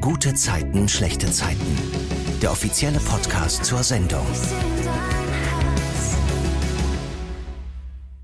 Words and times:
Gute 0.00 0.32
Zeiten, 0.32 0.88
schlechte 0.88 1.30
Zeiten. 1.30 1.60
Der 2.40 2.50
offizielle 2.50 2.98
Podcast 3.00 3.66
zur 3.66 3.82
Sendung. 3.82 4.24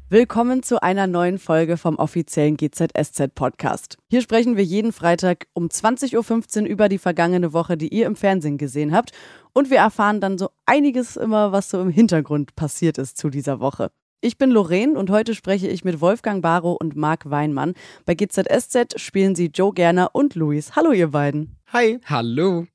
Willkommen 0.09 0.63
zu 0.63 0.83
einer 0.83 1.07
neuen 1.07 1.39
Folge 1.39 1.77
vom 1.77 1.97
offiziellen 1.97 2.57
GZSZ 2.57 3.35
Podcast. 3.35 3.99
Hier 4.09 4.23
sprechen 4.23 4.57
wir 4.57 4.65
jeden 4.65 4.91
Freitag 4.91 5.49
um 5.53 5.67
20.15 5.67 6.63
Uhr 6.63 6.67
über 6.67 6.89
die 6.89 6.97
vergangene 6.97 7.53
Woche, 7.53 7.77
die 7.77 7.93
ihr 7.93 8.07
im 8.07 8.17
Fernsehen 8.17 8.57
gesehen 8.57 8.95
habt. 8.95 9.11
Und 9.53 9.69
wir 9.69 9.77
erfahren 9.77 10.23
dann 10.23 10.39
so 10.39 10.49
einiges 10.65 11.19
immer, 11.19 11.53
was 11.53 11.69
so 11.69 11.79
im 11.83 11.91
Hintergrund 11.91 12.57
passiert 12.57 12.97
ist 12.97 13.19
zu 13.19 13.29
dieser 13.29 13.61
Woche. 13.61 13.91
Ich 14.23 14.39
bin 14.39 14.51
Lorraine 14.51 14.99
und 14.99 15.11
heute 15.11 15.35
spreche 15.35 15.69
ich 15.69 15.85
mit 15.85 16.01
Wolfgang 16.01 16.41
Barrow 16.41 16.75
und 16.81 16.97
Marc 16.97 17.29
Weinmann. 17.29 17.75
Bei 18.07 18.15
GZSZ 18.15 18.99
spielen 18.99 19.35
sie 19.35 19.51
Joe 19.53 19.75
Gerner 19.75 20.15
und 20.15 20.35
Luis. 20.37 20.75
Hallo 20.75 20.93
ihr 20.93 21.09
beiden. 21.09 21.56
Hi. 21.73 21.99
Hallo. 22.05 22.67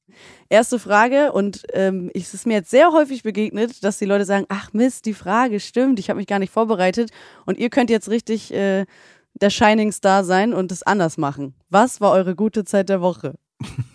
Erste 0.49 0.77
Frage 0.77 1.31
und 1.31 1.63
ähm, 1.71 2.11
es 2.13 2.33
ist 2.33 2.45
mir 2.45 2.55
jetzt 2.55 2.69
sehr 2.69 2.91
häufig 2.91 3.23
begegnet, 3.23 3.85
dass 3.85 3.97
die 3.97 4.05
Leute 4.05 4.25
sagen, 4.25 4.45
ach 4.49 4.73
Mist, 4.73 5.05
die 5.05 5.13
Frage 5.13 5.61
stimmt, 5.61 5.97
ich 5.97 6.09
habe 6.09 6.17
mich 6.17 6.27
gar 6.27 6.39
nicht 6.39 6.51
vorbereitet 6.51 7.09
und 7.45 7.57
ihr 7.57 7.69
könnt 7.69 7.89
jetzt 7.89 8.09
richtig 8.09 8.53
äh, 8.53 8.85
der 9.33 9.49
Shining 9.49 9.93
Star 9.93 10.25
sein 10.25 10.53
und 10.53 10.73
es 10.73 10.83
anders 10.83 11.17
machen. 11.17 11.55
Was 11.69 12.01
war 12.01 12.11
eure 12.11 12.35
gute 12.35 12.65
Zeit 12.65 12.89
der 12.89 12.99
Woche? 12.99 13.35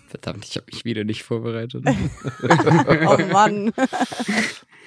Verdammt, 0.07 0.45
ich 0.45 0.55
habe 0.55 0.65
mich 0.71 0.83
wieder 0.83 1.03
nicht 1.03 1.21
vorbereitet. 1.21 1.85
oh 3.07 3.17
Mann. 3.31 3.71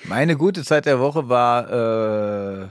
Meine 0.04 0.36
gute 0.36 0.64
Zeit 0.64 0.86
der 0.86 0.98
Woche 0.98 1.28
war, 1.28 2.64
äh, 2.64 2.68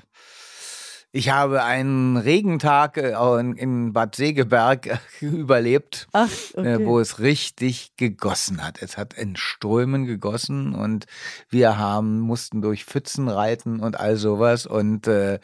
ich 1.11 1.29
habe 1.29 1.63
einen 1.63 2.17
Regentag 2.17 2.97
äh, 2.97 3.13
in, 3.39 3.93
Bad 3.93 4.15
Segeberg 4.15 4.87
äh, 4.87 4.97
überlebt, 5.25 6.07
Ach, 6.11 6.29
äh, 6.55 6.59
okay. 6.75 6.85
wo 6.85 6.99
es 6.99 7.19
richtig 7.19 7.93
gegossen 7.97 8.63
hat. 8.63 8.81
Es 8.81 8.97
hat 8.97 9.13
in 9.15 9.35
Strömen 9.35 10.05
gegossen 10.05 10.75
und 10.75 11.05
wir 11.49 11.77
haben, 11.77 12.19
mussten 12.19 12.61
durch 12.61 12.85
Pfützen 12.85 13.27
reiten 13.27 13.79
und 13.79 13.99
all 13.99 14.17
sowas. 14.17 14.65
Und 14.67 15.07
äh, 15.07 15.39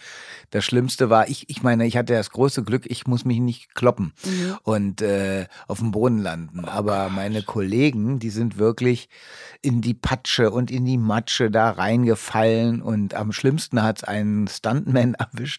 das 0.51 0.65
Schlimmste 0.65 1.09
war, 1.09 1.29
ich, 1.29 1.49
ich 1.49 1.63
meine, 1.63 1.85
ich 1.87 1.97
hatte 1.97 2.13
das 2.13 2.29
große 2.29 2.63
Glück, 2.63 2.83
ich 2.85 3.07
muss 3.07 3.25
mich 3.25 3.39
nicht 3.39 3.73
kloppen 3.73 4.13
Mhm. 4.25 4.57
und 4.63 5.01
äh, 5.01 5.47
auf 5.67 5.79
dem 5.79 5.91
Boden 5.91 6.19
landen. 6.19 6.65
Aber 6.65 7.09
meine 7.09 7.41
Kollegen, 7.43 8.19
die 8.19 8.29
sind 8.29 8.57
wirklich 8.57 9.09
in 9.61 9.81
die 9.81 9.93
Patsche 9.93 10.51
und 10.51 10.69
in 10.69 10.85
die 10.85 10.97
Matsche 10.97 11.49
da 11.49 11.71
reingefallen. 11.71 12.81
Und 12.81 13.13
am 13.15 13.31
schlimmsten 13.31 13.81
hat 13.81 13.97
es 13.99 14.03
einen 14.03 14.47
Stuntman 14.47 15.13
erwischt. 15.15 15.54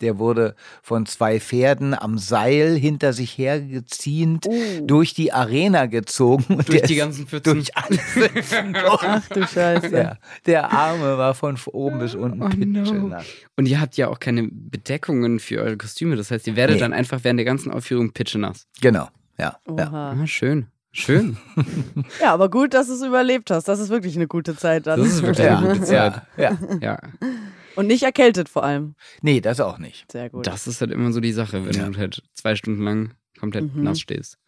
Der 0.00 0.18
wurde 0.18 0.54
von 0.82 1.06
zwei 1.06 1.40
Pferden 1.40 1.94
am 1.94 2.18
Seil 2.18 2.76
hinter 2.76 3.12
sich 3.12 3.36
hergeziehend 3.38 4.46
Oh. 4.48 4.86
durch 4.86 5.14
die 5.14 5.32
Arena 5.32 5.86
gezogen. 5.86 6.44
Und 6.56 6.68
Durch 6.68 6.82
die 6.82 6.96
ganzen 6.96 7.26
Pfützen. 7.26 7.54
Durch 7.54 7.76
alle 7.76 7.98
Pfützen. 7.98 8.76
Ach 8.84 9.28
du 9.28 9.46
Scheiße. 9.46 9.90
Der, 9.90 10.18
der 10.46 10.72
Arme 10.72 11.18
war 11.18 11.34
von 11.34 11.56
oben 11.72 11.98
bis 11.98 12.14
unten 12.14 12.42
Oh 12.42 12.48
no. 12.92 13.16
Und 13.56 13.66
ihr 13.68 13.80
habt 13.80 13.96
ja 13.96 14.08
auch 14.08 14.18
keine 14.18 14.48
Bedeckungen 14.50 15.40
für 15.40 15.60
eure 15.60 15.76
Kostüme. 15.76 16.16
Das 16.16 16.30
heißt, 16.30 16.46
ihr 16.46 16.56
werdet 16.56 16.76
Nee. 16.76 16.80
dann 16.80 16.92
einfach 16.92 17.20
während 17.22 17.38
der 17.38 17.44
ganzen 17.44 17.70
Aufführung 17.70 18.12
pitchenass. 18.12 18.66
Genau, 18.80 19.08
ja. 19.38 19.56
ja. 19.76 19.92
Ah, 19.92 20.26
schön. 20.26 20.66
Schön. 20.92 21.36
Ja, 22.20 22.32
aber 22.34 22.50
gut, 22.50 22.74
dass 22.74 22.88
du 22.88 22.94
es 22.94 23.02
überlebt 23.02 23.50
hast. 23.50 23.68
Das 23.68 23.78
ist 23.78 23.90
wirklich 23.90 24.16
eine 24.16 24.26
gute 24.26 24.56
Zeit 24.56 24.86
dann. 24.86 24.98
Das 25.00 25.08
ist 25.08 25.22
wirklich 25.22 25.46
Ja, 25.46 25.58
eine 25.58 25.68
gute 25.68 25.82
Zeit. 25.84 26.22
ja, 26.36 26.50
ja. 26.50 26.58
Ja. 26.80 26.98
Und 27.76 27.86
nicht 27.86 28.02
erkältet 28.02 28.48
vor 28.48 28.64
allem. 28.64 28.94
Nee, 29.22 29.40
das 29.40 29.60
auch 29.60 29.78
nicht. 29.78 30.10
Sehr 30.10 30.30
gut. 30.30 30.46
Das 30.46 30.66
ist 30.66 30.80
halt 30.80 30.90
immer 30.90 31.12
so 31.12 31.20
die 31.20 31.32
Sache, 31.32 31.64
wenn 31.66 31.72
Ja. 31.74 31.88
du 31.88 31.98
halt 31.98 32.22
zwei 32.34 32.56
Stunden 32.56 32.82
lang 32.82 33.14
komplett 33.38 33.74
Mhm. 33.74 33.82
nass 33.84 34.00
stehst. 34.00 34.38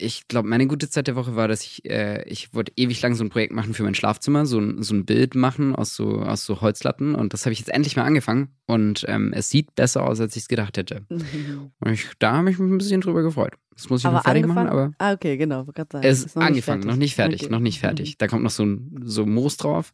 Ich 0.00 0.28
glaube, 0.28 0.46
meine 0.48 0.66
gute 0.68 0.88
Zeit 0.88 1.08
der 1.08 1.16
Woche 1.16 1.34
war, 1.34 1.48
dass 1.48 1.62
ich, 1.64 1.84
äh, 1.90 2.22
ich 2.28 2.54
wollte 2.54 2.72
ewig 2.76 3.00
lang 3.02 3.14
so 3.14 3.24
ein 3.24 3.30
Projekt 3.30 3.52
machen 3.52 3.74
für 3.74 3.82
mein 3.82 3.94
Schlafzimmer, 3.96 4.46
so 4.46 4.60
ein, 4.60 4.82
so 4.82 4.94
ein 4.94 5.04
Bild 5.06 5.34
machen 5.34 5.74
aus 5.74 5.96
so, 5.96 6.20
aus 6.20 6.44
so 6.44 6.60
Holzlatten. 6.60 7.14
Und 7.16 7.32
das 7.32 7.46
habe 7.46 7.52
ich 7.54 7.58
jetzt 7.58 7.70
endlich 7.70 7.96
mal 7.96 8.04
angefangen. 8.04 8.50
Und 8.66 9.04
ähm, 9.08 9.32
es 9.34 9.48
sieht 9.48 9.74
besser 9.74 10.04
aus, 10.06 10.20
als 10.20 10.36
ich 10.36 10.42
es 10.42 10.48
gedacht 10.48 10.76
hätte. 10.76 11.04
Mhm. 11.08 11.72
Und 11.80 11.90
ich, 11.92 12.06
da 12.20 12.32
habe 12.36 12.50
ich 12.50 12.58
mich 12.58 12.70
ein 12.70 12.78
bisschen 12.78 13.00
drüber 13.00 13.22
gefreut. 13.22 13.54
Das 13.74 13.88
muss 13.90 14.00
ich 14.02 14.06
aber 14.06 14.16
noch 14.18 14.24
fertig 14.24 14.44
angefangen? 14.44 14.66
machen, 14.68 14.78
aber 14.78 14.92
ah, 14.98 15.12
okay, 15.14 15.36
genau. 15.36 15.64
sagen. 15.64 16.00
es 16.02 16.24
ist 16.24 16.36
noch 16.36 16.42
nicht 16.42 16.48
angefangen, 16.48 16.82
fertig. 16.82 16.86
noch 16.90 16.96
nicht 16.98 17.14
fertig, 17.14 17.42
Okay. 17.44 17.50
noch 17.52 17.60
nicht 17.60 17.80
fertig. 17.80 18.18
Da 18.18 18.26
kommt 18.28 18.42
noch 18.44 18.50
so 18.50 18.64
ein 18.64 19.02
so 19.04 19.24
Moos 19.24 19.56
drauf 19.56 19.92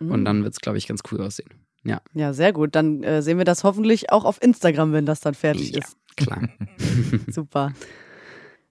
Mhm. 0.00 0.10
und 0.10 0.24
dann 0.24 0.42
wird 0.44 0.54
es, 0.54 0.60
glaube 0.60 0.78
ich, 0.78 0.88
ganz 0.88 1.02
cool 1.12 1.20
aussehen. 1.20 1.48
Ja, 1.88 2.00
Ja, 2.14 2.32
sehr 2.32 2.52
gut. 2.52 2.74
Dann 2.74 3.02
äh, 3.02 3.22
sehen 3.22 3.38
wir 3.38 3.44
das 3.44 3.64
hoffentlich 3.64 4.10
auch 4.12 4.24
auf 4.24 4.42
Instagram, 4.42 4.92
wenn 4.92 5.06
das 5.06 5.20
dann 5.20 5.34
fertig 5.34 5.72
ja 5.72 5.78
ist. 5.78 5.96
klar. 6.16 6.42
Super. 7.28 7.72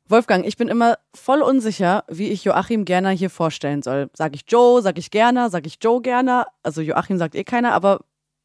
Wolfgang, 0.09 0.45
ich 0.45 0.55
bin 0.55 0.69
immer 0.69 0.97
voll 1.13 1.41
unsicher, 1.41 2.05
wie 2.07 2.29
ich 2.29 2.45
Joachim 2.45 2.85
Gerner 2.85 3.09
hier 3.09 3.29
vorstellen 3.29 3.81
soll. 3.81 4.09
Sag 4.13 4.35
ich 4.35 4.43
Joe, 4.47 4.81
sag 4.81 4.97
ich 4.97 5.11
Gerner, 5.11 5.49
sag 5.49 5.65
ich 5.65 5.79
Joe 5.81 6.01
Gerner? 6.01 6.47
Also 6.63 6.81
Joachim 6.81 7.17
sagt 7.17 7.35
eh 7.35 7.43
keiner, 7.43 7.73
aber 7.73 7.99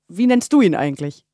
wie 0.08 0.26
nennst 0.26 0.52
du 0.52 0.60
ihn 0.60 0.74
eigentlich? 0.74 1.24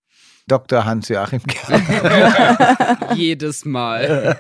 Dr. 0.47 0.85
Hans-Joachim 0.85 1.43
Kerr. 1.47 2.99
Jedes 3.15 3.65
Mal. 3.65 4.39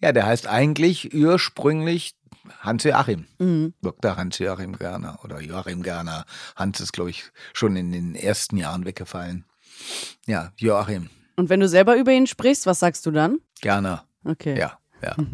Ja, 0.00 0.12
der 0.12 0.26
heißt 0.26 0.46
eigentlich 0.46 1.12
ursprünglich 1.14 2.14
Hans-Joachim. 2.60 3.26
Mhm. 3.38 3.74
Dr. 3.82 4.16
Hans-Joachim 4.16 4.76
Gerner 4.76 5.18
oder 5.24 5.40
Joachim 5.40 5.82
Gerner. 5.82 6.24
Hans 6.56 6.80
ist, 6.80 6.92
glaube 6.92 7.10
ich, 7.10 7.24
schon 7.52 7.76
in 7.76 7.92
den 7.92 8.14
ersten 8.14 8.56
Jahren 8.56 8.84
weggefallen. 8.84 9.44
Ja, 10.26 10.52
Joachim 10.56 11.08
Und 11.36 11.48
wenn 11.48 11.60
du 11.60 11.68
selber 11.68 11.96
über 11.96 12.12
ihn 12.12 12.26
sprichst, 12.26 12.66
was 12.66 12.80
sagst 12.80 13.06
du 13.06 13.10
dann? 13.10 13.38
Gerner. 13.60 14.04
Okay. 14.24 14.58
Ja, 14.58 14.78
ja. 15.02 15.16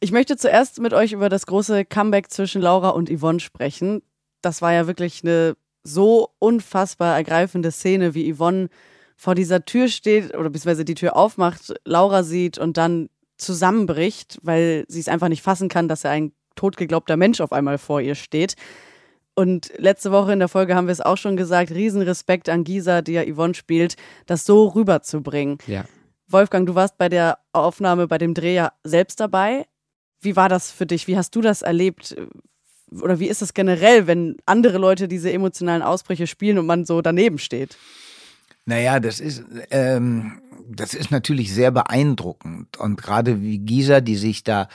Ich 0.00 0.12
möchte 0.12 0.36
zuerst 0.36 0.78
mit 0.78 0.94
euch 0.94 1.12
über 1.12 1.28
das 1.28 1.46
große 1.46 1.84
Comeback 1.84 2.30
zwischen 2.30 2.62
Laura 2.62 2.90
und 2.90 3.10
Yvonne 3.10 3.40
sprechen. 3.40 4.00
Das 4.42 4.62
war 4.62 4.72
ja 4.72 4.86
wirklich 4.86 5.24
eine 5.24 5.56
so 5.82 6.30
unfassbar 6.38 7.16
ergreifende 7.16 7.72
Szene, 7.72 8.14
wie 8.14 8.32
Yvonne 8.32 8.68
vor 9.16 9.34
dieser 9.34 9.64
Tür 9.64 9.88
steht 9.88 10.34
oder 10.36 10.50
beziehungsweise 10.50 10.84
die 10.84 10.94
Tür 10.94 11.16
aufmacht, 11.16 11.74
Laura 11.84 12.22
sieht 12.22 12.56
und 12.58 12.76
dann 12.76 13.08
zusammenbricht, 13.38 14.38
weil 14.42 14.84
sie 14.88 15.00
es 15.00 15.08
einfach 15.08 15.28
nicht 15.28 15.42
fassen 15.42 15.68
kann, 15.68 15.88
dass 15.88 16.04
er 16.04 16.10
ein 16.10 16.32
totgeglaubter 16.56 17.16
Mensch 17.16 17.40
auf 17.40 17.52
einmal 17.52 17.78
vor 17.78 18.00
ihr 18.00 18.14
steht. 18.14 18.56
Und 19.34 19.72
letzte 19.76 20.10
Woche 20.10 20.32
in 20.32 20.40
der 20.40 20.48
Folge 20.48 20.74
haben 20.74 20.88
wir 20.88 20.92
es 20.92 21.00
auch 21.00 21.16
schon 21.16 21.36
gesagt, 21.36 21.70
Riesenrespekt 21.70 22.48
an 22.48 22.64
Gisa, 22.64 23.02
die 23.02 23.12
ja 23.12 23.22
Yvonne 23.24 23.54
spielt, 23.54 23.96
das 24.26 24.44
so 24.44 24.66
rüberzubringen. 24.66 25.58
Ja. 25.68 25.84
Wolfgang, 26.26 26.66
du 26.66 26.74
warst 26.74 26.98
bei 26.98 27.08
der 27.08 27.38
Aufnahme, 27.52 28.08
bei 28.08 28.18
dem 28.18 28.34
Dreh 28.34 28.54
ja 28.54 28.72
selbst 28.82 29.20
dabei. 29.20 29.66
Wie 30.20 30.34
war 30.34 30.48
das 30.48 30.72
für 30.72 30.86
dich? 30.86 31.06
Wie 31.06 31.16
hast 31.16 31.36
du 31.36 31.40
das 31.40 31.62
erlebt? 31.62 32.16
Oder 33.00 33.20
wie 33.20 33.28
ist 33.28 33.40
es 33.40 33.54
generell, 33.54 34.08
wenn 34.08 34.36
andere 34.44 34.78
Leute 34.78 35.06
diese 35.06 35.32
emotionalen 35.32 35.82
Ausbrüche 35.82 36.26
spielen 36.26 36.58
und 36.58 36.66
man 36.66 36.84
so 36.84 37.00
daneben 37.00 37.38
steht? 37.38 37.78
Naja, 38.64 38.98
das 38.98 39.20
ist, 39.20 39.44
ähm, 39.70 40.42
das 40.68 40.94
ist 40.94 41.10
natürlich 41.10 41.52
sehr 41.52 41.70
beeindruckend. 41.70 42.76
Und 42.78 43.00
gerade 43.00 43.40
wie 43.42 43.58
Gisa, 43.58 44.00
die 44.00 44.16
sich 44.16 44.44
da 44.44 44.68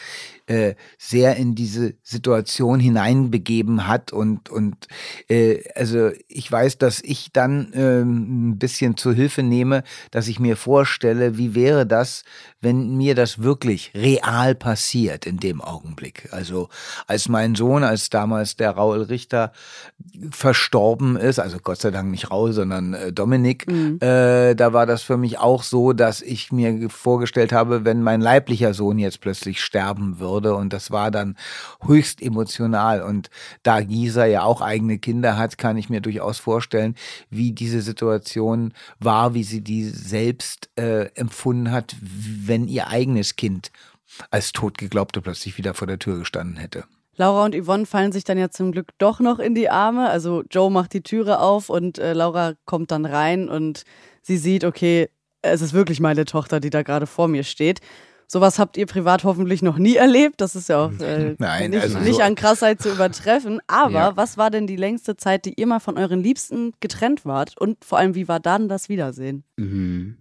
äh, 0.45 0.75
sehr 0.97 1.37
in 1.37 1.55
diese 1.55 1.93
Situation 2.03 2.79
hineinbegeben 2.79 3.87
hat 3.87 4.11
und, 4.11 4.49
und 4.49 4.87
äh, 5.29 5.63
also 5.75 6.11
ich 6.27 6.51
weiß, 6.51 6.77
dass 6.77 7.01
ich 7.01 7.31
dann 7.31 7.71
ähm, 7.73 8.49
ein 8.49 8.57
bisschen 8.59 8.97
zur 8.97 9.13
Hilfe 9.13 9.41
nehme, 9.41 9.83
dass 10.11 10.27
ich 10.27 10.39
mir 10.39 10.57
vorstelle, 10.57 11.37
wie 11.37 11.55
wäre 11.55 11.85
das, 11.85 12.23
wenn 12.59 12.97
mir 12.97 13.15
das 13.15 13.41
wirklich 13.41 13.91
real 13.95 14.53
passiert 14.55 15.25
in 15.25 15.37
dem 15.37 15.61
Augenblick. 15.61 16.29
Also 16.31 16.69
als 17.07 17.29
mein 17.29 17.55
Sohn, 17.55 17.83
als 17.83 18.09
damals 18.09 18.55
der 18.57 18.71
Raul 18.71 19.03
Richter 19.03 19.53
verstorben 20.31 21.15
ist, 21.15 21.39
also 21.39 21.57
Gott 21.59 21.79
sei 21.79 21.91
Dank 21.91 22.11
nicht 22.11 22.31
Raul, 22.31 22.51
sondern 22.53 22.93
äh, 22.93 23.13
Dominik, 23.13 23.65
äh, 23.69 24.55
da 24.55 24.73
war 24.73 24.85
das 24.85 25.03
für 25.03 25.17
mich 25.17 25.39
auch 25.39 25.63
so, 25.63 25.72
dass 25.93 26.21
ich 26.21 26.51
mir 26.51 26.89
vorgestellt 26.89 27.51
habe, 27.51 27.83
wenn 27.83 28.03
mein 28.03 28.21
leiblicher 28.21 28.73
Sohn 28.73 28.99
jetzt 28.99 29.21
plötzlich 29.21 29.61
sterben 29.61 30.19
würde 30.19 30.55
und 30.55 30.71
das 30.71 30.91
war 30.91 31.09
dann 31.09 31.35
höchst 31.85 32.21
emotional 32.21 33.01
und 33.01 33.31
da 33.63 33.81
Gisa 33.81 34.25
ja 34.25 34.43
auch 34.43 34.61
eigene 34.61 34.99
Kinder 34.99 35.35
hat, 35.35 35.57
kann 35.57 35.77
ich 35.77 35.89
mir 35.89 36.01
durchaus 36.01 36.37
vorstellen, 36.37 36.95
wie 37.31 37.51
diese 37.51 37.81
Situation 37.81 38.73
war, 38.99 39.33
wie 39.33 39.43
sie 39.43 39.61
die 39.61 39.85
selbst 39.85 40.69
äh, 40.75 41.05
empfunden 41.15 41.71
hat, 41.71 41.95
wenn 42.01 42.67
ihr 42.67 42.87
eigenes 42.87 43.35
Kind 43.35 43.71
als 44.29 44.51
tot 44.51 44.77
geglaubte 44.77 45.21
plötzlich 45.21 45.57
wieder 45.57 45.73
vor 45.73 45.87
der 45.87 45.97
Tür 45.97 46.19
gestanden 46.19 46.57
hätte. 46.57 46.83
Laura 47.15 47.45
und 47.45 47.55
Yvonne 47.55 47.85
fallen 47.85 48.11
sich 48.11 48.23
dann 48.23 48.37
ja 48.39 48.49
zum 48.49 48.71
Glück 48.71 48.89
doch 48.97 49.19
noch 49.19 49.39
in 49.39 49.53
die 49.53 49.69
Arme. 49.69 50.09
Also 50.09 50.43
Joe 50.49 50.71
macht 50.71 50.93
die 50.93 51.03
Türe 51.03 51.39
auf 51.39 51.69
und 51.69 51.99
äh, 51.99 52.13
Laura 52.13 52.53
kommt 52.65 52.91
dann 52.91 53.05
rein 53.05 53.49
und 53.49 53.83
sie 54.21 54.37
sieht, 54.37 54.63
okay, 54.63 55.09
es 55.43 55.61
ist 55.61 55.73
wirklich 55.73 55.99
meine 55.99 56.25
Tochter, 56.25 56.59
die 56.59 56.69
da 56.71 56.81
gerade 56.81 57.05
vor 57.05 57.27
mir 57.27 57.43
steht. 57.43 57.79
Sowas 58.27 58.57
habt 58.57 58.77
ihr 58.77 58.85
privat 58.87 59.23
hoffentlich 59.25 59.61
noch 59.61 59.77
nie 59.77 59.95
erlebt. 59.95 60.41
Das 60.41 60.55
ist 60.55 60.69
ja 60.69 60.85
auch 60.85 60.99
äh, 60.99 61.35
Nein, 61.39 61.69
nicht, 61.71 61.83
also 61.83 61.99
nicht 61.99 62.15
so- 62.15 62.21
an 62.23 62.33
Krassheit 62.35 62.81
zu 62.81 62.89
übertreffen. 62.91 63.59
Aber 63.67 63.91
Ja. 63.93 64.17
was 64.17 64.37
war 64.37 64.49
denn 64.49 64.65
die 64.65 64.75
längste 64.77 65.15
Zeit, 65.17 65.45
die 65.45 65.53
ihr 65.59 65.67
mal 65.67 65.79
von 65.79 65.97
euren 65.97 66.23
Liebsten 66.23 66.73
getrennt 66.79 67.25
wart? 67.25 67.55
Und 67.59 67.83
vor 67.85 67.99
allem, 67.99 68.15
wie 68.15 68.27
war 68.27 68.39
dann 68.39 68.69
das 68.69 68.89
Wiedersehen? 68.89 69.43
Mhm. 69.57 70.17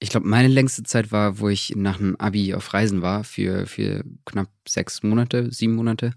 Ich 0.00 0.10
glaube, 0.10 0.26
meine 0.28 0.48
längste 0.48 0.82
Zeit 0.82 1.12
war, 1.12 1.38
wo 1.38 1.48
ich 1.48 1.74
nach 1.76 1.98
einem 1.98 2.16
Abi 2.16 2.52
auf 2.52 2.74
Reisen 2.74 3.00
war 3.00 3.24
für, 3.24 3.66
für 3.66 4.04
knapp 4.26 4.48
sechs 4.68 5.02
Monate, 5.02 5.50
sieben 5.50 5.74
Monate. 5.76 6.12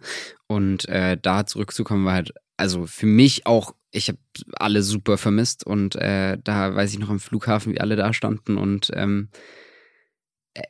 Und 0.47 0.89
äh, 0.89 1.15
da 1.21 1.45
zurückzukommen 1.45 2.03
war 2.03 2.13
halt, 2.13 2.33
also 2.57 2.85
für 2.85 3.05
mich 3.05 3.45
auch, 3.45 3.75
ich 3.91 4.09
habe 4.09 4.19
alle 4.53 4.83
super 4.83 5.17
vermisst 5.17 5.65
und 5.65 5.95
äh, 5.95 6.37
da 6.43 6.75
weiß 6.75 6.91
ich 6.91 6.99
noch 6.99 7.09
am 7.09 7.19
Flughafen, 7.19 7.73
wie 7.73 7.81
alle 7.81 7.95
da 7.95 8.13
standen 8.13 8.57
und 8.57 8.91
ähm, 8.93 9.29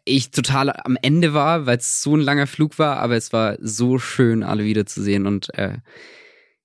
ich 0.06 0.31
total 0.31 0.69
am 0.69 0.98
Ende 1.02 1.34
war, 1.34 1.66
weil 1.66 1.78
es 1.78 2.02
so 2.02 2.16
ein 2.16 2.22
langer 2.22 2.48
Flug 2.48 2.78
war, 2.78 2.98
aber 2.98 3.16
es 3.16 3.31
war 3.31 3.58
so 3.62 4.00
schön, 4.00 4.44
alle 4.44 4.64
wiederzusehen 4.66 5.25
und 5.25 5.54
äh, 5.58 5.78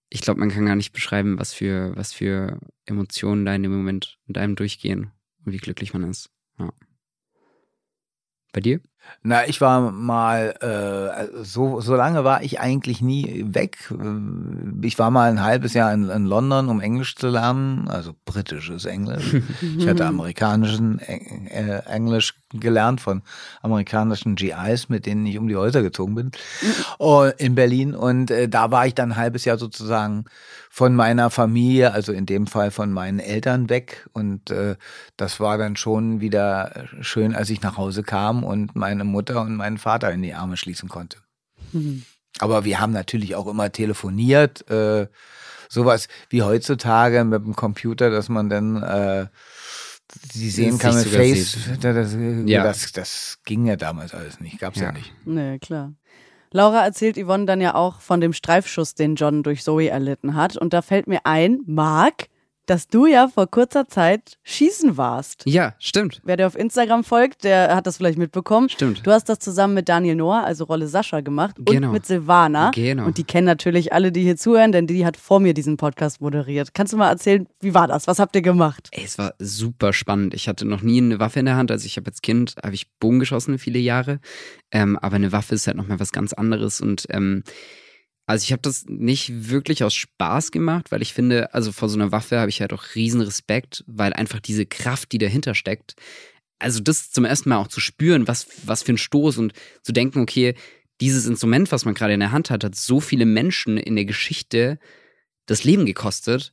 ich 0.09 0.21
glaube, 0.21 0.41
man 0.41 0.51
kann 0.51 0.67
gar 0.67 0.77
nicht 0.77 0.93
beschreiben, 0.93 1.39
was 1.39 1.55
für, 1.55 1.97
was 1.97 2.13
für 2.13 2.61
Emotionen 2.85 3.47
da 3.47 3.55
in 3.55 3.63
dem 3.63 3.73
Moment 3.73 4.19
mit 4.27 4.37
einem 4.37 4.57
durchgehen 4.57 5.11
und 5.45 5.53
wie 5.53 5.59
glücklich 5.59 5.95
man 5.95 6.03
ist. 6.05 6.31
Ja. 6.59 6.71
Bei 8.53 8.61
dir? 8.61 8.81
Na, 9.25 9.47
ich 9.47 9.61
war 9.61 9.93
mal, 9.93 10.55
äh, 10.61 11.45
so, 11.45 11.81
so 11.81 11.95
lange 11.95 12.25
war 12.25 12.43
ich 12.43 12.59
eigentlich 12.59 13.01
nie 13.01 13.45
weg. 13.47 13.93
Ich 14.83 14.99
war 14.99 15.13
mal 15.13 15.31
ein 15.31 15.43
halbes 15.43 15.75
Jahr 15.75 15.93
in, 15.95 16.09
in 16.09 16.27
London, 16.27 16.69
um 16.69 16.81
Englisch 16.81 17.15
zu 17.15 17.29
lernen, 17.29 17.89
also 17.89 18.15
britisches 18.25 18.85
Englisch. 18.85 19.37
ich 19.79 19.87
hatte 19.87 20.07
amerikanischen 20.07 20.99
äh, 20.99 21.83
Englisch 21.87 22.35
gelernt 22.53 23.01
von 23.01 23.23
amerikanischen 23.63 24.35
GIs, 24.35 24.89
mit 24.89 25.07
denen 25.07 25.25
ich 25.27 25.39
um 25.39 25.47
die 25.47 25.57
Häuser 25.57 25.83
gezogen 25.83 26.15
bin, 26.15 26.31
uh, 26.99 27.31
in 27.39 27.55
Berlin. 27.55 27.95
Und 27.95 28.31
äh, 28.31 28.49
da 28.49 28.71
war 28.71 28.87
ich 28.87 28.95
dann 28.95 29.13
ein 29.13 29.17
halbes 29.17 29.45
Jahr 29.45 29.59
sozusagen 29.59 30.25
von 30.75 30.95
meiner 30.95 31.29
Familie, 31.29 31.93
also 31.93 32.13
in 32.13 32.25
dem 32.25 32.47
Fall 32.47 32.71
von 32.71 32.93
meinen 32.93 33.19
Eltern 33.19 33.69
weg. 33.69 34.09
Und 34.15 34.51
äh, 34.51 34.77
das 35.17 35.39
war 35.39 35.59
dann 35.59 35.77
schon 35.77 36.21
wieder 36.21 36.87
schön, 37.01 37.35
als 37.35 37.51
ich 37.51 37.61
nach 37.61 37.77
Hause 37.77 38.03
kam 38.03 38.43
und 38.43 38.75
meine 38.93 39.05
Mutter 39.05 39.41
und 39.41 39.57
meinen 39.57 39.79
Vater 39.79 40.13
in 40.13 40.23
die 40.23 40.35
Arme 40.35 40.57
schließen 40.57 40.89
konnte. 40.89 41.19
Mhm. 41.73 42.05
Aber 42.39 42.65
wir 42.65 42.81
haben 42.81 42.93
natürlich 42.93 43.35
auch 43.35 43.47
immer 43.47 43.73
telefoniert. 43.73 44.69
Äh, 44.71 45.09
sowas 45.69 46.09
wie 46.29 46.43
heutzutage 46.43 47.25
mit 47.25 47.45
dem 47.45 47.57
Computer, 47.57 48.11
dass 48.11 48.29
man 48.29 48.49
dann 48.49 48.83
äh, 48.83 49.27
sie 50.31 50.51
sehen 50.51 50.79
kann 50.79 50.95
mit 50.95 51.09
Face. 51.09 51.57
Das, 51.81 52.15
ja. 52.47 52.63
das, 52.63 52.93
das, 52.93 53.39
ging 53.45 53.67
ja 53.67 53.77
damals 53.77 54.15
alles 54.15 54.41
nicht, 54.41 54.59
gab's 54.59 54.79
ja, 54.79 54.87
ja 54.87 54.93
nicht. 54.93 55.13
Nee, 55.25 55.59
klar. 55.59 55.95
Laura 56.51 56.85
erzählt 56.85 57.17
Yvonne 57.17 57.47
dann 57.47 57.63
ja 57.63 57.75
auch 57.75 58.01
von 58.01 58.21
dem 58.21 58.35
Streifschuss, 58.35 58.95
den 58.95 59.15
John 59.15 59.43
durch 59.43 59.63
Zoe 59.63 59.89
erlitten 59.89 60.35
hat. 60.35 60.59
Und 60.59 60.75
da 60.75 60.83
fällt 60.83 61.07
mir 61.07 61.21
ein, 61.25 61.61
Marc, 61.67 62.29
dass 62.67 62.89
du 62.89 63.07
ja 63.07 63.29
vor 63.29 63.51
kurzer 63.51 63.89
Zeit 63.89 64.39
schießen 64.45 64.97
warst. 64.97 65.43
Ja, 65.47 65.75
stimmt. 65.79 66.21
Wer 66.25 66.37
dir 66.37 66.47
auf 66.47 66.57
Instagram 66.57 67.05
folgt, 67.05 67.45
der 67.45 67.75
hat 67.75 67.87
das 67.87 67.97
vielleicht 67.97 68.19
mitbekommen. 68.19 68.69
Stimmt. 68.69 69.07
Du 69.07 69.11
hast 69.11 69.29
das 69.29 69.39
zusammen 69.41 69.75
mit 69.75 69.89
Daniel 69.89 70.15
Noah, 70.15 70.45
also 70.45 70.65
Rolle 70.65 70.87
Sascha, 70.87 71.21
gemacht 71.21 71.57
genau. 71.59 71.89
und 71.89 71.93
mit 71.93 72.07
Silvana. 72.07 72.71
Genau. 72.71 73.07
Und 73.07 73.19
die 73.19 73.25
kennen 73.25 73.47
natürlich 73.47 73.93
alle, 73.93 74.13
die 74.13 74.23
hier 74.23 74.37
zuhören, 74.37 74.73
denn 74.73 74.87
die 74.87 75.05
hat 75.05 75.17
vor 75.17 75.41
mir 75.41 75.55
diesen 75.55 75.77
Podcast 75.77 76.21
moderiert. 76.21 76.75
Kannst 76.75 76.93
du 76.93 76.97
mal 76.97 77.09
erzählen, 77.09 77.47
wie 77.61 77.75
war 77.75 77.89
das? 77.89 78.07
Was 78.07 78.19
habt 78.19 78.37
ihr 78.37 78.43
gemacht? 78.43 78.89
Ey, 78.93 79.05
es 79.05 79.19
war 79.19 79.35
super 79.39 79.93
spannend. 79.93 80.35
Ich 80.35 80.49
hatte 80.49 80.65
noch 80.65 80.83
nie 80.83 80.99
eine 80.99 81.19
Waffe 81.19 81.41
in 81.41 81.47
der 81.47 81.57
Hand. 81.57 81.71
Also 81.71 81.87
ich 81.87 81.97
habe 81.97 82.11
als 82.11 82.23
Kind, 82.23 82.55
habe 82.63 82.75
ich 82.75 82.91
Bogen 82.99 83.19
geschossen 83.19 83.59
viele 83.59 83.79
Jahre. 83.79 84.21
Ähm, 84.71 84.99
aber 84.99 85.17
eine 85.17 85.33
Waffe 85.33 85.55
ist 85.55 85.67
halt 85.67 85.77
nochmal 85.77 86.01
was 86.01 86.13
ganz 86.13 86.33
anderes 86.33 86.81
und 86.81 87.07
ähm, 87.11 87.43
also 88.27 88.45
ich 88.45 88.53
habe 88.53 88.63
das 88.63 88.85
nicht 88.87 89.51
wirklich 89.51 89.83
aus 89.85 89.95
Spaß 89.95 90.53
gemacht, 90.53 90.93
weil 90.93 91.03
ich 91.03 91.13
finde, 91.13 91.53
also 91.55 91.73
vor 91.73 91.89
so 91.89 91.99
einer 91.99 92.13
Waffe 92.13 92.39
habe 92.39 92.51
ich 92.51 92.61
halt 92.61 92.73
auch 92.73 92.95
riesen 92.95 93.21
Respekt, 93.21 93.85
weil 93.87 94.13
einfach 94.13 94.41
diese 94.41 94.65
Kraft, 94.65 95.13
die 95.13 95.19
dahinter 95.19 95.55
steckt, 95.55 95.95
also 96.59 96.81
das 96.81 97.11
zum 97.11 97.25
ersten 97.25 97.49
Mal 97.49 97.59
auch 97.59 97.69
zu 97.69 97.81
spüren, 97.81 98.29
was, 98.29 98.47
was 98.65 98.83
für 98.83 98.93
ein 98.93 98.99
Stoß 98.99 99.39
und 99.39 99.53
zu 99.83 99.93
denken, 99.93 100.21
okay, 100.21 100.55
dieses 101.01 101.27
Instrument, 101.27 101.73
was 101.73 101.85
man 101.85 101.95
gerade 101.95 102.15
in 102.15 102.21
der 102.21 102.31
Hand 102.31 102.51
hat, 102.51 102.63
hat 102.63 102.77
so 102.77 103.01
viele 103.01 103.27
Menschen 103.27 103.77
in 103.77 103.97
der 103.97 104.05
Geschichte 104.05 104.79
das 105.47 105.65
Leben 105.65 105.85
gekostet 105.85 106.53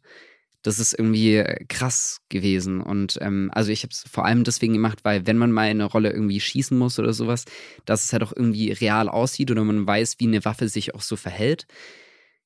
das 0.62 0.80
ist 0.80 0.94
irgendwie 0.94 1.36
äh, 1.36 1.66
krass 1.66 2.22
gewesen. 2.30 2.82
Und 2.82 3.18
ähm, 3.22 3.50
also 3.54 3.72
ich 3.72 3.84
habe 3.84 3.92
es 3.92 4.04
vor 4.10 4.26
allem 4.26 4.44
deswegen 4.44 4.74
gemacht, 4.74 5.00
weil 5.04 5.26
wenn 5.26 5.38
man 5.38 5.52
mal 5.52 5.66
in 5.66 5.82
eine 5.82 5.86
Rolle 5.86 6.12
irgendwie 6.12 6.40
schießen 6.40 6.78
muss 6.78 7.00
oder 7.00 7.14
sowas, 7.14 7.46
dass 7.86 8.06
es 8.06 8.14
halt 8.14 8.24
auch 8.24 8.34
irgendwie 8.36 8.72
real 8.72 9.10
aussieht 9.10 9.52
oder 9.52 9.64
man 9.64 9.88
weiß, 9.88 10.16
wie 10.20 10.28
eine 10.28 10.44
Waffe 10.46 10.68
sich 10.68 10.96
auch 10.96 11.02
so 11.02 11.16
verhält. 11.16 11.68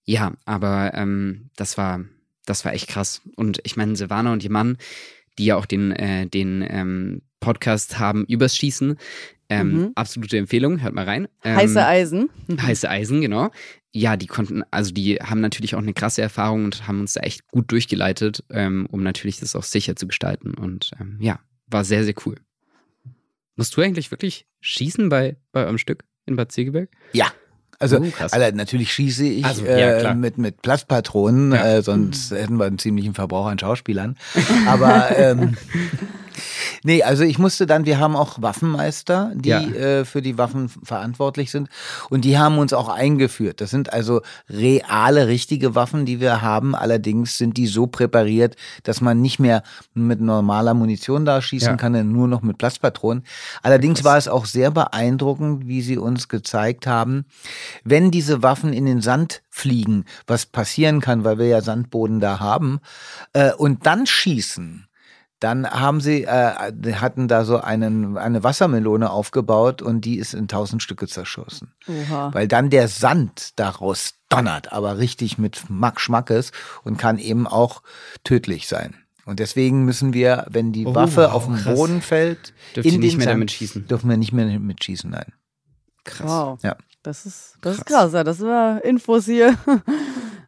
Ja, 0.05 0.33
aber 0.45 0.91
ähm, 0.93 1.49
das 1.55 1.77
war, 1.77 2.03
das 2.45 2.65
war 2.65 2.73
echt 2.73 2.87
krass. 2.87 3.21
Und 3.35 3.61
ich 3.63 3.77
meine, 3.77 3.95
Silvana 3.95 4.33
und 4.33 4.43
ihr 4.43 4.51
Mann, 4.51 4.77
die 5.37 5.45
ja 5.45 5.55
auch 5.55 5.65
den, 5.65 5.91
äh, 5.91 6.27
den 6.27 6.65
ähm, 6.67 7.21
Podcast 7.39 7.99
haben 7.99 8.25
übers 8.25 8.55
Schießen, 8.55 8.97
ähm, 9.53 9.71
mhm. 9.71 9.91
Absolute 9.95 10.37
Empfehlung, 10.37 10.81
hört 10.81 10.95
mal 10.95 11.05
rein. 11.05 11.27
Ähm, 11.43 11.55
heiße 11.55 11.85
Eisen. 11.85 12.29
Heiße 12.61 12.89
Eisen, 12.89 13.21
genau. 13.21 13.51
Ja, 13.91 14.17
die 14.17 14.27
konnten, 14.27 14.63
also 14.71 14.91
die 14.91 15.17
haben 15.17 15.41
natürlich 15.41 15.75
auch 15.75 15.79
eine 15.79 15.93
krasse 15.93 16.21
Erfahrung 16.21 16.65
und 16.65 16.87
haben 16.87 17.01
uns 17.01 17.13
da 17.13 17.21
echt 17.21 17.47
gut 17.47 17.71
durchgeleitet, 17.71 18.43
ähm, 18.49 18.87
um 18.89 19.03
natürlich 19.03 19.39
das 19.39 19.55
auch 19.55 19.63
sicher 19.63 19.95
zu 19.95 20.07
gestalten. 20.07 20.55
Und 20.55 20.91
ähm, 20.99 21.17
ja, 21.19 21.39
war 21.67 21.83
sehr, 21.83 22.03
sehr 22.03 22.15
cool. 22.25 22.35
Musst 23.55 23.77
du 23.77 23.81
eigentlich 23.81 24.09
wirklich 24.09 24.47
schießen 24.61 25.09
bei, 25.09 25.37
bei 25.51 25.65
eurem 25.65 25.77
Stück 25.77 26.03
in 26.25 26.35
Bad 26.35 26.51
Segeberg? 26.51 26.89
Ja. 27.11 27.31
Also, 27.79 27.97
oh, 27.97 28.05
Alter, 28.31 28.51
natürlich 28.55 28.93
schieße 28.93 29.25
ich 29.25 29.45
also, 29.45 29.65
ja, 29.65 30.11
äh, 30.11 30.15
mit, 30.15 30.37
mit 30.37 30.61
Plastpatronen, 30.61 31.51
ja. 31.51 31.77
äh, 31.77 31.81
sonst 31.81 32.31
hätten 32.31 32.57
wir 32.57 32.65
einen 32.65 32.79
ziemlichen 32.79 33.13
Verbrauch 33.13 33.47
an 33.47 33.59
Schauspielern. 33.59 34.15
Aber 34.67 35.17
ähm, 35.17 35.57
Nee, 36.83 37.03
also 37.03 37.23
ich 37.23 37.39
musste 37.39 37.65
dann, 37.65 37.85
wir 37.85 37.99
haben 37.99 38.15
auch 38.15 38.41
Waffenmeister, 38.41 39.31
die 39.35 39.49
ja. 39.49 39.61
äh, 39.61 40.05
für 40.05 40.21
die 40.21 40.37
Waffen 40.37 40.69
verantwortlich 40.69 41.51
sind. 41.51 41.69
Und 42.09 42.25
die 42.25 42.37
haben 42.37 42.57
uns 42.57 42.73
auch 42.73 42.89
eingeführt. 42.89 43.61
Das 43.61 43.69
sind 43.69 43.93
also 43.93 44.21
reale, 44.49 45.27
richtige 45.27 45.75
Waffen, 45.75 46.05
die 46.05 46.19
wir 46.19 46.41
haben. 46.41 46.75
Allerdings 46.75 47.37
sind 47.37 47.57
die 47.57 47.67
so 47.67 47.87
präpariert, 47.87 48.55
dass 48.83 49.01
man 49.01 49.21
nicht 49.21 49.39
mehr 49.39 49.63
mit 49.93 50.21
normaler 50.21 50.73
Munition 50.73 51.25
da 51.25 51.41
schießen 51.41 51.71
ja. 51.71 51.77
kann, 51.77 52.11
nur 52.11 52.27
noch 52.27 52.41
mit 52.41 52.57
Plastpatronen. 52.57 53.23
Allerdings 53.61 54.03
war 54.03 54.17
es 54.17 54.27
auch 54.27 54.45
sehr 54.45 54.71
beeindruckend, 54.71 55.67
wie 55.67 55.81
sie 55.81 55.97
uns 55.97 56.27
gezeigt 56.27 56.87
haben, 56.87 57.25
wenn 57.83 58.11
diese 58.11 58.43
Waffen 58.43 58.73
in 58.73 58.85
den 58.85 59.01
Sand 59.01 59.43
fliegen, 59.49 60.05
was 60.27 60.45
passieren 60.45 60.99
kann, 60.99 61.23
weil 61.23 61.37
wir 61.37 61.47
ja 61.47 61.61
Sandboden 61.61 62.19
da 62.19 62.39
haben, 62.39 62.79
äh, 63.33 63.53
und 63.53 63.85
dann 63.85 64.05
schießen 64.05 64.87
dann 65.43 65.69
haben 65.69 65.99
sie, 65.99 66.23
äh, 66.23 66.71
hatten 66.93 67.27
da 67.27 67.43
so 67.43 67.59
einen, 67.59 68.17
eine 68.17 68.43
Wassermelone 68.43 69.09
aufgebaut 69.09 69.81
und 69.81 70.05
die 70.05 70.17
ist 70.17 70.33
in 70.33 70.47
tausend 70.47 70.81
Stücke 70.81 71.07
zerschossen. 71.07 71.73
Oha. 71.87 72.33
Weil 72.33 72.47
dann 72.47 72.69
der 72.69 72.87
Sand 72.87 73.59
daraus 73.59 74.13
donnert, 74.29 74.71
aber 74.71 74.99
richtig 74.99 75.37
mit 75.37 75.69
Mack 75.69 75.99
Schmackes 75.99 76.51
und 76.83 76.97
kann 76.97 77.19
eben 77.19 77.45
auch 77.45 77.83
tödlich 78.23 78.67
sein. 78.67 78.95
Und 79.25 79.39
deswegen 79.39 79.83
müssen 79.83 80.13
wir, 80.13 80.45
wenn 80.49 80.71
die 80.71 80.85
oh, 80.85 80.95
Waffe 80.95 81.23
wow, 81.23 81.33
auf 81.33 81.45
den 81.45 81.55
krass. 81.55 81.75
Boden 81.75 82.01
fällt, 82.01 82.53
Dürft 82.75 82.87
in 82.87 83.01
nicht 83.01 83.17
mehr 83.17 83.25
Sand, 83.25 83.35
damit 83.35 83.51
schießen. 83.51 83.87
Dürfen 83.87 84.09
wir 84.09 84.17
nicht 84.17 84.31
mehr 84.31 84.59
mit 84.59 84.83
schießen, 84.83 85.09
nein. 85.09 85.33
Krass. 86.05 86.29
Wow. 86.29 86.63
Ja. 86.63 86.77
Das 87.03 87.25
ist, 87.25 87.57
das 87.61 87.77
krass. 87.77 87.85
ist 87.87 87.93
krass, 87.93 88.13
ja. 88.13 88.23
Das 88.23 88.39
war 88.39 88.83
Infos 88.83 89.25
hier. 89.25 89.57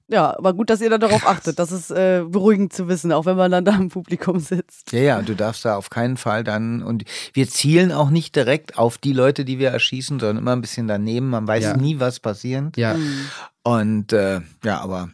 Ja, 0.08 0.38
aber 0.38 0.54
gut, 0.54 0.70
dass 0.70 0.82
ihr 0.82 0.90
da 0.90 0.98
darauf 0.98 1.26
achtet. 1.28 1.60
Das 1.60 1.72
ist 1.72 1.92
äh, 1.92 2.24
beruhigend 2.28 2.74
zu 2.74 2.88
wissen, 2.88 3.12
auch 3.12 3.26
wenn 3.26 3.38
man 3.38 3.52
dann 3.52 3.66
da 3.66 3.76
im 3.76 3.90
Publikum 3.90 4.40
sitzt. 4.40 4.92
Ja, 4.92 5.00
ja, 5.00 5.22
du 5.22 5.36
darfst 5.36 5.66
da 5.66 5.76
auf 5.76 5.90
keinen 5.90 6.18
Fall 6.18 6.44
dann. 6.44 6.84
Und 6.84 7.06
wir 7.34 7.48
zielen 7.48 7.92
auch 7.92 8.10
nicht 8.10 8.36
direkt 8.36 8.78
auf 8.78 8.98
die 8.98 9.14
Leute, 9.14 9.46
die 9.46 9.60
wir 9.60 9.70
erschießen, 9.70 10.20
sondern 10.20 10.38
immer 10.38 10.56
ein 10.56 10.62
bisschen 10.62 10.88
daneben. 10.88 11.30
Man 11.30 11.48
weiß 11.48 11.64
ja. 11.64 11.78
nie, 11.78 12.00
was 12.00 12.20
passiert. 12.20 12.78
Ja. 12.78 12.96
Mhm. 12.96 13.30
Und 13.64 14.14
äh, 14.14 14.42
ja, 14.64 14.80
aber, 14.80 15.10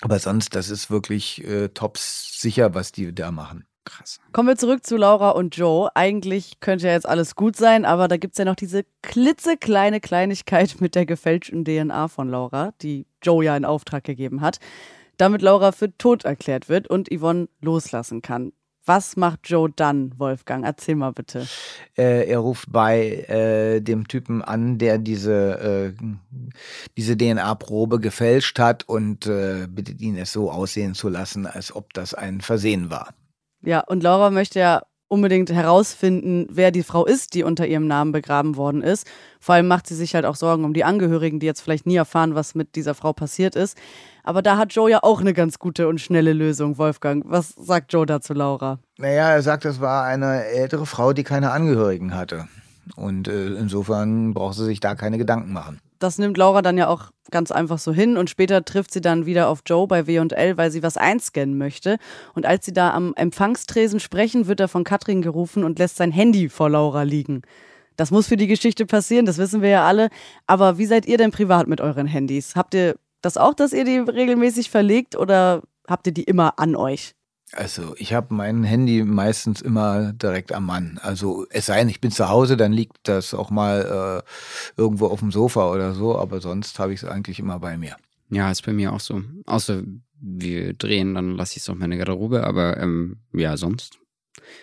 aber 0.00 0.18
sonst, 0.18 0.54
das 0.54 0.70
ist 0.70 0.90
wirklich 0.90 1.44
äh, 1.44 1.68
top 1.68 1.98
sicher, 1.98 2.74
was 2.74 2.92
die 2.92 3.12
da 3.12 3.32
machen. 3.32 3.64
Krass. 3.84 4.20
Kommen 4.32 4.48
wir 4.48 4.56
zurück 4.56 4.84
zu 4.84 4.96
Laura 4.96 5.30
und 5.30 5.56
Joe. 5.56 5.90
Eigentlich 5.94 6.60
könnte 6.60 6.86
ja 6.86 6.92
jetzt 6.92 7.08
alles 7.08 7.34
gut 7.34 7.56
sein, 7.56 7.84
aber 7.84 8.08
da 8.08 8.16
gibt 8.18 8.34
es 8.34 8.38
ja 8.38 8.44
noch 8.44 8.54
diese 8.54 8.84
klitzekleine 9.02 10.00
Kleinigkeit 10.00 10.76
mit 10.80 10.94
der 10.94 11.06
gefälschten 11.06 11.64
DNA 11.64 12.08
von 12.08 12.28
Laura, 12.28 12.72
die 12.82 13.06
Joe 13.22 13.44
ja 13.44 13.56
in 13.56 13.64
Auftrag 13.64 14.04
gegeben 14.04 14.42
hat, 14.42 14.58
damit 15.16 15.42
Laura 15.42 15.72
für 15.72 15.96
tot 15.96 16.24
erklärt 16.24 16.68
wird 16.68 16.88
und 16.88 17.08
Yvonne 17.10 17.48
loslassen 17.60 18.22
kann. 18.22 18.52
Was 18.86 19.16
macht 19.16 19.48
Joe 19.48 19.70
dann, 19.74 20.18
Wolfgang? 20.18 20.64
Erzähl 20.64 20.96
mal 20.96 21.12
bitte. 21.12 21.46
Äh, 21.96 22.28
er 22.28 22.38
ruft 22.38 22.72
bei 22.72 23.24
äh, 23.28 23.80
dem 23.80 24.08
Typen 24.08 24.42
an, 24.42 24.78
der 24.78 24.98
diese, 24.98 25.92
äh, 25.94 26.04
diese 26.96 27.16
DNA-Probe 27.16 28.00
gefälscht 28.00 28.58
hat 28.58 28.88
und 28.88 29.26
äh, 29.26 29.66
bittet 29.68 30.00
ihn, 30.00 30.16
es 30.16 30.32
so 30.32 30.50
aussehen 30.50 30.94
zu 30.94 31.08
lassen, 31.08 31.46
als 31.46 31.74
ob 31.74 31.92
das 31.92 32.14
ein 32.14 32.40
Versehen 32.40 32.90
war. 32.90 33.14
Ja, 33.62 33.80
und 33.80 34.02
Laura 34.02 34.30
möchte 34.30 34.58
ja 34.58 34.82
unbedingt 35.08 35.50
herausfinden, 35.50 36.46
wer 36.50 36.70
die 36.70 36.84
Frau 36.84 37.04
ist, 37.04 37.34
die 37.34 37.42
unter 37.42 37.66
ihrem 37.66 37.88
Namen 37.88 38.12
begraben 38.12 38.56
worden 38.56 38.80
ist. 38.80 39.08
Vor 39.40 39.56
allem 39.56 39.66
macht 39.66 39.88
sie 39.88 39.96
sich 39.96 40.14
halt 40.14 40.24
auch 40.24 40.36
Sorgen 40.36 40.64
um 40.64 40.72
die 40.72 40.84
Angehörigen, 40.84 41.40
die 41.40 41.46
jetzt 41.46 41.60
vielleicht 41.60 41.84
nie 41.84 41.96
erfahren, 41.96 42.36
was 42.36 42.54
mit 42.54 42.76
dieser 42.76 42.94
Frau 42.94 43.12
passiert 43.12 43.56
ist. 43.56 43.76
Aber 44.22 44.40
da 44.40 44.56
hat 44.56 44.72
Joe 44.72 44.88
ja 44.88 45.02
auch 45.02 45.20
eine 45.20 45.34
ganz 45.34 45.58
gute 45.58 45.88
und 45.88 46.00
schnelle 46.00 46.32
Lösung, 46.32 46.78
Wolfgang. 46.78 47.24
Was 47.26 47.48
sagt 47.48 47.92
Joe 47.92 48.06
dazu, 48.06 48.34
Laura? 48.34 48.78
Naja, 48.98 49.30
er 49.30 49.42
sagt, 49.42 49.64
das 49.64 49.80
war 49.80 50.04
eine 50.04 50.44
ältere 50.44 50.86
Frau, 50.86 51.12
die 51.12 51.24
keine 51.24 51.50
Angehörigen 51.50 52.14
hatte. 52.14 52.46
Und 52.94 53.26
äh, 53.26 53.46
insofern 53.46 54.32
braucht 54.32 54.56
sie 54.56 54.64
sich 54.64 54.78
da 54.78 54.94
keine 54.94 55.18
Gedanken 55.18 55.52
machen 55.52 55.80
das 56.00 56.18
nimmt 56.18 56.36
Laura 56.36 56.62
dann 56.62 56.76
ja 56.76 56.88
auch 56.88 57.10
ganz 57.30 57.52
einfach 57.52 57.78
so 57.78 57.92
hin 57.92 58.16
und 58.16 58.28
später 58.28 58.64
trifft 58.64 58.92
sie 58.92 59.00
dann 59.00 59.26
wieder 59.26 59.48
auf 59.48 59.60
Joe 59.64 59.86
bei 59.86 60.06
W&L, 60.06 60.56
weil 60.56 60.70
sie 60.70 60.82
was 60.82 60.96
einscannen 60.96 61.56
möchte. 61.56 61.98
Und 62.34 62.46
als 62.46 62.64
sie 62.64 62.72
da 62.72 62.90
am 62.90 63.14
Empfangstresen 63.14 64.00
sprechen, 64.00 64.48
wird 64.48 64.60
er 64.60 64.68
von 64.68 64.82
Katrin 64.82 65.22
gerufen 65.22 65.62
und 65.62 65.78
lässt 65.78 65.96
sein 65.96 66.10
Handy 66.10 66.48
vor 66.48 66.70
Laura 66.70 67.02
liegen. 67.02 67.42
Das 67.96 68.10
muss 68.10 68.26
für 68.26 68.36
die 68.36 68.46
Geschichte 68.46 68.86
passieren, 68.86 69.26
das 69.26 69.38
wissen 69.38 69.62
wir 69.62 69.68
ja 69.68 69.86
alle. 69.86 70.08
Aber 70.46 70.78
wie 70.78 70.86
seid 70.86 71.06
ihr 71.06 71.18
denn 71.18 71.30
privat 71.30 71.68
mit 71.68 71.80
euren 71.80 72.06
Handys? 72.06 72.56
Habt 72.56 72.74
ihr 72.74 72.96
das 73.20 73.36
auch, 73.36 73.54
dass 73.54 73.72
ihr 73.72 73.84
die 73.84 73.98
regelmäßig 73.98 74.70
verlegt 74.70 75.16
oder 75.16 75.62
habt 75.86 76.06
ihr 76.06 76.14
die 76.14 76.24
immer 76.24 76.58
an 76.58 76.76
euch? 76.76 77.14
Also 77.52 77.94
ich 77.98 78.14
habe 78.14 78.32
mein 78.32 78.62
Handy 78.62 79.02
meistens 79.02 79.60
immer 79.60 80.12
direkt 80.12 80.52
am 80.52 80.66
Mann. 80.66 80.98
Also 81.02 81.46
es 81.50 81.66
sei 81.66 81.78
denn, 81.78 81.88
ich 81.88 82.00
bin 82.00 82.10
zu 82.10 82.28
Hause, 82.28 82.56
dann 82.56 82.72
liegt 82.72 82.96
das 83.08 83.34
auch 83.34 83.50
mal 83.50 84.22
äh, 84.24 84.80
irgendwo 84.80 85.06
auf 85.06 85.20
dem 85.20 85.32
Sofa 85.32 85.70
oder 85.70 85.94
so, 85.94 86.16
aber 86.16 86.40
sonst 86.40 86.78
habe 86.78 86.92
ich 86.92 87.02
es 87.02 87.08
eigentlich 87.08 87.40
immer 87.40 87.58
bei 87.58 87.76
mir. 87.76 87.96
Ja, 88.30 88.50
ist 88.50 88.64
bei 88.64 88.72
mir 88.72 88.92
auch 88.92 89.00
so. 89.00 89.22
Außer 89.46 89.82
wir 90.20 90.74
drehen, 90.74 91.14
dann 91.14 91.36
lasse 91.36 91.56
ich 91.56 91.62
es 91.62 91.68
auf 91.68 91.76
meine 91.76 91.96
Garderobe, 91.96 92.44
aber 92.44 92.76
ähm, 92.76 93.16
ja, 93.32 93.56
sonst. 93.56 93.98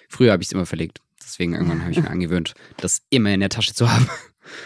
Früher 0.08 0.32
habe 0.32 0.42
ich 0.42 0.48
es 0.48 0.54
immer 0.54 0.66
verlegt. 0.66 1.02
Deswegen 1.22 1.56
irgendwann 1.56 1.82
habe 1.82 1.92
ich 1.92 2.02
mir 2.02 2.10
angewöhnt, 2.10 2.54
das 2.78 3.02
immer 3.10 3.34
in 3.34 3.42
der 3.42 3.50
Tasche 3.50 3.74
zu 3.74 3.92
haben. 3.92 4.08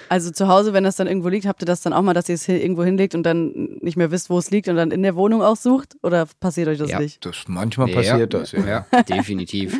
Also 0.09 0.31
zu 0.31 0.47
Hause, 0.47 0.73
wenn 0.73 0.83
das 0.83 0.95
dann 0.95 1.07
irgendwo 1.07 1.29
liegt, 1.29 1.45
habt 1.45 1.61
ihr 1.61 1.65
das 1.65 1.81
dann 1.81 1.93
auch 1.93 2.01
mal, 2.01 2.13
dass 2.13 2.29
ihr 2.29 2.35
es 2.35 2.47
irgendwo 2.47 2.83
hinlegt 2.83 3.15
und 3.15 3.23
dann 3.23 3.77
nicht 3.81 3.97
mehr 3.97 4.11
wisst, 4.11 4.29
wo 4.29 4.37
es 4.37 4.51
liegt 4.51 4.67
und 4.67 4.75
dann 4.75 4.91
in 4.91 5.03
der 5.03 5.15
Wohnung 5.15 5.41
auch 5.41 5.55
sucht? 5.55 5.95
Oder 6.03 6.27
passiert 6.39 6.67
euch 6.67 6.77
das 6.77 6.91
ja, 6.91 6.99
nicht? 6.99 7.25
Das, 7.25 7.43
manchmal 7.47 7.89
ja, 7.89 7.95
passiert 7.95 8.33
das, 8.33 8.51
ja. 8.51 8.85
ja. 8.91 9.01
definitiv. 9.09 9.79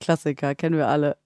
Klassiker, 0.00 0.54
kennen 0.54 0.76
wir 0.76 0.88
alle. 0.88 1.16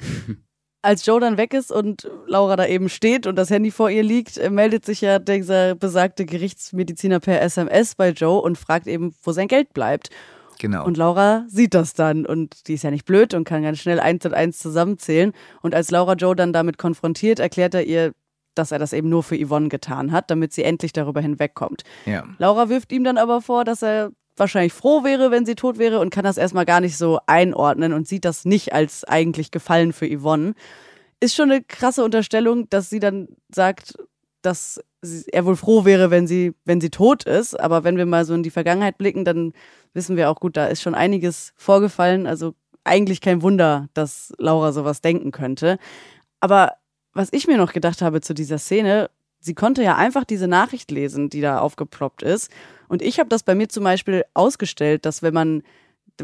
Als 0.80 1.04
Joe 1.04 1.20
dann 1.20 1.36
weg 1.36 1.54
ist 1.54 1.72
und 1.72 2.08
Laura 2.26 2.54
da 2.54 2.64
eben 2.64 2.88
steht 2.88 3.26
und 3.26 3.36
das 3.36 3.50
Handy 3.50 3.72
vor 3.72 3.90
ihr 3.90 4.04
liegt, 4.04 4.38
äh, 4.38 4.48
meldet 4.48 4.84
sich 4.84 5.00
ja 5.00 5.18
dieser 5.18 5.74
besagte 5.74 6.24
Gerichtsmediziner 6.24 7.18
per 7.18 7.42
SMS 7.42 7.96
bei 7.96 8.10
Joe 8.10 8.40
und 8.40 8.56
fragt 8.56 8.86
eben, 8.86 9.12
wo 9.22 9.32
sein 9.32 9.48
Geld 9.48 9.74
bleibt. 9.74 10.10
Genau. 10.58 10.84
Und 10.84 10.96
Laura 10.96 11.44
sieht 11.48 11.74
das 11.74 11.94
dann 11.94 12.26
und 12.26 12.68
die 12.68 12.74
ist 12.74 12.84
ja 12.84 12.90
nicht 12.90 13.04
blöd 13.04 13.34
und 13.34 13.44
kann 13.44 13.62
ganz 13.62 13.78
schnell 13.78 14.00
eins 14.00 14.24
und 14.26 14.34
eins 14.34 14.58
zusammenzählen. 14.58 15.32
Und 15.62 15.74
als 15.74 15.90
Laura 15.90 16.14
Joe 16.14 16.34
dann 16.34 16.52
damit 16.52 16.78
konfrontiert, 16.78 17.38
erklärt 17.38 17.74
er 17.74 17.84
ihr, 17.84 18.12
dass 18.54 18.72
er 18.72 18.78
das 18.78 18.92
eben 18.92 19.08
nur 19.08 19.22
für 19.22 19.36
Yvonne 19.36 19.68
getan 19.68 20.12
hat, 20.12 20.30
damit 20.30 20.52
sie 20.52 20.64
endlich 20.64 20.92
darüber 20.92 21.20
hinwegkommt. 21.20 21.84
Ja. 22.06 22.24
Laura 22.38 22.68
wirft 22.68 22.92
ihm 22.92 23.04
dann 23.04 23.18
aber 23.18 23.40
vor, 23.40 23.64
dass 23.64 23.82
er 23.82 24.10
wahrscheinlich 24.36 24.72
froh 24.72 25.04
wäre, 25.04 25.30
wenn 25.30 25.46
sie 25.46 25.54
tot 25.54 25.78
wäre 25.78 26.00
und 26.00 26.10
kann 26.10 26.24
das 26.24 26.36
erstmal 26.36 26.64
gar 26.64 26.80
nicht 26.80 26.96
so 26.96 27.20
einordnen 27.26 27.92
und 27.92 28.06
sieht 28.06 28.24
das 28.24 28.44
nicht 28.44 28.72
als 28.72 29.04
eigentlich 29.04 29.50
Gefallen 29.50 29.92
für 29.92 30.08
Yvonne. 30.08 30.54
Ist 31.20 31.34
schon 31.34 31.50
eine 31.50 31.62
krasse 31.62 32.04
Unterstellung, 32.04 32.68
dass 32.70 32.90
sie 32.90 33.00
dann 33.00 33.28
sagt, 33.52 33.94
dass 34.42 34.80
er 35.02 35.44
wohl 35.44 35.56
froh 35.56 35.84
wäre, 35.84 36.10
wenn 36.10 36.26
sie, 36.26 36.54
wenn 36.64 36.80
sie 36.80 36.90
tot 36.90 37.24
ist. 37.24 37.58
Aber 37.58 37.84
wenn 37.84 37.96
wir 37.96 38.06
mal 38.06 38.24
so 38.24 38.34
in 38.34 38.42
die 38.42 38.50
Vergangenheit 38.50 38.98
blicken, 38.98 39.24
dann 39.24 39.52
wissen 39.94 40.16
wir 40.16 40.30
auch 40.30 40.40
gut, 40.40 40.56
da 40.56 40.66
ist 40.66 40.82
schon 40.82 40.94
einiges 40.94 41.52
vorgefallen. 41.56 42.26
Also 42.26 42.54
eigentlich 42.84 43.20
kein 43.20 43.42
Wunder, 43.42 43.88
dass 43.94 44.32
Laura 44.38 44.72
sowas 44.72 45.00
denken 45.00 45.30
könnte. 45.30 45.78
Aber 46.40 46.72
was 47.12 47.32
ich 47.32 47.46
mir 47.46 47.58
noch 47.58 47.72
gedacht 47.72 48.02
habe 48.02 48.20
zu 48.20 48.34
dieser 48.34 48.58
Szene, 48.58 49.10
sie 49.40 49.54
konnte 49.54 49.82
ja 49.82 49.96
einfach 49.96 50.24
diese 50.24 50.48
Nachricht 50.48 50.90
lesen, 50.90 51.30
die 51.30 51.40
da 51.40 51.60
aufgeploppt 51.60 52.22
ist. 52.22 52.50
Und 52.88 53.02
ich 53.02 53.18
habe 53.18 53.28
das 53.28 53.42
bei 53.42 53.54
mir 53.54 53.68
zum 53.68 53.84
Beispiel 53.84 54.24
ausgestellt, 54.34 55.04
dass 55.04 55.22
wenn 55.22 55.34
man 55.34 55.62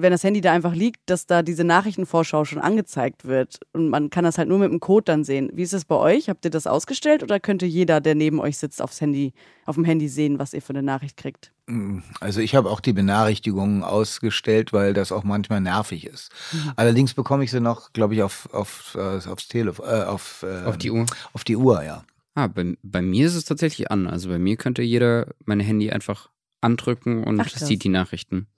wenn 0.01 0.13
das 0.13 0.25
Handy 0.25 0.41
da 0.41 0.53
einfach 0.53 0.75
liegt, 0.75 1.01
dass 1.07 1.27
da 1.27 1.43
diese 1.43 1.65
Nachrichtenvorschau 1.65 2.45
schon 2.45 2.59
angezeigt 2.59 3.25
wird. 3.25 3.61
Und 3.73 3.89
man 3.89 4.11
kann 4.11 4.25
das 4.25 4.39
halt 4.39 4.49
nur 4.49 4.59
mit 4.59 4.71
dem 4.71 4.81
Code 4.81 5.05
dann 5.05 5.25
sehen. 5.25 5.51
Wie 5.55 5.63
ist 5.63 5.75
es 5.75 5.85
bei 5.85 5.97
euch? 5.97 6.29
Habt 6.29 6.45
ihr 6.45 6.51
das 6.51 6.67
ausgestellt 6.67 7.23
oder 7.23 7.41
könnte 7.41 7.67
jeder, 7.67 8.01
der 8.01 8.15
neben 8.15 8.41
euch 8.41 8.59
sitzt, 8.59 8.83
aufs 8.83 9.01
Handy, 9.01 9.33
auf 9.67 9.77
dem 9.77 9.85
Handy 9.85 10.09
sehen, 10.09 10.39
was 10.39 10.53
ihr 10.53 10.63
für 10.63 10.71
eine 10.71 10.83
Nachricht 10.83 11.17
kriegt? 11.17 11.53
Mm, 11.67 11.99
also 12.21 12.41
ich 12.41 12.55
habe 12.55 12.71
auch 12.71 12.81
die 12.81 12.93
Benachrichtigungen 12.93 13.83
ausgestellt, 13.83 14.73
weil 14.73 14.95
das 14.95 15.13
auch 15.13 15.25
manchmal 15.25 15.61
nervig 15.61 16.07
ist. 16.07 16.31
Mhm. 16.53 16.73
Allerdings 16.77 17.15
bekomme 17.15 17.45
ich 17.45 17.51
sie 17.51 17.61
noch, 17.61 17.93
glaube 17.93 18.15
ich, 18.15 18.23
auf, 18.23 18.49
auf, 18.53 18.97
äh, 18.99 19.29
aufs 19.29 19.49
Telefon, 19.49 19.87
äh, 19.87 20.03
auf, 20.03 20.45
äh, 20.47 20.65
auf 20.65 20.79
die 20.79 20.91
Uhr. 20.91 21.07
Auf 21.33 21.45
die 21.45 21.57
Uhr, 21.57 21.83
ja. 21.83 22.05
Ah, 22.35 22.49
bei, 22.49 22.77
bei 22.83 23.01
mir 23.01 23.27
ist 23.27 23.37
es 23.37 23.45
tatsächlich 23.45 23.91
an. 23.91 24.07
Also 24.07 24.29
bei 24.29 24.39
mir 24.39 24.57
könnte 24.57 24.83
jeder 24.83 25.29
mein 25.45 25.61
Handy 25.61 25.91
einfach 25.91 26.31
andrücken 26.61 27.23
und 27.23 27.41
Ach, 27.41 27.49
sieht 27.49 27.85
die 27.85 27.89
Nachrichten. 27.91 28.49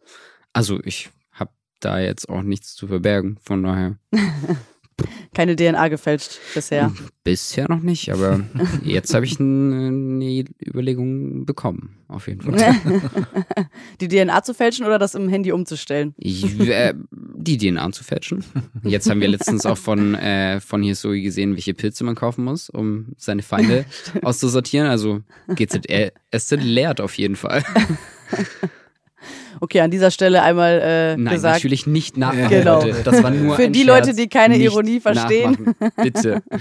Also 0.53 0.81
ich 0.85 1.11
da 1.87 2.01
jetzt 2.01 2.29
auch 2.29 2.43
nichts 2.43 2.75
zu 2.75 2.89
verbergen, 2.89 3.39
von 3.41 3.63
daher. 3.63 3.97
Keine 5.35 5.55
DNA 5.55 5.89
gefälscht 5.89 6.39
bisher. 6.55 6.91
Bisher 7.23 7.69
noch 7.69 7.83
nicht, 7.83 8.11
aber 8.11 8.41
jetzt 8.83 9.13
habe 9.13 9.27
ich 9.27 9.39
eine 9.39 10.45
Überlegung 10.67 11.45
bekommen, 11.45 11.99
auf 12.09 12.27
jeden 12.27 12.41
Fall. 12.41 12.75
Die 14.01 14.09
DNA 14.09 14.43
zu 14.43 14.55
fälschen 14.55 14.87
oder 14.87 14.99
das 14.99 15.15
im 15.15 15.29
Handy 15.29 15.53
umzustellen? 15.53 16.15
Ich, 16.17 16.59
äh, 16.61 16.95
die 17.11 17.59
DNA 17.59 17.93
zu 17.93 18.03
fälschen. 18.03 18.43
Jetzt 18.83 19.11
haben 19.11 19.21
wir 19.21 19.29
letztens 19.29 19.67
auch 19.67 19.77
von, 19.77 20.15
äh, 20.15 20.61
von 20.61 20.83
hier 20.83 20.95
so 20.95 21.11
gesehen, 21.11 21.53
welche 21.53 21.75
Pilze 21.75 22.03
man 22.05 22.15
kaufen 22.15 22.45
muss, 22.45 22.71
um 22.71 23.13
seine 23.19 23.43
Feinde 23.43 23.85
auszusortieren. 24.23 24.89
Also 24.89 25.21
GZS 25.55 26.53
lehrt 26.53 27.03
auf 27.03 27.15
jeden 27.19 27.37
Fall. 27.37 27.63
Okay, 29.61 29.81
an 29.81 29.91
dieser 29.91 30.11
Stelle 30.11 30.43
einmal 30.43 30.81
äh, 30.83 31.17
Nein, 31.17 31.35
gesagt. 31.35 31.57
natürlich 31.57 31.87
nicht 31.87 32.17
nachmachen. 32.17 32.49
Genau. 32.49 32.85
Das 33.05 33.23
war 33.23 33.31
nur 33.31 33.57
Für 33.57 33.71
die 33.71 33.85
Scherz. 33.85 34.07
Leute, 34.07 34.17
die 34.17 34.29
keine 34.29 34.59
Ironie 34.59 35.01
verstehen. 35.01 35.53
Nachmachen. 35.53 35.93
Bitte. 35.97 36.43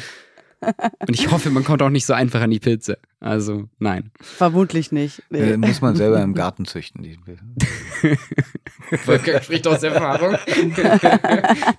Und 1.08 1.14
ich 1.14 1.32
hoffe, 1.32 1.50
man 1.50 1.64
kommt 1.64 1.82
auch 1.82 1.90
nicht 1.90 2.06
so 2.06 2.14
einfach 2.14 2.42
an 2.42 2.50
die 2.50 2.60
Pilze. 2.60 2.98
Also, 3.20 3.66
nein. 3.78 4.12
Vermutlich 4.20 4.92
nicht. 4.92 5.22
Nee. 5.30 5.52
Äh, 5.52 5.58
muss 5.58 5.82
man 5.82 5.96
selber 5.96 6.22
im 6.22 6.34
Garten 6.36 6.66
züchten. 6.66 7.04
Die 7.04 7.20
Volker 8.98 9.42
spricht 9.44 9.68
aus 9.68 9.84
Erfahrung. 9.84 10.38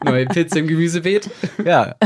Neue 0.05 0.27
Pilze 0.27 0.61
im 0.61 0.69
Gemüsebeet. 0.69 1.31
Ja. 1.65 1.97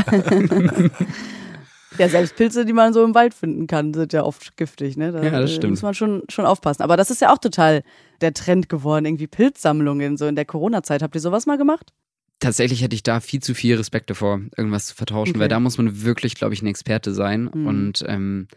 Ja, 1.97 2.09
selbst 2.09 2.35
Pilze, 2.35 2.65
die 2.65 2.73
man 2.73 2.93
so 2.93 3.03
im 3.03 3.13
Wald 3.13 3.33
finden 3.33 3.67
kann, 3.67 3.93
sind 3.93 4.13
ja 4.13 4.23
oft 4.23 4.55
giftig. 4.57 4.97
Ne? 4.97 5.11
Da 5.11 5.21
ja, 5.21 5.41
das 5.41 5.53
stimmt. 5.53 5.71
muss 5.71 5.81
man 5.81 5.93
schon, 5.93 6.23
schon 6.29 6.45
aufpassen. 6.45 6.83
Aber 6.83 6.97
das 6.97 7.11
ist 7.11 7.21
ja 7.21 7.33
auch 7.33 7.37
total 7.37 7.83
der 8.21 8.33
Trend 8.33 8.69
geworden, 8.69 9.05
irgendwie 9.05 9.27
Pilzsammlungen 9.27 10.17
so 10.17 10.27
in 10.27 10.35
der 10.35 10.45
Corona-Zeit. 10.45 11.01
Habt 11.01 11.15
ihr 11.15 11.21
sowas 11.21 11.45
mal 11.45 11.57
gemacht? 11.57 11.93
Tatsächlich 12.39 12.81
hätte 12.81 12.95
ich 12.95 13.03
da 13.03 13.19
viel 13.19 13.41
zu 13.41 13.53
viel 13.53 13.75
Respekt 13.75 14.09
davor, 14.09 14.41
irgendwas 14.57 14.87
zu 14.87 14.95
vertauschen, 14.95 15.31
okay. 15.31 15.39
weil 15.41 15.47
da 15.47 15.59
muss 15.59 15.77
man 15.77 16.03
wirklich, 16.03 16.35
glaube 16.35 16.55
ich, 16.55 16.61
ein 16.63 16.67
Experte 16.67 17.13
sein. 17.13 17.49
Mhm. 17.53 17.67
Und 17.67 18.03
ähm, 18.07 18.47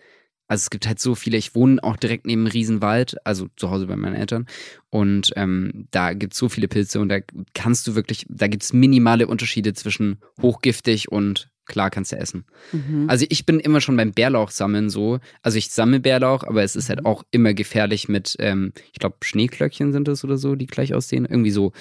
also 0.46 0.62
es 0.62 0.70
gibt 0.70 0.86
halt 0.86 1.00
so 1.00 1.14
viele, 1.14 1.36
ich 1.36 1.54
wohne 1.54 1.82
auch 1.82 1.96
direkt 1.96 2.26
neben 2.26 2.42
einem 2.42 2.52
Riesenwald, 2.52 3.16
also 3.26 3.48
zu 3.56 3.70
Hause 3.70 3.86
bei 3.86 3.96
meinen 3.96 4.14
Eltern. 4.14 4.46
Und 4.90 5.32
ähm, 5.36 5.86
da 5.90 6.12
gibt 6.12 6.34
es 6.34 6.38
so 6.38 6.48
viele 6.48 6.68
Pilze 6.68 7.00
und 7.00 7.08
da 7.08 7.18
kannst 7.54 7.86
du 7.86 7.94
wirklich, 7.94 8.26
da 8.28 8.46
gibt 8.46 8.62
es 8.62 8.72
minimale 8.72 9.26
Unterschiede 9.26 9.72
zwischen 9.72 10.18
hochgiftig 10.40 11.10
und 11.10 11.50
klar 11.66 11.90
kannst 11.90 12.12
du 12.12 12.16
essen. 12.16 12.44
Mhm. 12.72 13.06
Also 13.08 13.26
ich 13.28 13.46
bin 13.46 13.60
immer 13.60 13.80
schon 13.80 13.96
beim 13.96 14.12
Bärlauch 14.12 14.50
sammeln 14.50 14.90
so. 14.90 15.18
Also 15.42 15.58
ich 15.58 15.70
sammle 15.70 16.00
Bärlauch, 16.00 16.44
aber 16.44 16.62
es 16.62 16.76
ist 16.76 16.88
halt 16.88 17.00
mhm. 17.00 17.06
auch 17.06 17.24
immer 17.30 17.54
gefährlich 17.54 18.08
mit, 18.08 18.36
ähm, 18.38 18.72
ich 18.92 18.98
glaube, 18.98 19.16
Schneeklöckchen 19.22 19.92
sind 19.92 20.08
es 20.08 20.24
oder 20.24 20.36
so, 20.36 20.54
die 20.54 20.66
gleich 20.66 20.94
aussehen. 20.94 21.24
Irgendwie 21.24 21.50
so. 21.50 21.72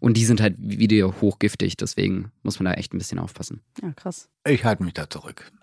Und 0.00 0.16
die 0.16 0.24
sind 0.24 0.40
halt 0.40 0.54
wieder 0.58 1.20
hochgiftig, 1.20 1.76
deswegen 1.76 2.30
muss 2.42 2.58
man 2.58 2.66
da 2.66 2.74
echt 2.74 2.94
ein 2.94 2.98
bisschen 2.98 3.18
aufpassen. 3.18 3.60
Ja, 3.82 3.92
krass. 3.92 4.28
Ich 4.46 4.64
halte 4.64 4.82
mich 4.82 4.94
da 4.94 5.08
zurück. 5.08 5.50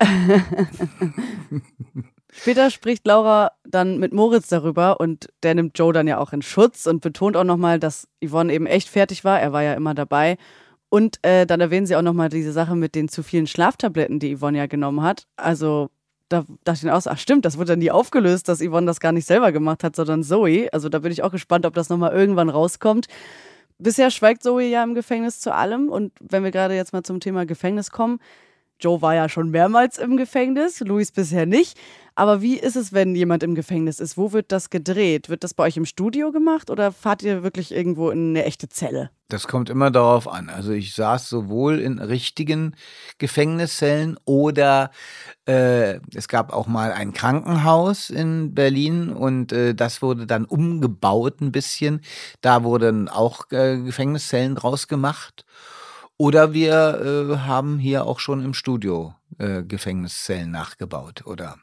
Später 2.32 2.70
spricht 2.70 3.06
Laura 3.06 3.52
dann 3.64 3.98
mit 3.98 4.12
Moritz 4.12 4.48
darüber 4.48 5.00
und 5.00 5.28
der 5.42 5.54
nimmt 5.54 5.78
Joe 5.78 5.92
dann 5.92 6.06
ja 6.06 6.18
auch 6.18 6.32
in 6.32 6.42
Schutz 6.42 6.86
und 6.86 7.00
betont 7.00 7.36
auch 7.36 7.44
nochmal, 7.44 7.80
dass 7.80 8.08
Yvonne 8.24 8.52
eben 8.52 8.66
echt 8.66 8.88
fertig 8.88 9.24
war. 9.24 9.40
Er 9.40 9.52
war 9.52 9.62
ja 9.62 9.74
immer 9.74 9.94
dabei 9.94 10.38
und 10.90 11.18
äh, 11.22 11.46
dann 11.46 11.60
erwähnen 11.60 11.86
sie 11.86 11.96
auch 11.96 12.02
nochmal 12.02 12.28
diese 12.28 12.52
Sache 12.52 12.74
mit 12.74 12.94
den 12.94 13.08
zu 13.08 13.22
vielen 13.22 13.46
Schlaftabletten, 13.46 14.18
die 14.18 14.36
Yvonne 14.36 14.58
ja 14.58 14.66
genommen 14.66 15.02
hat. 15.02 15.26
Also 15.36 15.88
da 16.28 16.44
dachte 16.64 16.78
ich 16.78 16.82
mir 16.82 16.94
auch, 16.94 17.02
ach 17.06 17.18
stimmt, 17.18 17.44
das 17.44 17.56
wurde 17.56 17.72
dann 17.72 17.78
nie 17.78 17.92
aufgelöst, 17.92 18.48
dass 18.48 18.60
Yvonne 18.60 18.86
das 18.86 19.00
gar 19.00 19.12
nicht 19.12 19.26
selber 19.26 19.52
gemacht 19.52 19.84
hat, 19.84 19.96
sondern 19.96 20.24
Zoe. 20.24 20.68
Also 20.72 20.88
da 20.88 20.98
bin 20.98 21.12
ich 21.12 21.22
auch 21.22 21.30
gespannt, 21.32 21.64
ob 21.64 21.74
das 21.74 21.88
nochmal 21.88 22.12
irgendwann 22.12 22.50
rauskommt. 22.50 23.06
Bisher 23.78 24.10
schweigt 24.10 24.42
Zoe 24.42 24.64
ja 24.64 24.82
im 24.82 24.94
Gefängnis 24.94 25.40
zu 25.40 25.54
allem. 25.54 25.88
Und 25.88 26.12
wenn 26.20 26.44
wir 26.44 26.50
gerade 26.50 26.74
jetzt 26.74 26.92
mal 26.92 27.04
zum 27.04 27.20
Thema 27.20 27.46
Gefängnis 27.46 27.90
kommen, 27.90 28.18
Joe 28.80 29.00
war 29.00 29.14
ja 29.14 29.28
schon 29.28 29.50
mehrmals 29.50 29.98
im 29.98 30.16
Gefängnis, 30.16 30.80
Luis 30.80 31.12
bisher 31.12 31.46
nicht. 31.46 31.78
Aber 32.16 32.42
wie 32.42 32.58
ist 32.58 32.76
es, 32.76 32.92
wenn 32.92 33.14
jemand 33.14 33.42
im 33.42 33.54
Gefängnis 33.54 34.00
ist? 34.00 34.16
Wo 34.16 34.32
wird 34.32 34.50
das 34.50 34.70
gedreht? 34.70 35.28
Wird 35.28 35.44
das 35.44 35.54
bei 35.54 35.64
euch 35.64 35.76
im 35.76 35.84
Studio 35.84 36.32
gemacht 36.32 36.70
oder 36.70 36.90
fahrt 36.90 37.22
ihr 37.22 37.42
wirklich 37.42 37.72
irgendwo 37.72 38.10
in 38.10 38.30
eine 38.30 38.44
echte 38.44 38.68
Zelle? 38.68 39.10
Das 39.30 39.46
kommt 39.46 39.70
immer 39.70 39.90
darauf 39.90 40.28
an. 40.28 40.50
Also 40.50 40.72
ich 40.72 40.94
saß 40.94 41.28
sowohl 41.28 41.78
in 41.78 41.98
richtigen 41.98 42.76
Gefängniszellen 43.18 44.18
oder 44.24 44.90
äh, 45.46 46.00
es 46.14 46.28
gab 46.28 46.52
auch 46.52 46.66
mal 46.66 46.92
ein 46.92 47.12
Krankenhaus 47.12 48.10
in 48.10 48.54
Berlin 48.54 49.10
und 49.10 49.52
äh, 49.52 49.74
das 49.74 50.02
wurde 50.02 50.26
dann 50.26 50.44
umgebaut 50.44 51.40
ein 51.40 51.52
bisschen. 51.52 52.00
Da 52.40 52.64
wurden 52.64 53.08
auch 53.08 53.50
äh, 53.52 53.78
Gefängniszellen 53.78 54.56
draus 54.56 54.88
gemacht. 54.88 55.46
Oder 56.16 56.52
wir 56.52 57.30
äh, 57.30 57.36
haben 57.38 57.78
hier 57.78 58.04
auch 58.06 58.18
schon 58.18 58.44
im 58.44 58.52
Studio 58.52 59.14
äh, 59.38 59.62
Gefängniszellen 59.62 60.50
nachgebaut 60.50 61.24
oder 61.24 61.56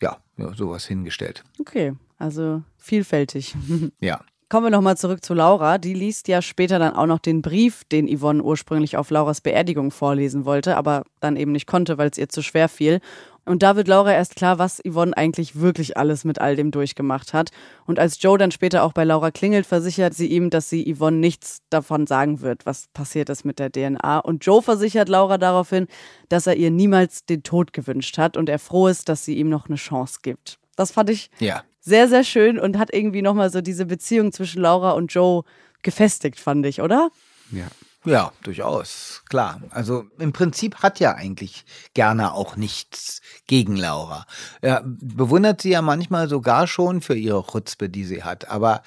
ja, 0.00 0.18
ja, 0.36 0.54
sowas 0.54 0.84
hingestellt. 0.84 1.44
Okay, 1.58 1.94
also 2.18 2.62
vielfältig. 2.76 3.56
Ja. 4.00 4.20
Kommen 4.48 4.66
wir 4.66 4.70
nochmal 4.70 4.96
zurück 4.96 5.24
zu 5.24 5.32
Laura. 5.34 5.78
Die 5.78 5.94
liest 5.94 6.28
ja 6.28 6.42
später 6.42 6.78
dann 6.78 6.94
auch 6.94 7.06
noch 7.06 7.18
den 7.18 7.40
Brief, 7.40 7.82
den 7.84 8.06
Yvonne 8.06 8.42
ursprünglich 8.42 8.96
auf 8.96 9.10
Lauras 9.10 9.40
Beerdigung 9.40 9.90
vorlesen 9.90 10.44
wollte, 10.44 10.76
aber 10.76 11.04
dann 11.20 11.36
eben 11.36 11.52
nicht 11.52 11.66
konnte, 11.66 11.96
weil 11.98 12.10
es 12.10 12.18
ihr 12.18 12.28
zu 12.28 12.42
schwer 12.42 12.68
fiel. 12.68 13.00
Und 13.46 13.62
da 13.62 13.76
wird 13.76 13.88
Laura 13.88 14.12
erst 14.12 14.36
klar, 14.36 14.58
was 14.58 14.80
Yvonne 14.86 15.16
eigentlich 15.16 15.60
wirklich 15.60 15.96
alles 15.96 16.24
mit 16.24 16.40
all 16.40 16.56
dem 16.56 16.70
durchgemacht 16.70 17.32
hat. 17.34 17.50
Und 17.86 17.98
als 17.98 18.20
Joe 18.22 18.38
dann 18.38 18.50
später 18.50 18.82
auch 18.84 18.92
bei 18.92 19.04
Laura 19.04 19.30
klingelt, 19.30 19.66
versichert 19.66 20.14
sie 20.14 20.28
ihm, 20.28 20.50
dass 20.50 20.70
sie 20.70 20.94
Yvonne 20.94 21.18
nichts 21.18 21.58
davon 21.70 22.06
sagen 22.06 22.40
wird, 22.40 22.64
was 22.64 22.88
passiert 22.94 23.28
ist 23.28 23.44
mit 23.44 23.58
der 23.58 23.70
DNA. 23.70 24.18
Und 24.20 24.44
Joe 24.44 24.62
versichert 24.62 25.08
Laura 25.08 25.36
daraufhin, 25.38 25.88
dass 26.28 26.46
er 26.46 26.56
ihr 26.56 26.70
niemals 26.70 27.26
den 27.26 27.42
Tod 27.42 27.72
gewünscht 27.72 28.18
hat 28.18 28.36
und 28.36 28.48
er 28.48 28.58
froh 28.58 28.88
ist, 28.88 29.08
dass 29.08 29.24
sie 29.24 29.36
ihm 29.36 29.48
noch 29.48 29.66
eine 29.66 29.76
Chance 29.76 30.20
gibt. 30.22 30.58
Das 30.76 30.90
fand 30.90 31.10
ich 31.10 31.30
Ja. 31.38 31.62
Sehr, 31.84 32.08
sehr 32.08 32.24
schön 32.24 32.58
und 32.58 32.78
hat 32.78 32.92
irgendwie 32.92 33.22
nochmal 33.22 33.50
so 33.50 33.60
diese 33.60 33.84
Beziehung 33.86 34.32
zwischen 34.32 34.62
Laura 34.62 34.92
und 34.92 35.12
Joe 35.12 35.44
gefestigt, 35.82 36.40
fand 36.40 36.64
ich, 36.66 36.80
oder? 36.80 37.10
Ja. 37.50 37.66
Ja, 38.06 38.32
durchaus, 38.42 39.22
klar. 39.30 39.62
Also 39.70 40.04
im 40.18 40.34
Prinzip 40.34 40.82
hat 40.82 41.00
ja 41.00 41.14
eigentlich 41.14 41.64
Gerner 41.94 42.34
auch 42.34 42.54
nichts 42.56 43.22
gegen 43.46 43.76
Laura. 43.76 44.26
Er 44.60 44.82
bewundert 44.84 45.62
sie 45.62 45.70
ja 45.70 45.80
manchmal 45.80 46.28
sogar 46.28 46.66
schon 46.66 47.00
für 47.00 47.14
ihre 47.14 47.42
Chutzpe, 47.46 47.88
die 47.88 48.04
sie 48.04 48.22
hat. 48.22 48.50
Aber 48.50 48.82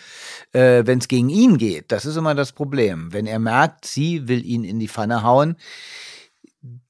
äh, 0.54 0.84
wenn 0.86 1.00
es 1.00 1.08
gegen 1.08 1.30
ihn 1.30 1.58
geht, 1.58 1.92
das 1.92 2.06
ist 2.06 2.16
immer 2.16 2.36
das 2.36 2.52
Problem. 2.52 3.12
Wenn 3.12 3.26
er 3.26 3.40
merkt, 3.40 3.86
sie 3.86 4.28
will 4.28 4.46
ihn 4.46 4.64
in 4.64 4.78
die 4.78 4.88
Pfanne 4.88 5.24
hauen, 5.24 5.56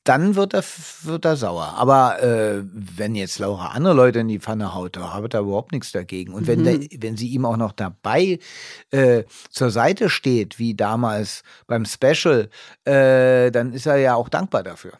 dann 0.03 0.35
wird 0.35 0.53
er, 0.53 0.63
wird 1.03 1.25
er 1.25 1.35
sauer. 1.35 1.73
Aber 1.75 2.21
äh, 2.23 2.63
wenn 2.63 3.15
jetzt 3.15 3.39
Laura 3.39 3.67
andere 3.69 3.93
Leute 3.93 4.19
in 4.19 4.29
die 4.29 4.39
Pfanne 4.39 4.73
haut, 4.73 4.95
da 4.95 5.13
habe 5.13 5.27
er 5.31 5.41
überhaupt 5.41 5.73
nichts 5.73 5.91
dagegen. 5.91 6.33
Und 6.33 6.47
wenn, 6.47 6.63
der, 6.63 6.79
wenn 6.99 7.17
sie 7.17 7.27
ihm 7.27 7.45
auch 7.45 7.57
noch 7.57 7.73
dabei 7.73 8.39
äh, 8.91 9.23
zur 9.49 9.69
Seite 9.69 10.09
steht, 10.09 10.59
wie 10.59 10.75
damals 10.75 11.43
beim 11.67 11.85
Special, 11.85 12.49
äh, 12.85 13.51
dann 13.51 13.73
ist 13.73 13.85
er 13.85 13.97
ja 13.97 14.15
auch 14.15 14.29
dankbar 14.29 14.63
dafür. 14.63 14.93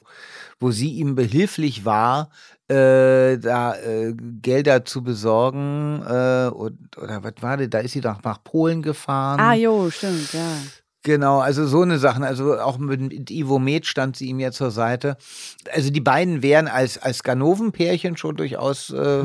Wo 0.60 0.72
sie 0.72 0.92
ihm 0.94 1.16
behilflich 1.16 1.86
war, 1.86 2.30
äh, 2.68 3.38
da 3.38 3.76
äh, 3.76 4.14
Gelder 4.42 4.84
zu 4.84 5.02
besorgen, 5.04 6.02
äh, 6.06 6.50
und, 6.50 6.98
oder 6.98 7.24
was 7.24 7.36
war 7.40 7.56
das? 7.56 7.70
Da 7.70 7.80
ist 7.80 7.94
sie 7.94 8.02
doch 8.02 8.22
nach 8.24 8.44
Polen 8.44 8.82
gefahren. 8.82 9.40
Ah, 9.40 9.54
jo, 9.54 9.90
stimmt, 9.90 10.34
ja. 10.34 10.58
Genau, 11.04 11.40
also 11.40 11.66
so 11.66 11.82
eine 11.82 12.00
Sachen. 12.00 12.24
Also 12.24 12.60
auch 12.60 12.78
mit 12.78 13.30
Ivo 13.30 13.60
Med 13.60 13.86
stand 13.86 14.18
sie 14.18 14.28
ihm 14.28 14.40
ja 14.40 14.52
zur 14.52 14.72
Seite. 14.72 15.18
Also 15.72 15.90
die 15.90 16.02
beiden 16.02 16.42
wären 16.42 16.68
als, 16.68 16.98
als 16.98 17.24
Ganoven-Pärchen 17.24 18.18
schon 18.18 18.36
durchaus, 18.36 18.90
äh, 18.90 19.24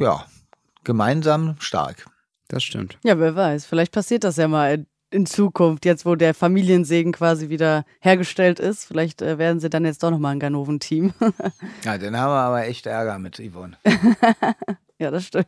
ja, 0.00 0.24
gemeinsam 0.84 1.56
stark. 1.58 2.06
Das 2.48 2.62
stimmt. 2.62 2.98
Ja, 3.02 3.18
wer 3.18 3.34
weiß. 3.34 3.66
Vielleicht 3.66 3.92
passiert 3.92 4.24
das 4.24 4.36
ja 4.36 4.46
mal 4.46 4.84
in, 5.10 5.26
Zukunft, 5.26 5.84
jetzt 5.84 6.04
wo 6.04 6.14
der 6.14 6.34
Familiensegen 6.34 7.12
quasi 7.12 7.48
wieder 7.48 7.84
hergestellt 8.00 8.60
ist. 8.60 8.84
Vielleicht 8.84 9.22
äh, 9.22 9.38
werden 9.38 9.58
sie 9.58 9.70
dann 9.70 9.84
jetzt 9.84 10.02
doch 10.02 10.10
nochmal 10.10 10.34
ein 10.34 10.40
Ganoven-Team. 10.40 11.12
Ja, 11.84 11.98
dann 11.98 12.16
haben 12.16 12.30
wir 12.30 12.40
aber 12.40 12.66
echt 12.66 12.86
Ärger 12.86 13.18
mit 13.18 13.40
Yvonne. 13.40 13.76
ja, 14.98 15.10
das 15.10 15.26
stimmt. 15.26 15.46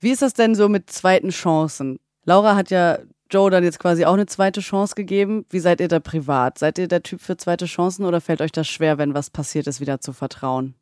Wie 0.00 0.10
ist 0.10 0.22
das 0.22 0.34
denn 0.34 0.54
so 0.54 0.68
mit 0.68 0.90
zweiten 0.90 1.28
Chancen? 1.28 2.00
Laura 2.30 2.54
hat 2.54 2.70
ja 2.70 3.00
Joe 3.28 3.50
dann 3.50 3.64
jetzt 3.64 3.80
quasi 3.80 4.04
auch 4.04 4.14
eine 4.14 4.26
zweite 4.26 4.60
Chance 4.60 4.94
gegeben. 4.94 5.46
Wie 5.50 5.58
seid 5.58 5.80
ihr 5.80 5.88
da 5.88 5.98
privat? 5.98 6.60
Seid 6.60 6.78
ihr 6.78 6.86
der 6.86 7.02
Typ 7.02 7.20
für 7.20 7.36
zweite 7.36 7.66
Chancen 7.66 8.04
oder 8.04 8.20
fällt 8.20 8.40
euch 8.40 8.52
das 8.52 8.68
schwer, 8.68 8.98
wenn 8.98 9.14
was 9.14 9.30
passiert 9.30 9.66
ist, 9.66 9.80
wieder 9.80 10.00
zu 10.00 10.12
vertrauen? 10.12 10.76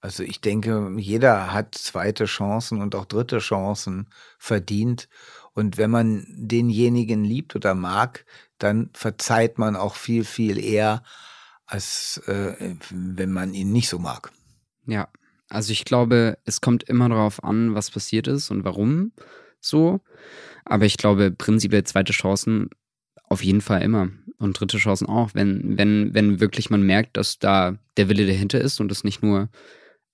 Also 0.00 0.22
ich 0.22 0.40
denke, 0.40 0.92
jeder 0.96 1.52
hat 1.52 1.74
zweite 1.74 2.26
Chancen 2.26 2.80
und 2.80 2.94
auch 2.94 3.04
dritte 3.04 3.38
Chancen 3.38 4.10
verdient. 4.38 5.08
Und 5.54 5.76
wenn 5.76 5.90
man 5.90 6.24
denjenigen 6.28 7.24
liebt 7.24 7.56
oder 7.56 7.74
mag, 7.74 8.24
dann 8.58 8.90
verzeiht 8.94 9.58
man 9.58 9.74
auch 9.74 9.96
viel, 9.96 10.22
viel 10.22 10.56
eher, 10.56 11.02
als 11.66 12.22
äh, 12.28 12.76
wenn 12.90 13.32
man 13.32 13.54
ihn 13.54 13.72
nicht 13.72 13.88
so 13.88 13.98
mag. 13.98 14.30
Ja, 14.86 15.08
also 15.48 15.72
ich 15.72 15.84
glaube, 15.84 16.38
es 16.44 16.60
kommt 16.60 16.84
immer 16.84 17.08
darauf 17.08 17.42
an, 17.42 17.74
was 17.74 17.90
passiert 17.90 18.28
ist 18.28 18.52
und 18.52 18.62
warum 18.62 19.10
so. 19.60 20.00
Aber 20.64 20.84
ich 20.86 20.96
glaube, 20.96 21.30
prinzipiell 21.30 21.84
zweite 21.84 22.12
Chancen 22.12 22.70
auf 23.28 23.42
jeden 23.42 23.60
Fall 23.60 23.82
immer. 23.82 24.10
Und 24.38 24.58
dritte 24.58 24.78
Chancen 24.78 25.06
auch, 25.06 25.30
wenn, 25.34 25.76
wenn, 25.76 26.14
wenn 26.14 26.40
wirklich 26.40 26.70
man 26.70 26.82
merkt, 26.82 27.16
dass 27.16 27.38
da 27.38 27.76
der 27.96 28.08
Wille 28.08 28.26
dahinter 28.26 28.60
ist 28.60 28.80
und 28.80 28.90
es 28.90 29.04
nicht 29.04 29.22
nur 29.22 29.48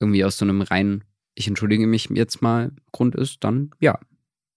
irgendwie 0.01 0.25
aus 0.25 0.37
so 0.37 0.45
einem 0.45 0.63
reinen, 0.63 1.05
ich 1.35 1.47
entschuldige 1.47 1.87
mich 1.87 2.09
jetzt 2.13 2.43
mal 2.43 2.73
Grund 2.93 3.15
ist, 3.15 3.45
dann 3.45 3.71
ja, 3.81 3.99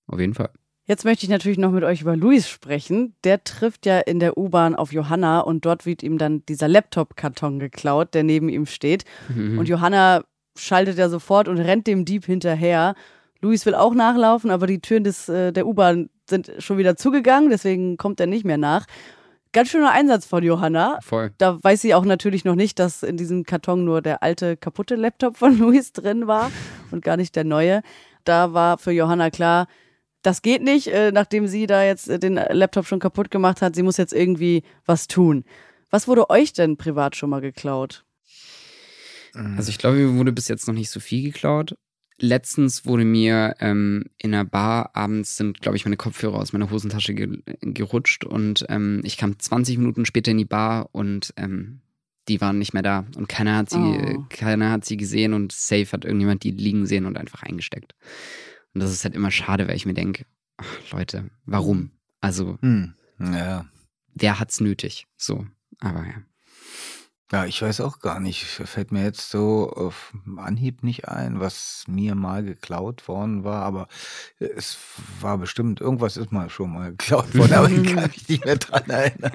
auf 0.07 0.19
jeden 0.19 0.33
Fall. 0.33 0.49
Jetzt 0.85 1.05
möchte 1.05 1.23
ich 1.23 1.29
natürlich 1.29 1.59
noch 1.59 1.71
mit 1.71 1.83
euch 1.83 2.01
über 2.01 2.15
Luis 2.15 2.49
sprechen. 2.49 3.13
Der 3.23 3.43
trifft 3.43 3.85
ja 3.85 3.99
in 3.99 4.19
der 4.19 4.39
U-Bahn 4.39 4.73
auf 4.73 4.91
Johanna 4.91 5.41
und 5.41 5.63
dort 5.63 5.85
wird 5.85 6.01
ihm 6.01 6.17
dann 6.17 6.43
dieser 6.47 6.67
Laptop-Karton 6.67 7.59
geklaut, 7.59 8.15
der 8.15 8.23
neben 8.23 8.49
ihm 8.49 8.65
steht. 8.65 9.05
Und 9.59 9.69
Johanna 9.69 10.23
schaltet 10.57 10.97
ja 10.97 11.07
sofort 11.09 11.47
und 11.47 11.59
rennt 11.59 11.85
dem 11.85 12.05
Dieb 12.05 12.25
hinterher. 12.25 12.95
Luis 13.41 13.65
will 13.65 13.75
auch 13.75 13.93
nachlaufen, 13.93 14.51
aber 14.51 14.67
die 14.67 14.79
Türen 14.79 15.03
des, 15.03 15.29
äh, 15.29 15.51
der 15.51 15.65
U-Bahn 15.65 16.09
sind 16.29 16.51
schon 16.59 16.77
wieder 16.77 16.95
zugegangen, 16.95 17.49
deswegen 17.49 17.97
kommt 17.97 18.19
er 18.19 18.27
nicht 18.27 18.45
mehr 18.45 18.57
nach. 18.57 18.85
Ganz 19.51 19.69
schöner 19.69 19.91
Einsatz 19.91 20.25
von 20.25 20.43
Johanna. 20.43 20.99
Voll. 21.01 21.31
Da 21.39 21.63
weiß 21.63 21.81
sie 21.81 21.95
auch 21.95 22.05
natürlich 22.05 22.45
noch 22.45 22.55
nicht, 22.55 22.77
dass 22.77 23.01
in 23.01 23.17
diesem 23.17 23.45
Karton 23.45 23.83
nur 23.83 24.01
der 24.01 24.21
alte 24.21 24.57
kaputte 24.57 24.95
Laptop 24.95 25.37
von 25.37 25.57
Luis 25.59 25.91
drin 25.91 26.27
war 26.27 26.51
und 26.91 27.03
gar 27.03 27.17
nicht 27.17 27.35
der 27.35 27.45
neue. 27.45 27.81
Da 28.25 28.53
war 28.53 28.77
für 28.77 28.91
Johanna 28.91 29.31
klar, 29.31 29.67
das 30.21 30.41
geht 30.41 30.61
nicht, 30.61 30.87
äh, 30.87 31.11
nachdem 31.11 31.47
sie 31.47 31.65
da 31.65 31.83
jetzt 31.83 32.09
äh, 32.09 32.19
den 32.19 32.35
Laptop 32.35 32.85
schon 32.85 32.99
kaputt 32.99 33.31
gemacht 33.31 33.61
hat. 33.61 33.75
Sie 33.75 33.83
muss 33.83 33.97
jetzt 33.97 34.13
irgendwie 34.13 34.63
was 34.85 35.07
tun. 35.07 35.45
Was 35.89 36.07
wurde 36.07 36.29
euch 36.29 36.53
denn 36.53 36.77
privat 36.77 37.15
schon 37.15 37.31
mal 37.31 37.41
geklaut? 37.41 38.05
Also 39.33 39.69
ich 39.69 39.77
glaube, 39.77 39.97
mir 39.97 40.17
wurde 40.17 40.31
bis 40.31 40.47
jetzt 40.47 40.67
noch 40.67 40.73
nicht 40.73 40.89
so 40.89 40.99
viel 40.99 41.23
geklaut. 41.23 41.75
Letztens 42.21 42.85
wurde 42.85 43.05
mir 43.05 43.55
ähm, 43.59 44.05
in 44.17 44.33
einer 44.33 44.45
Bar 44.45 44.95
abends 44.95 45.37
sind, 45.37 45.61
glaube 45.61 45.77
ich, 45.77 45.85
meine 45.85 45.97
Kopfhörer 45.97 46.35
aus 46.37 46.53
meiner 46.53 46.69
Hosentasche 46.69 47.13
ge 47.13 47.41
gerutscht 47.61 48.23
und 48.25 48.65
ähm, 48.69 49.01
ich 49.03 49.17
kam 49.17 49.39
20 49.39 49.77
Minuten 49.77 50.05
später 50.05 50.31
in 50.31 50.37
die 50.37 50.45
Bar 50.45 50.89
und 50.91 51.33
ähm, 51.37 51.81
die 52.27 52.41
waren 52.41 52.59
nicht 52.59 52.73
mehr 52.73 52.83
da 52.83 53.05
und 53.15 53.27
keiner 53.29 53.55
hat 53.55 53.69
sie, 53.69 53.77
Oh. 53.77 54.25
keiner 54.29 54.71
hat 54.71 54.85
sie 54.85 54.97
gesehen 54.97 55.33
und 55.33 55.51
safe 55.51 55.87
hat 55.91 56.05
irgendjemand 56.05 56.43
die 56.43 56.51
liegen 56.51 56.85
sehen 56.85 57.05
und 57.05 57.17
einfach 57.17 57.41
eingesteckt. 57.43 57.95
Und 58.73 58.81
das 58.83 58.91
ist 58.91 59.03
halt 59.03 59.15
immer 59.15 59.31
schade, 59.31 59.67
weil 59.67 59.75
ich 59.75 59.85
mir 59.87 59.95
denke, 59.95 60.25
Leute, 60.91 61.29
warum? 61.45 61.91
Also 62.21 62.57
Hm. 62.61 62.93
Ja. 63.19 63.65
wer 64.13 64.39
hat's 64.39 64.59
nötig? 64.59 65.07
So, 65.17 65.47
aber 65.79 66.05
ja. 66.05 66.13
Ja, 67.31 67.45
ich 67.45 67.61
weiß 67.61 67.81
auch 67.81 67.99
gar 67.99 68.19
nicht. 68.19 68.43
Fällt 68.45 68.91
mir 68.91 69.03
jetzt 69.03 69.29
so 69.29 69.71
auf 69.71 70.13
Anhieb 70.37 70.83
nicht 70.83 71.07
ein, 71.07 71.39
was 71.39 71.83
mir 71.87 72.15
mal 72.15 72.43
geklaut 72.43 73.07
worden 73.07 73.43
war, 73.43 73.61
aber 73.63 73.87
es 74.39 74.77
war 75.21 75.37
bestimmt, 75.37 75.79
irgendwas 75.79 76.17
ist 76.17 76.31
mal 76.31 76.49
schon 76.49 76.73
mal 76.73 76.89
geklaut 76.91 77.35
worden, 77.37 77.53
aber 77.53 77.69
ich 77.69 77.93
kann 77.93 78.09
mich 78.09 78.27
nicht 78.27 78.45
mehr 78.45 78.55
dran 78.57 78.89
erinnern. 78.89 79.33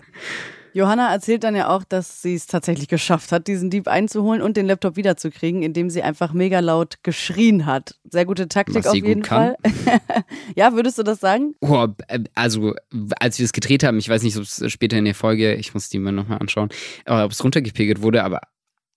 Johanna 0.74 1.12
erzählt 1.12 1.44
dann 1.44 1.54
ja 1.54 1.68
auch, 1.68 1.84
dass 1.84 2.20
sie 2.20 2.34
es 2.34 2.46
tatsächlich 2.46 2.88
geschafft 2.88 3.30
hat, 3.30 3.46
diesen 3.46 3.70
Dieb 3.70 3.86
einzuholen 3.86 4.42
und 4.42 4.56
den 4.56 4.66
Laptop 4.66 4.96
wiederzukriegen, 4.96 5.62
indem 5.62 5.88
sie 5.88 6.02
einfach 6.02 6.32
mega 6.32 6.58
laut 6.58 6.96
geschrien 7.04 7.64
hat. 7.64 7.94
Sehr 8.10 8.26
gute 8.26 8.48
Taktik 8.48 8.84
Was 8.84 8.88
auf 8.88 8.94
jeden 8.94 9.22
kann. 9.22 9.54
Fall. 9.62 10.24
ja, 10.56 10.74
würdest 10.74 10.98
du 10.98 11.04
das 11.04 11.20
sagen? 11.20 11.54
Oh, 11.60 11.86
äh, 12.08 12.24
also, 12.34 12.74
als 13.20 13.38
wir 13.38 13.44
es 13.44 13.52
gedreht 13.52 13.84
haben, 13.84 13.98
ich 13.98 14.08
weiß 14.08 14.24
nicht, 14.24 14.36
ob 14.36 14.42
es 14.42 14.62
später 14.66 14.98
in 14.98 15.04
der 15.04 15.14
Folge, 15.14 15.54
ich 15.54 15.74
muss 15.74 15.88
die 15.90 16.00
mal 16.00 16.10
nochmal 16.10 16.38
anschauen, 16.38 16.70
aber 17.04 17.24
ob 17.24 17.30
es 17.30 17.42
runtergepegelt 17.42 18.02
wurde, 18.02 18.24
aber 18.24 18.40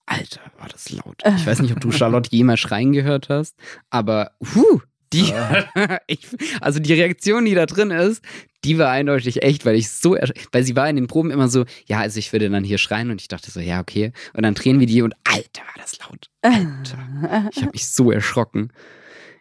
Alter, 0.08 0.40
war 0.58 0.70
das 0.70 0.90
laut. 0.90 1.22
Ich 1.36 1.46
weiß 1.46 1.60
nicht, 1.60 1.74
ob 1.74 1.82
du 1.82 1.92
Charlotte 1.92 2.30
jemals 2.32 2.62
schreien 2.62 2.94
gehört 2.94 3.30
hast, 3.30 3.56
aber 3.90 4.32
huh, 4.56 4.80
die, 5.14 5.34
ich, 6.08 6.28
also 6.62 6.80
die 6.80 6.94
Reaktion, 6.94 7.46
die 7.46 7.56
da 7.56 7.66
drin 7.66 7.92
ist, 7.92 8.24
die 8.64 8.78
war 8.78 8.90
eindeutig 8.90 9.44
echt, 9.44 9.66
weil 9.66 9.76
ich 9.76 9.90
so, 9.90 10.18
weil 10.52 10.64
sie 10.64 10.76
war 10.76 10.90
in 10.90 10.96
den 10.96 11.08
Proben 11.08 11.32
immer 11.32 11.48
so, 11.48 11.66
ja, 11.86 12.00
also 12.00 12.20
ich 12.20 12.34
würde 12.34 12.50
dann 12.50 12.64
hier 12.64 12.78
schreien 12.78 13.12
und 13.12 13.22
ich 13.22 13.28
dachte 13.28 13.52
so, 13.52 13.60
ja, 13.60 13.80
okay. 13.80 14.12
Und 14.34 14.44
dann 14.44 14.56
drehen 14.56 14.80
wir 14.80 14.88
die 14.88 15.02
und 15.02 15.14
Alter, 15.24 15.62
war 15.62 15.76
das 15.78 15.98
laut. 16.00 16.30
Alter. 16.42 17.50
Ich 17.52 17.62
habe 17.62 17.72
mich 17.72 17.88
so 17.88 18.12
erschrocken. 18.12 18.72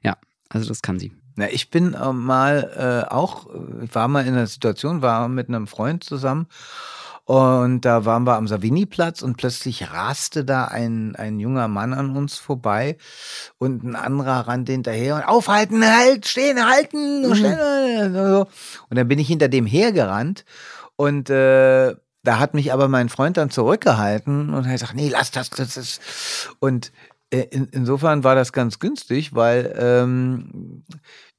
Ja, 0.02 0.16
also 0.48 0.68
das 0.68 0.82
kann 0.82 0.98
sie. 0.98 1.12
Na, 1.34 1.50
ich 1.50 1.70
bin 1.70 1.94
äh, 1.94 2.12
mal 2.12 3.04
äh, 3.08 3.12
auch, 3.12 3.46
ich 3.82 3.94
war 3.94 4.08
mal 4.08 4.26
in 4.26 4.34
einer 4.34 4.46
Situation, 4.46 5.02
war 5.02 5.28
mit 5.28 5.48
einem 5.48 5.66
Freund 5.66 6.04
zusammen 6.04 6.46
und 7.26 7.80
da 7.80 8.04
waren 8.04 8.24
wir 8.24 8.36
am 8.36 8.46
Savini-Platz 8.46 9.20
und 9.20 9.36
plötzlich 9.36 9.90
raste 9.92 10.44
da 10.44 10.66
ein, 10.66 11.16
ein 11.16 11.40
junger 11.40 11.66
Mann 11.66 11.92
an 11.92 12.16
uns 12.16 12.38
vorbei 12.38 12.96
und 13.58 13.82
ein 13.82 13.96
anderer 13.96 14.46
rannte 14.46 14.70
hinterher 14.70 15.16
und 15.16 15.24
aufhalten, 15.24 15.84
halt, 15.84 16.28
stehen, 16.28 16.64
halten, 16.64 17.24
und, 17.24 17.36
schnell, 17.36 18.06
und 18.06 18.14
so. 18.14 18.46
Und 18.88 18.96
dann 18.96 19.08
bin 19.08 19.18
ich 19.18 19.26
hinter 19.26 19.48
dem 19.48 19.66
hergerannt 19.66 20.44
und 20.94 21.28
äh, 21.28 21.96
da 22.22 22.38
hat 22.38 22.54
mich 22.54 22.72
aber 22.72 22.86
mein 22.86 23.08
Freund 23.08 23.36
dann 23.36 23.50
zurückgehalten 23.50 24.54
und 24.54 24.64
er 24.64 24.70
hat 24.70 24.80
gesagt, 24.80 24.94
nee, 24.94 25.08
lass 25.08 25.32
das, 25.32 25.50
das 25.50 25.76
ist. 25.76 26.00
Und 26.60 26.92
in, 27.30 27.68
insofern 27.72 28.24
war 28.24 28.34
das 28.34 28.52
ganz 28.52 28.78
günstig, 28.78 29.34
weil 29.34 29.74
ähm, 29.78 30.84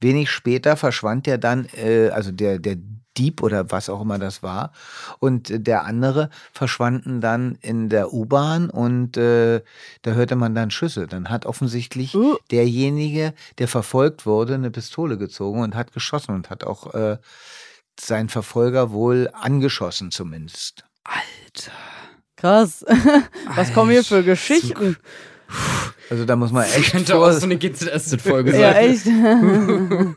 wenig 0.00 0.30
später 0.30 0.76
verschwand 0.76 1.26
der 1.26 1.38
dann, 1.38 1.66
äh, 1.76 2.08
also 2.08 2.30
der, 2.30 2.58
der 2.58 2.76
Dieb 3.16 3.42
oder 3.42 3.70
was 3.70 3.90
auch 3.90 4.00
immer 4.00 4.18
das 4.18 4.42
war. 4.42 4.72
Und 5.18 5.66
der 5.66 5.84
andere 5.84 6.30
verschwanden 6.52 7.20
dann 7.20 7.56
in 7.60 7.88
der 7.88 8.12
U-Bahn 8.12 8.70
und 8.70 9.16
äh, 9.16 9.62
da 10.02 10.12
hörte 10.12 10.36
man 10.36 10.54
dann 10.54 10.70
Schüsse. 10.70 11.06
Dann 11.06 11.28
hat 11.28 11.44
offensichtlich 11.44 12.14
Uh. 12.14 12.36
derjenige, 12.50 13.34
der 13.58 13.68
verfolgt 13.68 14.24
wurde, 14.24 14.54
eine 14.54 14.70
Pistole 14.70 15.18
gezogen 15.18 15.62
und 15.62 15.74
hat 15.74 15.92
geschossen 15.92 16.34
und 16.34 16.50
hat 16.50 16.64
auch 16.64 16.94
äh, 16.94 17.18
seinen 17.98 18.28
Verfolger 18.28 18.92
wohl 18.92 19.28
angeschossen 19.32 20.10
zumindest. 20.10 20.84
Alter. 21.02 21.72
Krass. 22.36 22.84
Was 23.56 23.74
kommen 23.74 23.90
hier 23.90 24.04
für 24.04 24.22
Geschichten? 24.22 24.96
Also 26.10 26.24
da 26.24 26.36
muss 26.36 26.52
man 26.52 26.64
echt 26.76 26.92
könnte 26.92 27.16
auch 27.16 27.30
so 27.32 27.44
eine 27.44 27.56
GZSZ-Folge 27.58 28.52
sein. 28.52 28.60
Ja, 28.60 28.72
echt. 28.72 29.06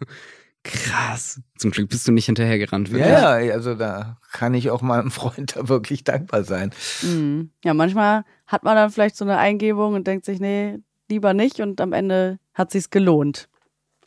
Krass. 0.64 1.42
Zum 1.58 1.72
Glück 1.72 1.90
bist 1.90 2.08
du 2.08 2.12
nicht 2.12 2.28
hinterhergerannt. 2.28 2.92
wirklich. 2.92 3.10
Ja, 3.10 3.40
ja, 3.40 3.54
also 3.54 3.74
da 3.74 4.18
kann 4.32 4.54
ich 4.54 4.70
auch 4.70 4.82
meinem 4.84 5.10
Freund 5.10 5.56
da 5.56 5.68
wirklich 5.68 6.04
dankbar 6.04 6.44
sein. 6.44 6.72
Mhm. 7.02 7.50
Ja, 7.64 7.74
manchmal 7.74 8.26
hat 8.46 8.64
man 8.64 8.76
dann 8.76 8.92
vielleicht 8.92 9.16
so 9.16 9.26
eine 9.26 9.38
Eingebung 9.38 9.96
und 9.96 10.06
denkt 10.06 10.24
sich, 10.26 10.40
nee, 10.40 10.78
lieber 11.10 11.34
nicht 11.34 11.60
und 11.62 11.82
am 11.82 11.94
Ende 11.94 12.38
hat 12.54 12.70
sich's 12.72 12.92
gelohnt. 12.92 13.48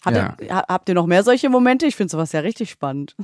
Hatte, 0.04 0.36
ha- 0.50 0.64
Habt 0.68 0.88
ihr 0.88 0.94
noch 0.94 1.06
mehr 1.06 1.22
solche 1.24 1.48
Momente? 1.48 1.86
Ich 1.86 1.96
finde 1.96 2.10
sowas 2.12 2.30
ja 2.32 2.40
richtig 2.40 2.70
spannend. 2.70 3.16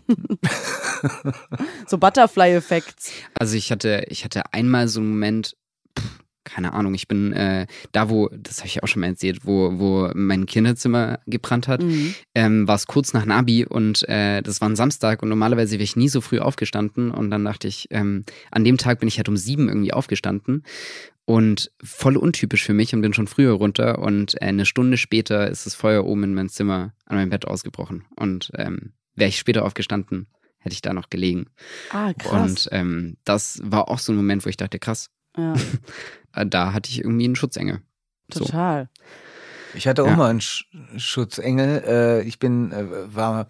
so 1.86 1.98
Butterfly-Effekts. 1.98 3.12
Also 3.38 3.56
ich 3.56 3.70
hatte, 3.70 4.04
ich 4.08 4.24
hatte 4.24 4.42
einmal 4.52 4.88
so 4.88 5.00
einen 5.00 5.10
Moment, 5.10 5.56
pff, 5.98 6.18
keine 6.44 6.72
Ahnung, 6.72 6.94
ich 6.94 7.06
bin 7.08 7.32
äh, 7.32 7.66
da, 7.92 8.08
wo, 8.10 8.28
das 8.28 8.58
habe 8.58 8.68
ich 8.68 8.82
auch 8.82 8.88
schon 8.88 9.00
mal 9.00 9.06
erzählt, 9.08 9.40
wo, 9.44 9.78
wo 9.78 10.10
mein 10.14 10.46
Kinderzimmer 10.46 11.20
gebrannt 11.26 11.68
hat, 11.68 11.82
Mhm. 11.82 12.14
ähm, 12.34 12.66
war 12.68 12.74
es 12.76 12.86
kurz 12.86 13.12
nach 13.12 13.24
Nabi 13.26 13.64
und 13.66 14.08
äh, 14.08 14.42
das 14.42 14.60
war 14.60 14.68
ein 14.68 14.76
Samstag 14.76 15.22
und 15.22 15.28
normalerweise 15.28 15.72
wäre 15.72 15.82
ich 15.84 15.96
nie 15.96 16.08
so 16.08 16.20
früh 16.20 16.38
aufgestanden 16.38 17.10
und 17.10 17.30
dann 17.30 17.44
dachte 17.44 17.68
ich, 17.68 17.88
ähm, 17.90 18.24
an 18.50 18.64
dem 18.64 18.76
Tag 18.78 19.00
bin 19.00 19.08
ich 19.08 19.18
halt 19.18 19.28
um 19.28 19.36
sieben 19.36 19.68
irgendwie 19.68 19.92
aufgestanden 19.92 20.64
und 21.26 21.70
voll 21.82 22.16
untypisch 22.16 22.64
für 22.64 22.74
mich 22.74 22.94
und 22.94 23.02
bin 23.02 23.12
schon 23.12 23.26
früher 23.28 23.52
runter 23.52 23.98
und 24.00 24.34
äh, 24.40 24.46
eine 24.46 24.66
Stunde 24.66 24.96
später 24.96 25.48
ist 25.50 25.66
das 25.66 25.74
Feuer 25.74 26.04
oben 26.04 26.24
in 26.24 26.34
mein 26.34 26.48
Zimmer 26.48 26.94
an 27.06 27.16
meinem 27.16 27.30
Bett 27.30 27.46
ausgebrochen 27.46 28.04
und 28.16 28.50
ähm, 28.56 28.92
wäre 29.14 29.28
ich 29.28 29.38
später 29.38 29.64
aufgestanden, 29.64 30.26
hätte 30.58 30.72
ich 30.74 30.82
da 30.82 30.92
noch 30.92 31.10
gelegen. 31.10 31.46
Ah, 31.90 32.12
krass. 32.14 32.66
Und 32.66 32.68
ähm, 32.72 33.16
das 33.24 33.60
war 33.62 33.88
auch 33.88 33.98
so 33.98 34.12
ein 34.12 34.16
Moment, 34.16 34.44
wo 34.44 34.48
ich 34.50 34.56
dachte, 34.56 34.78
krass, 34.78 35.10
ja, 35.36 35.54
äh, 36.34 36.46
da 36.46 36.72
hatte 36.72 36.90
ich 36.90 37.00
irgendwie 37.00 37.24
einen 37.24 37.36
Schutzengel. 37.36 37.80
So. 38.32 38.44
total. 38.44 38.88
Ich 39.74 39.86
hatte 39.86 40.02
auch 40.02 40.08
Ja. 40.08 40.16
mal 40.16 40.30
einen 40.30 40.40
Sch 40.40 40.64
Schutzengel. 40.96 41.82
Äh, 41.86 42.22
ich 42.22 42.38
bin, 42.38 42.72
äh, 42.72 43.14
war 43.14 43.46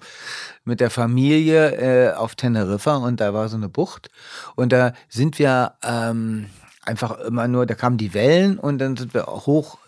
mit 0.64 0.80
der 0.80 0.90
Familie 0.90 1.70
äh, 2.10 2.12
auf 2.14 2.34
Teneriffa 2.34 2.96
und 2.96 3.20
da 3.20 3.32
war 3.32 3.48
so 3.48 3.56
eine 3.56 3.68
Bucht 3.68 4.10
und 4.54 4.72
da 4.72 4.92
sind 5.08 5.38
wir 5.38 5.74
ähm, 5.82 6.46
einfach 6.82 7.18
immer 7.20 7.48
nur, 7.48 7.64
da 7.66 7.74
kamen 7.74 7.96
die 7.96 8.12
Wellen 8.14 8.58
und 8.58 8.78
dann 8.78 8.96
sind 8.96 9.14
wir 9.14 9.28
auch 9.28 9.46
hoch 9.46 9.78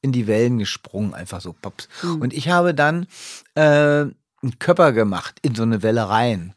in 0.00 0.12
die 0.12 0.26
Wellen 0.26 0.58
gesprungen, 0.58 1.12
einfach 1.12 1.40
so 1.40 1.52
pops. 1.52 1.88
Mhm. 2.02 2.22
Und 2.22 2.32
ich 2.32 2.48
habe 2.48 2.72
dann 2.74 3.06
äh, 3.54 3.60
einen 3.60 4.58
Körper 4.58 4.92
gemacht 4.92 5.38
in 5.42 5.54
so 5.54 5.64
eine 5.64 5.82
Welle 5.82 6.08
rein. 6.08 6.54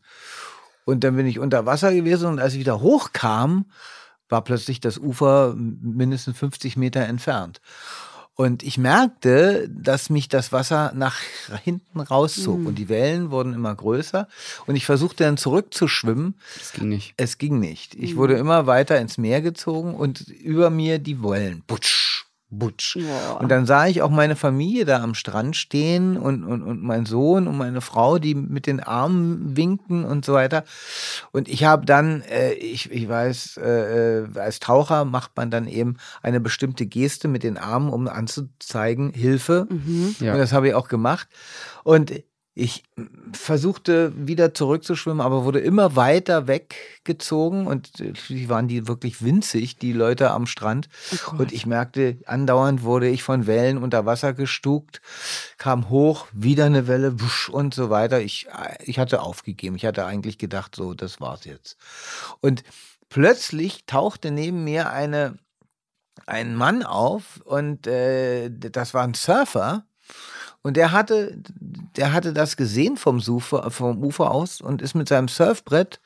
Und 0.86 1.04
dann 1.04 1.16
bin 1.16 1.26
ich 1.26 1.40
unter 1.40 1.66
Wasser 1.66 1.94
gewesen 1.94 2.28
und 2.28 2.40
als 2.40 2.54
ich 2.54 2.60
wieder 2.60 2.80
hochkam, 2.82 3.66
war 4.32 4.44
plötzlich 4.44 4.80
das 4.80 4.98
Ufer 4.98 5.54
mindestens 5.56 6.38
50 6.38 6.78
Meter 6.78 7.02
entfernt. 7.02 7.62
Und 8.34 8.64
ich 8.64 8.78
merkte, 8.78 9.70
dass 9.70 10.10
mich 10.10 10.28
das 10.30 10.52
Wasser 10.52 10.94
nach 10.96 11.18
hinten 11.64 12.00
rauszog 12.00 12.60
Mhm. 12.60 12.66
und 12.66 12.76
die 12.76 12.90
Wellen 12.90 13.30
wurden 13.30 13.54
immer 13.54 13.76
größer. 13.76 14.28
Und 14.66 14.76
ich 14.78 14.86
versuchte 14.86 15.26
dann 15.26 15.38
zurückzuschwimmen. 15.38 16.36
Das 16.58 16.72
ging 16.72 16.90
nicht. 16.90 17.14
Es 17.18 17.38
ging 17.38 17.60
nicht. 17.60 17.94
Ich 17.94 18.14
Mhm. 18.14 18.18
wurde 18.18 18.36
immer 18.36 18.66
weiter 18.68 19.00
ins 19.00 19.18
Meer 19.18 19.42
gezogen 19.42 19.94
und 19.94 20.22
über 20.30 20.70
mir 20.70 20.98
die 20.98 21.22
Wellen. 21.22 21.62
Butsch, 21.68 22.11
butsch. 22.52 22.98
Boah. 22.98 23.42
Und 23.42 23.50
dann 23.50 23.66
sah 23.66 23.88
ich 23.88 24.02
auch 24.02 24.10
meine 24.10 24.36
Familie 24.36 24.86
da 24.86 25.02
am 25.02 25.16
Strand 25.16 25.56
stehen 25.56 26.18
und, 26.18 26.44
und, 26.44 26.62
und 26.62 26.84
mein 26.84 27.06
Sohn 27.06 27.48
und 27.48 27.58
meine 27.58 27.82
Frau, 27.82 28.20
die 28.20 28.36
mit 28.36 28.68
den 28.68 28.80
Armen 28.80 29.56
winken 29.58 30.06
und 30.06 30.26
so 30.26 30.34
weiter. 30.34 30.64
Und 31.32 31.48
ich 31.48 31.64
habe 31.64 31.86
dann, 31.86 32.22
äh, 32.24 32.54
ich, 32.54 32.92
ich 32.92 33.08
weiß, 33.08 33.58
äh, 33.58 34.20
äh, 34.20 34.40
als 34.40 34.60
Taucher 34.60 35.06
macht 35.06 35.32
man 35.36 35.50
dann 35.50 35.68
eben 35.68 35.98
eine 36.22 36.40
bestimmte 36.40 36.86
Geste 36.86 37.28
mit 37.28 37.44
den 37.44 37.58
Armen, 37.58 37.90
um 37.90 38.08
anzuzeigen, 38.08 39.12
Hilfe. 39.12 39.68
Mhm. 39.70 40.16
Ja. 40.20 40.34
Und 40.34 40.40
das 40.40 40.54
habe 40.54 40.68
ich 40.68 40.74
auch 40.74 40.90
gemacht. 40.90 41.28
Und 41.84 42.12
ich 42.54 42.84
versuchte 43.32 44.12
wieder 44.16 44.54
zurückzuschwimmen, 44.54 45.22
aber 45.22 45.46
wurde 45.46 45.60
immer 45.60 45.96
weiter 45.96 46.48
weggezogen 46.48 47.66
und 47.66 48.00
die 48.28 48.50
waren 48.50 48.68
die 48.68 48.90
wirklich 48.90 49.24
winzig, 49.24 49.78
die 49.78 49.94
Leute 49.94 50.32
am 50.32 50.46
Strand. 50.48 50.90
Oh. 51.28 51.38
Und 51.38 51.54
ich 51.54 51.66
merkte, 51.66 52.18
andauernd 52.26 52.84
wurde 52.84 53.08
ich 53.08 53.24
von 53.24 53.48
Wellen 53.48 53.78
unter 53.78 54.06
Wasser 54.06 54.34
gestuckt, 54.34 55.02
kam 55.58 55.90
hoch, 55.90 56.28
wieder 56.34 56.66
eine 56.66 56.88
Welle, 56.88 57.22
wusch 57.22 57.48
und 57.48 57.74
so 57.74 57.90
weiter. 57.90 58.20
Ich, 58.20 58.48
ich 58.84 59.00
hatte 59.00 59.22
aufgegeben. 59.22 59.78
Ich 59.78 59.86
hatte 59.86 60.06
eigentlich 60.06 60.38
gedacht, 60.38 60.76
so, 60.76 60.94
das 60.94 61.22
war's 61.22 61.46
jetzt. 61.46 61.78
Und 62.42 62.64
plötzlich 63.08 63.86
tauchte 63.86 64.30
neben 64.30 64.66
mir 64.66 64.92
eine, 64.92 65.38
ein 66.26 66.56
Mann 66.56 66.84
auf 66.84 67.40
und 67.46 67.88
äh, 67.88 68.50
das 68.50 68.94
war 68.94 69.04
ein 69.04 69.14
Surfer. 69.14 69.86
Und 70.64 70.78
der 70.78 70.92
hatte, 70.92 71.38
der 71.96 72.14
hatte 72.14 72.34
das 72.34 72.56
gesehen 72.58 72.98
vom, 72.98 73.18
Ufer, 73.28 73.72
vom 73.72 74.04
Ufer 74.04 74.32
aus 74.32 74.62
und 74.62 74.82
ist 74.82 74.94
mit 74.96 75.10
seinem 75.10 75.28
Surfbrett 75.28 76.00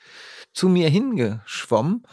zu 0.53 0.69
mir 0.69 0.87
hingeschwommen 0.87 2.03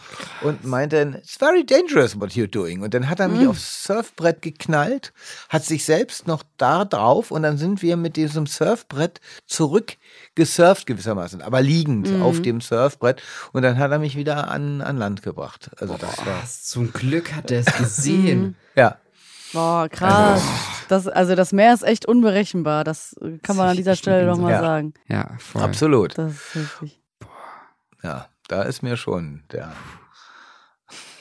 und 0.42 0.64
meinte, 0.64 1.14
it's 1.22 1.36
very 1.36 1.64
dangerous 1.64 2.18
what 2.18 2.30
you're 2.32 2.48
doing. 2.50 2.82
Und 2.82 2.92
dann 2.92 3.08
hat 3.08 3.20
er 3.20 3.28
mich 3.28 3.42
Mhm. 3.42 3.50
aufs 3.50 3.84
Surfbrett 3.84 4.42
geknallt, 4.42 5.12
hat 5.48 5.64
sich 5.64 5.84
selbst 5.84 6.26
noch 6.26 6.42
da 6.56 6.84
drauf 6.84 7.30
und 7.30 7.44
dann 7.44 7.56
sind 7.56 7.82
wir 7.82 7.96
mit 7.96 8.16
diesem 8.16 8.46
Surfbrett 8.46 9.20
zurück 9.46 9.96
gesurft 10.34 10.88
gewissermaßen, 10.88 11.40
aber 11.40 11.62
liegend 11.62 12.10
Mhm. 12.10 12.20
auf 12.22 12.42
dem 12.42 12.60
Surfbrett. 12.60 13.22
Und 13.52 13.62
dann 13.62 13.78
hat 13.78 13.92
er 13.92 14.00
mich 14.00 14.16
wieder 14.16 14.48
an, 14.48 14.80
an 14.80 14.96
Land 14.96 15.22
gebracht. 15.22 15.70
Also 15.76 15.96
das 15.96 16.18
war, 16.18 16.24
Boah, 16.24 16.42
zum 16.44 16.92
Glück 16.92 17.32
hat 17.34 17.52
er 17.52 17.60
es 17.60 17.72
gesehen. 17.76 18.56
ja. 18.74 18.96
Boah, 19.52 19.88
krass. 19.90 20.42
Das, 20.88 21.06
also 21.08 21.34
das 21.34 21.52
Meer 21.52 21.74
ist 21.74 21.82
echt 21.82 22.06
unberechenbar. 22.06 22.84
Das 22.84 23.14
kann 23.42 23.56
man 23.56 23.68
an 23.68 23.76
dieser 23.76 23.96
Stelle 23.96 24.26
doch 24.26 24.38
mal 24.38 24.50
Ja. 24.50 24.60
sagen. 24.60 24.94
ja, 25.08 25.30
voll. 25.38 25.62
Absolut. 25.62 26.16
Das 26.18 26.32
ist 26.32 26.56
richtig. 26.82 27.00
Ja, 28.02 28.26
da 28.48 28.62
ist 28.62 28.82
mir 28.82 28.96
schon 28.96 29.44
der, 29.52 29.72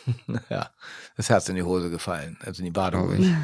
ja, 0.49 0.69
das 1.17 1.29
Herz 1.29 1.47
in 1.49 1.55
die 1.55 1.63
Hose 1.63 1.89
gefallen, 1.89 2.37
also 2.45 2.59
in 2.61 2.65
die 2.65 2.71
Badehose. 2.71 3.35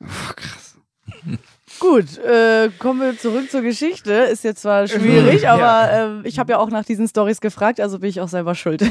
Oh, 0.00 0.06
krass. 0.36 0.76
Gut, 1.80 2.18
äh, 2.18 2.70
kommen 2.78 3.00
wir 3.00 3.18
zurück 3.18 3.50
zur 3.50 3.62
Geschichte. 3.62 4.12
Ist 4.12 4.44
jetzt 4.44 4.62
zwar 4.62 4.86
schwierig, 4.88 5.42
Ja. 5.42 5.54
aber 5.54 6.22
äh, 6.24 6.28
ich 6.28 6.38
habe 6.38 6.52
ja 6.52 6.58
auch 6.58 6.70
nach 6.70 6.84
diesen 6.84 7.06
Stories 7.08 7.40
gefragt, 7.40 7.80
also 7.80 7.98
bin 7.98 8.10
ich 8.10 8.20
auch 8.20 8.28
selber 8.28 8.54
schuld. 8.54 8.82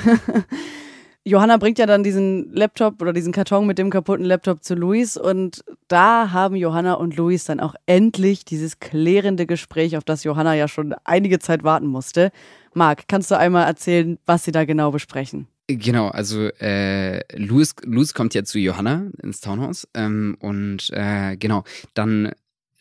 Johanna 1.28 1.58
bringt 1.58 1.78
ja 1.78 1.86
dann 1.86 2.04
diesen 2.04 2.54
Laptop 2.54 3.02
oder 3.02 3.12
diesen 3.12 3.34
Karton 3.34 3.68
mit 3.68 3.78
dem 3.78 3.90
kaputten 3.90 4.26
Laptop 4.26 4.64
zu 4.64 4.76
Luis 4.76 5.18
und 5.18 5.62
da 5.90 6.32
haben 6.32 6.56
Johanna 6.56 6.94
und 6.94 7.18
Luis 7.18 7.44
dann 7.44 7.60
auch 7.60 7.76
endlich 7.86 8.46
dieses 8.46 8.80
klärende 8.80 9.46
Gespräch, 9.46 9.98
auf 9.98 10.06
das 10.06 10.24
Johanna 10.24 10.56
ja 10.56 10.70
schon 10.70 10.96
einige 11.04 11.40
Zeit 11.40 11.66
warten 11.66 11.88
musste. 11.88 12.32
Marc, 12.74 13.10
kannst 13.10 13.30
du 13.30 13.38
einmal 13.38 13.66
erzählen, 13.66 14.18
was 14.26 14.46
sie 14.46 14.54
da 14.54 14.64
genau 14.64 14.92
besprechen? 14.92 15.48
Genau, 15.68 16.08
also 16.08 16.48
äh, 16.62 17.20
Louis, 17.38 17.76
Louis 17.84 18.14
kommt 18.14 18.34
ja 18.34 18.46
zu 18.46 18.58
Johanna 18.58 19.08
ins 19.22 19.42
Townhaus 19.42 19.86
ähm, 19.96 20.38
und 20.40 20.90
äh, 20.94 21.36
genau, 21.36 21.66
dann 21.94 22.32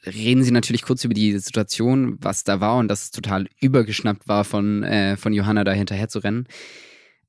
reden 0.06 0.44
sie 0.44 0.52
natürlich 0.52 0.82
kurz 0.82 1.02
über 1.02 1.14
die 1.14 1.37
Situation, 1.38 2.16
was 2.20 2.44
da 2.44 2.61
war 2.61 2.76
und 2.76 2.87
dass 2.87 3.02
es 3.02 3.11
total 3.11 3.48
übergeschnappt 3.61 4.28
war 4.28 4.44
von, 4.44 4.85
äh, 4.85 5.16
von 5.16 5.32
Johanna 5.32 5.64
da 5.64 5.72
hinterher 5.72 6.09
zu 6.09 6.20
rennen. 6.20 6.46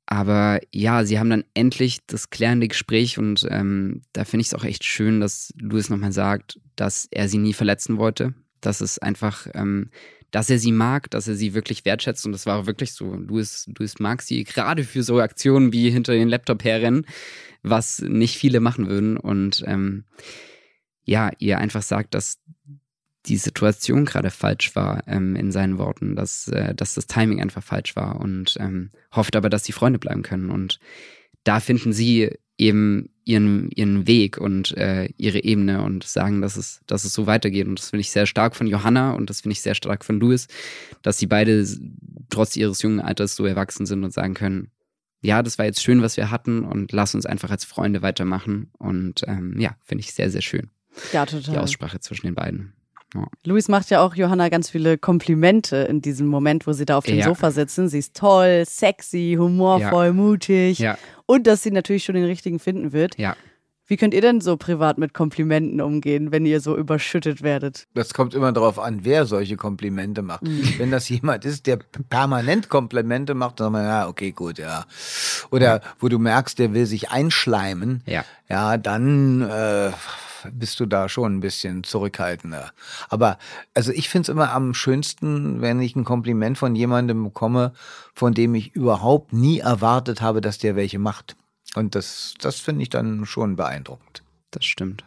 Aber 0.10 0.62
ja, 0.74 1.04
sie 1.04 1.20
haben 1.20 1.30
dann 1.30 1.43
endlich 1.54 2.00
das 2.08 2.30
klärende 2.30 2.70
Gespräch 2.70 3.17
und 3.17 3.46
ähm, 3.50 4.02
da 4.13 4.24
finde 4.24 4.41
ich 4.41 4.48
es 4.48 4.54
auch 4.54 4.63
echt 4.63 4.86
schön, 4.86 5.20
dass 5.20 5.54
Louis 5.60 5.89
nochmal 5.89 6.13
sagt, 6.13 6.60
dass 6.78 7.10
er 7.12 7.28
sie 7.28 7.38
nie 7.38 7.52
verletzen 7.52 7.98
wollte, 7.98 8.34
dass 8.62 8.80
es 8.80 9.00
einfach, 9.00 9.48
ähm, 9.54 9.89
dass 10.32 10.50
er 10.50 10.60
sie 10.60 10.72
mag, 10.72 11.10
dass 11.12 11.28
er 11.28 11.36
sie 11.36 11.54
wirklich 11.54 11.84
wertschätzt 11.84 12.26
und 12.26 12.32
das 12.32 12.46
war 12.46 12.65
wirklich 12.67 12.93
so. 12.93 13.15
Louis, 13.15 13.70
Louis 13.78 14.00
mag 14.00 14.22
sie 14.22 14.46
gerade 14.46 14.86
für 14.86 15.04
so 15.04 15.20
Aktionen 15.20 15.74
wie 15.74 15.89
hinter 15.89 16.13
den 16.13 16.30
Laptop 16.30 16.63
herrennen, 16.63 17.06
was 17.62 18.00
nicht 18.00 18.38
viele 18.38 18.62
machen 18.62 18.88
würden 18.88 19.17
und 19.17 19.62
ähm, 19.67 20.06
ja, 21.04 21.32
ihr 21.39 21.58
einfach 21.58 21.82
sagt, 21.82 22.13
dass 22.13 22.39
die 23.28 23.38
Situation 23.38 24.06
gerade 24.06 24.32
falsch 24.32 24.76
war, 24.76 25.04
ähm, 25.08 25.36
in 25.36 25.52
seinen 25.52 25.78
Worten, 25.78 26.16
dass, 26.16 26.48
äh, 26.48 26.74
dass 26.74 26.94
das 26.94 27.08
Timing 27.08 27.42
einfach 27.42 27.63
falsch 27.63 27.96
war 27.96 28.20
und 28.20 28.58
ähm, 28.60 28.92
hofft 29.12 29.36
aber, 29.36 29.50
dass 29.50 29.66
sie 29.66 29.74
Freunde 29.74 30.00
bleiben 30.00 30.24
können. 30.24 30.50
Und 30.50 30.80
da 31.44 31.60
finden 31.60 31.94
sie 31.94 32.32
eben 32.58 33.10
ihren, 33.24 33.70
ihren 33.72 34.08
Weg 34.08 34.38
und 34.38 34.76
äh, 34.78 35.10
ihre 35.18 35.44
Ebene 35.44 35.84
und 35.84 36.04
sagen, 36.04 36.42
dass 36.42 36.58
es, 36.58 36.82
dass 36.88 37.04
es 37.04 37.13
so 37.13 37.28
weitergeht. 37.28 37.68
Und 37.68 37.80
das 37.80 37.90
finde 37.90 38.02
ich 38.02 38.12
sehr 38.12 38.26
stark 38.26 38.56
von 38.56 38.68
Johanna 38.68 39.12
und 39.12 39.30
das 39.30 39.42
finde 39.42 39.54
ich 39.54 39.62
sehr 39.62 39.76
stark 39.76 40.06
von 40.06 40.20
Louis, 40.20 40.48
dass 41.02 41.18
sie 41.18 41.28
beide 41.28 41.66
trotz 42.30 42.56
ihres 42.56 42.82
jungen 42.82 43.00
Alters 43.00 43.36
so 43.36 43.46
erwachsen 43.46 43.86
sind 43.86 44.04
und 44.04 44.13
sagen 44.13 44.34
können, 44.34 44.72
ja, 45.22 45.44
das 45.44 45.58
war 45.58 45.66
jetzt 45.66 45.84
schön, 45.84 46.02
was 46.02 46.16
wir 46.16 46.32
hatten 46.32 46.63
und 46.63 46.92
lass 46.92 47.16
uns 47.16 47.26
einfach 47.26 47.50
als 47.50 47.66
Freunde 47.66 48.02
weitermachen. 48.02 48.72
Und 48.78 49.24
ähm, 49.28 49.60
ja, 49.60 49.76
finde 49.84 50.04
ich 50.04 50.13
sehr, 50.13 50.30
sehr 50.30 50.42
schön. 50.42 50.70
Ja, 51.12 51.26
total. 51.26 51.54
Die 51.54 51.60
Aussprache 51.60 52.00
zwischen 52.00 52.28
den 52.28 52.36
beiden. 52.36 52.74
Ja. 53.13 53.26
Luis 53.46 53.67
macht 53.70 53.89
ja 53.89 54.02
auch 54.02 54.15
Johanna 54.15 54.50
ganz 54.50 54.70
viele 54.70 54.98
Komplimente 54.98 55.78
in 55.78 56.02
diesem 56.02 56.28
Moment, 56.28 56.67
wo 56.67 56.74
sie 56.74 56.86
da 56.86 56.98
auf 56.98 57.06
dem 57.06 57.17
ja. 57.17 57.26
Sofa 57.26 57.52
sitzen. 57.52 57.88
Sie 57.88 58.00
ist 58.00 58.15
toll, 58.15 58.63
sexy, 58.65 59.38
humorvoll, 59.39 60.08
ja. 60.08 60.13
mutig. 60.13 60.80
Ja. 60.80 60.98
Und 61.26 61.48
dass 61.48 61.63
sie 61.63 61.72
natürlich 61.72 62.04
schon 62.04 62.15
den 62.15 62.26
richtigen 62.26 62.60
finden 62.60 62.91
wird. 62.91 63.17
Ja. 63.17 63.36
Wie 63.89 63.96
könnt 63.96 64.13
ihr 64.13 64.20
denn 64.20 64.41
so 64.41 64.58
privat 64.58 64.98
mit 64.98 65.13
Komplimenten 65.13 65.80
umgehen, 65.80 66.34
wenn 66.34 66.46
ihr 66.46 66.60
so 66.60 66.76
überschüttet 66.76 67.41
werdet? 67.41 67.88
Das 67.93 68.13
kommt 68.13 68.34
immer 68.34 68.52
darauf 68.52 68.80
an, 68.80 69.00
wer 69.04 69.26
solche 69.26 69.56
Komplimente 69.56 70.22
macht. 70.22 70.43
Mhm. 70.43 70.74
Wenn 70.78 70.91
das 70.91 71.08
jemand 71.08 71.46
ist, 71.46 71.67
der 71.67 71.80
permanent 72.10 72.67
Komplimente 72.67 73.34
macht, 73.34 73.62
dann 73.62 73.67
sagt 73.67 73.74
man, 73.74 73.86
ja, 73.86 74.08
okay, 74.10 74.32
gut, 74.34 74.60
ja. 74.60 74.86
Oder 75.52 75.80
wo 76.00 76.10
du 76.10 76.20
merkst, 76.20 76.60
der 76.60 76.74
will 76.74 76.86
sich 76.86 77.12
einschleimen, 77.12 78.04
ja, 78.06 78.26
ja 78.50 78.76
dann 78.76 79.41
äh, 79.41 79.91
bist 80.51 80.79
du 80.79 80.86
da 80.86 81.10
schon 81.10 81.38
ein 81.38 81.39
bisschen 81.39 81.83
zurückhaltender. 81.83 82.71
Aber 83.10 83.38
also 83.73 83.91
ich 83.91 84.10
finde 84.10 84.23
es 84.23 84.29
immer 84.29 84.51
am 84.51 84.73
schönsten, 84.73 85.62
wenn 85.62 85.81
ich 85.81 85.95
ein 85.95 86.03
Kompliment 86.03 86.57
von 86.57 86.75
jemandem 86.75 87.23
bekomme, 87.23 87.73
von 88.13 88.33
dem 88.33 88.55
ich 88.55 88.75
überhaupt 88.75 89.33
nie 89.33 89.60
erwartet 89.60 90.21
habe, 90.21 90.41
dass 90.41 90.57
der 90.57 90.75
welche 90.75 90.99
macht. 90.99 91.36
Und 91.75 91.95
das, 91.95 92.33
das 92.39 92.60
finde 92.60 92.83
ich 92.83 92.89
dann 92.89 93.25
schon 93.25 93.55
beeindruckend. 93.55 94.23
Das 94.51 94.65
stimmt. 94.65 95.03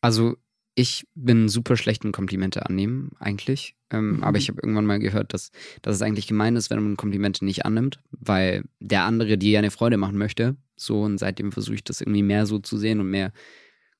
Also 0.00 0.36
ich 0.74 1.06
bin 1.14 1.48
super 1.48 1.76
schlecht 1.76 2.04
in 2.04 2.12
Komplimente 2.12 2.64
annehmen, 2.66 3.10
eigentlich. 3.18 3.74
Ähm, 3.90 4.16
mhm. 4.16 4.24
Aber 4.24 4.38
ich 4.38 4.48
habe 4.48 4.60
irgendwann 4.62 4.86
mal 4.86 4.98
gehört, 4.98 5.34
dass, 5.34 5.50
dass 5.82 5.96
es 5.96 6.02
eigentlich 6.02 6.26
gemein 6.26 6.56
ist, 6.56 6.70
wenn 6.70 6.82
man 6.82 6.96
Komplimente 6.96 7.44
nicht 7.44 7.66
annimmt, 7.66 8.00
weil 8.10 8.64
der 8.78 9.04
andere 9.04 9.36
dir 9.36 9.50
ja 9.50 9.58
eine 9.58 9.70
Freude 9.70 9.96
machen 9.96 10.16
möchte. 10.16 10.56
So, 10.76 11.02
und 11.02 11.18
seitdem 11.18 11.52
versuche 11.52 11.74
ich 11.74 11.84
das 11.84 12.00
irgendwie 12.00 12.22
mehr 12.22 12.46
so 12.46 12.58
zu 12.58 12.78
sehen 12.78 13.00
und 13.00 13.10
mehr 13.10 13.32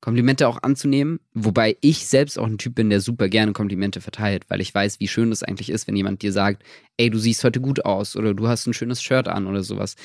Komplimente 0.01 0.49
auch 0.49 0.63
anzunehmen, 0.63 1.21
wobei 1.35 1.77
ich 1.83 2.07
selbst 2.07 2.39
auch 2.39 2.47
ein 2.47 2.57
Typ 2.57 2.75
bin, 2.75 2.89
der 2.89 3.01
super 3.01 3.29
gerne 3.29 3.53
Komplimente 3.53 4.01
verteilt, 4.01 4.45
weil 4.49 4.63
ich 4.63 4.75
weiß, 4.75 4.99
wie 4.99 5.09
schön 5.09 5.31
es 5.31 5.43
eigentlich 5.43 5.69
ist, 5.69 5.87
wenn 5.87 5.97
jemand 5.97 6.23
dir 6.23 6.33
sagt, 6.33 6.63
ey, 6.97 7.11
du 7.11 7.19
siehst 7.19 7.45
heute 7.45 7.61
gut 7.61 7.85
aus 7.85 8.17
oder 8.17 8.33
du 8.33 8.49
hast 8.49 8.67
ein 8.67 8.73
schönes 8.73 9.03
Shirt 9.03 9.29
an 9.29 9.47
oder 9.47 9.63
sowas, 9.63 9.97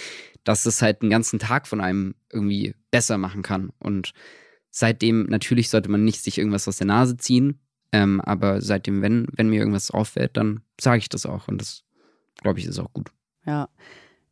dass 0.44 0.66
es 0.66 0.82
halt 0.82 1.02
einen 1.02 1.12
ganzen 1.12 1.40
Tag 1.40 1.66
von 1.66 1.80
einem 1.80 2.16
irgendwie 2.32 2.76
besser 2.92 3.18
machen 3.18 3.42
kann. 3.42 3.72
Und 3.80 4.12
seitdem, 4.70 5.28
natürlich 5.28 5.70
sollte 5.70 5.90
man 5.90 6.04
nicht 6.04 6.22
sich 6.22 6.38
irgendwas 6.38 6.68
aus 6.68 6.78
der 6.78 6.88
Nase 6.88 7.16
ziehen, 7.16 7.60
ähm, 7.94 8.20
aber 8.20 8.62
seitdem, 8.62 9.02
wenn, 9.02 9.28
wenn 9.32 9.48
mir 9.48 9.60
irgendwas 9.60 9.92
auffällt, 9.92 10.36
dann 10.36 10.62
sage 10.80 10.98
ich 10.98 11.08
das 11.08 11.26
auch 11.26 11.48
und 11.48 11.62
das, 11.62 11.84
glaube 12.42 12.60
ich, 12.60 12.66
ist 12.66 12.80
auch 12.80 12.92
gut. 12.92 13.12
Ja. 13.46 13.70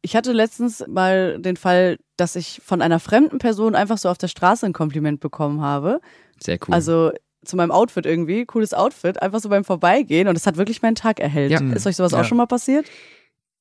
Ich 0.03 0.15
hatte 0.15 0.33
letztens 0.33 0.85
mal 0.87 1.39
den 1.39 1.57
Fall, 1.57 1.97
dass 2.17 2.35
ich 2.35 2.61
von 2.63 2.81
einer 2.81 2.99
fremden 2.99 3.39
Person 3.39 3.73
einfach 3.73 3.97
so 3.97 4.09
auf 4.09 4.17
der 4.17 4.27
Straße 4.27 4.65
ein 4.65 4.73
Kompliment 4.73 5.19
bekommen 5.21 5.61
habe. 5.61 6.01
Sehr 6.39 6.59
cool. 6.67 6.73
Also 6.73 7.11
zu 7.45 7.55
meinem 7.55 7.71
Outfit 7.71 8.05
irgendwie, 8.05 8.45
cooles 8.45 8.73
Outfit, 8.73 9.21
einfach 9.21 9.39
so 9.39 9.49
beim 9.49 9.63
Vorbeigehen 9.63 10.27
und 10.27 10.35
es 10.35 10.45
hat 10.45 10.57
wirklich 10.57 10.81
meinen 10.81 10.95
Tag 10.95 11.19
erhellt. 11.19 11.51
Ja. 11.51 11.59
Ist 11.73 11.87
euch 11.87 11.95
sowas 11.95 12.11
ja. 12.11 12.21
auch 12.21 12.25
schon 12.25 12.37
mal 12.37 12.45
passiert? 12.45 12.85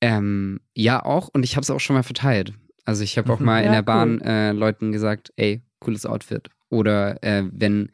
Ähm, 0.00 0.60
ja, 0.74 1.04
auch 1.04 1.28
und 1.32 1.44
ich 1.44 1.56
habe 1.56 1.62
es 1.62 1.70
auch 1.70 1.80
schon 1.80 1.94
mal 1.94 2.02
verteilt. 2.02 2.52
Also 2.84 3.04
ich 3.04 3.16
habe 3.18 3.32
auch 3.32 3.38
mhm. 3.38 3.46
mal 3.46 3.60
ja, 3.60 3.66
in 3.66 3.72
der 3.72 3.82
Bahn 3.82 4.20
cool. 4.20 4.26
äh, 4.26 4.52
Leuten 4.52 4.92
gesagt, 4.92 5.32
ey, 5.36 5.62
cooles 5.78 6.06
Outfit. 6.06 6.48
Oder 6.70 7.22
äh, 7.22 7.44
wenn 7.52 7.90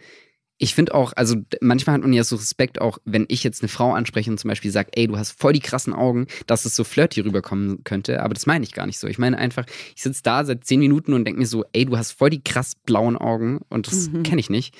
ich 0.58 0.74
finde 0.74 0.94
auch, 0.94 1.12
also 1.14 1.36
manchmal 1.60 1.94
hat 1.94 2.02
man 2.02 2.12
ja 2.12 2.24
so 2.24 2.36
Respekt 2.36 2.80
auch, 2.80 2.98
wenn 3.04 3.26
ich 3.28 3.44
jetzt 3.44 3.62
eine 3.62 3.68
Frau 3.68 3.94
anspreche 3.94 4.30
und 4.30 4.38
zum 4.38 4.48
Beispiel 4.48 4.72
sage, 4.72 4.90
ey, 4.92 5.06
du 5.06 5.16
hast 5.16 5.30
voll 5.30 5.52
die 5.52 5.60
krassen 5.60 5.92
Augen, 5.94 6.26
dass 6.46 6.64
es 6.64 6.74
so 6.74 6.82
flirty 6.82 7.20
rüberkommen 7.20 7.84
könnte. 7.84 8.22
Aber 8.22 8.34
das 8.34 8.46
meine 8.46 8.64
ich 8.64 8.72
gar 8.72 8.86
nicht 8.86 8.98
so. 8.98 9.06
Ich 9.06 9.18
meine 9.18 9.38
einfach, 9.38 9.64
ich 9.94 10.02
sitze 10.02 10.22
da 10.24 10.44
seit 10.44 10.64
zehn 10.64 10.80
Minuten 10.80 11.12
und 11.12 11.24
denke 11.24 11.38
mir 11.38 11.46
so, 11.46 11.64
ey, 11.72 11.84
du 11.84 11.96
hast 11.96 12.12
voll 12.12 12.30
die 12.30 12.42
krass 12.42 12.74
blauen 12.74 13.16
Augen 13.16 13.60
und 13.68 13.86
das 13.86 14.08
mhm. 14.08 14.24
kenne 14.24 14.40
ich 14.40 14.50
nicht. 14.50 14.74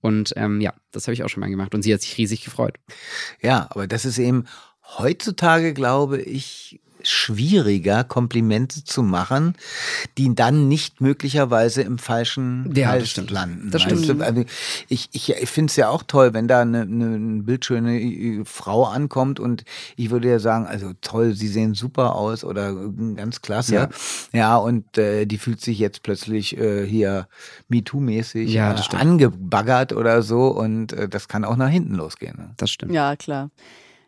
Und 0.00 0.32
ähm, 0.36 0.62
ja, 0.62 0.72
das 0.92 1.06
habe 1.06 1.12
ich 1.12 1.22
auch 1.22 1.28
schon 1.28 1.42
mal 1.42 1.50
gemacht 1.50 1.74
und 1.74 1.82
sie 1.82 1.92
hat 1.92 2.00
sich 2.00 2.16
riesig 2.16 2.42
gefreut. 2.42 2.76
Ja, 3.42 3.66
aber 3.70 3.86
das 3.86 4.06
ist 4.06 4.18
eben 4.18 4.44
heutzutage, 4.96 5.74
glaube 5.74 6.22
ich, 6.22 6.80
schwieriger, 7.10 8.04
Komplimente 8.04 8.84
zu 8.84 9.02
machen, 9.02 9.54
die 10.16 10.34
dann 10.34 10.68
nicht 10.68 11.00
möglicherweise 11.00 11.82
im 11.82 11.98
falschen 11.98 12.72
ja, 12.74 12.88
Hals 12.88 13.14
das 13.14 13.30
landen. 13.30 13.70
Das 13.70 13.82
stimmt. 13.82 14.22
Also 14.22 14.44
ich 14.88 15.08
ich, 15.12 15.30
ich 15.30 15.48
finde 15.48 15.70
es 15.70 15.76
ja 15.76 15.88
auch 15.88 16.02
toll, 16.02 16.34
wenn 16.34 16.48
da 16.48 16.60
eine, 16.60 16.82
eine 16.82 17.42
bildschöne 17.42 18.00
äh, 18.00 18.44
Frau 18.44 18.84
ankommt 18.84 19.40
und 19.40 19.64
ich 19.96 20.10
würde 20.10 20.28
ja 20.28 20.38
sagen, 20.38 20.66
also 20.66 20.92
toll, 21.00 21.34
sie 21.34 21.48
sehen 21.48 21.74
super 21.74 22.14
aus 22.14 22.44
oder 22.44 22.74
ganz 23.14 23.40
klasse. 23.42 23.74
Ja, 23.74 23.88
ja 24.32 24.56
und 24.56 24.98
äh, 24.98 25.26
die 25.26 25.38
fühlt 25.38 25.60
sich 25.60 25.78
jetzt 25.78 26.02
plötzlich 26.02 26.56
äh, 26.56 26.86
hier 26.86 27.28
MeToo-mäßig 27.70 28.48
ja, 28.48 28.72
äh, 28.72 28.96
angebaggert 28.96 29.92
oder 29.92 30.22
so 30.22 30.48
und 30.48 30.92
äh, 30.92 31.08
das 31.08 31.28
kann 31.28 31.44
auch 31.44 31.56
nach 31.56 31.68
hinten 31.68 31.94
losgehen. 31.94 32.36
Ne? 32.36 32.50
Das 32.56 32.70
stimmt. 32.70 32.92
Ja, 32.92 33.16
klar. 33.16 33.50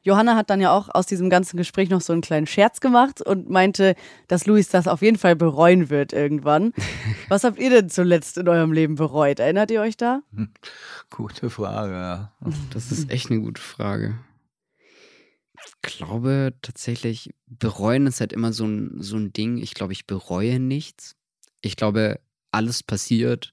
Johanna 0.03 0.37
hat 0.37 0.51
dann 0.51 0.61
ja 0.61 0.73
auch 0.73 0.89
aus 0.93 1.07
diesem 1.07 1.29
ganzen 1.29 1.57
Gespräch 1.57 1.91
noch 1.91 2.01
so 2.01 2.13
einen 2.13 2.23
kleinen 2.23 2.47
Scherz 2.47 2.81
gemacht 2.81 3.21
und 3.21 3.51
meinte, 3.51 3.95
dass 4.29 4.47
Luis 4.47 4.69
das 4.69 4.89
auf 4.89 5.03
jeden 5.03 5.19
Fall 5.19 5.37
bereuen 5.37 5.91
wird 5.91 6.13
irgendwann. 6.13 6.73
Was 7.29 7.45
habt 7.45 7.59
ihr 7.59 7.71
denn 7.71 7.91
zuletzt 7.91 8.39
in 8.39 8.49
eurem 8.49 8.73
Leben 8.73 8.95
bereut? 8.95 9.41
Erinnert 9.41 9.71
ihr 9.71 9.81
euch 9.81 9.97
da? 9.97 10.23
Gute 11.11 11.51
Frage. 11.51 12.31
Das 12.73 12.91
ist 12.91 13.11
echt 13.11 13.31
eine 13.31 13.41
gute 13.41 13.61
Frage. 13.61 14.19
Ich 15.67 15.83
glaube 15.83 16.55
tatsächlich, 16.63 17.35
bereuen 17.47 18.07
ist 18.07 18.21
halt 18.21 18.33
immer 18.33 18.53
so 18.53 18.65
ein, 18.65 19.03
so 19.03 19.17
ein 19.17 19.33
Ding. 19.33 19.59
Ich 19.59 19.75
glaube, 19.75 19.93
ich 19.93 20.07
bereue 20.07 20.59
nichts. 20.59 21.17
Ich 21.61 21.77
glaube, 21.77 22.21
alles 22.51 22.83
passiert 22.83 23.53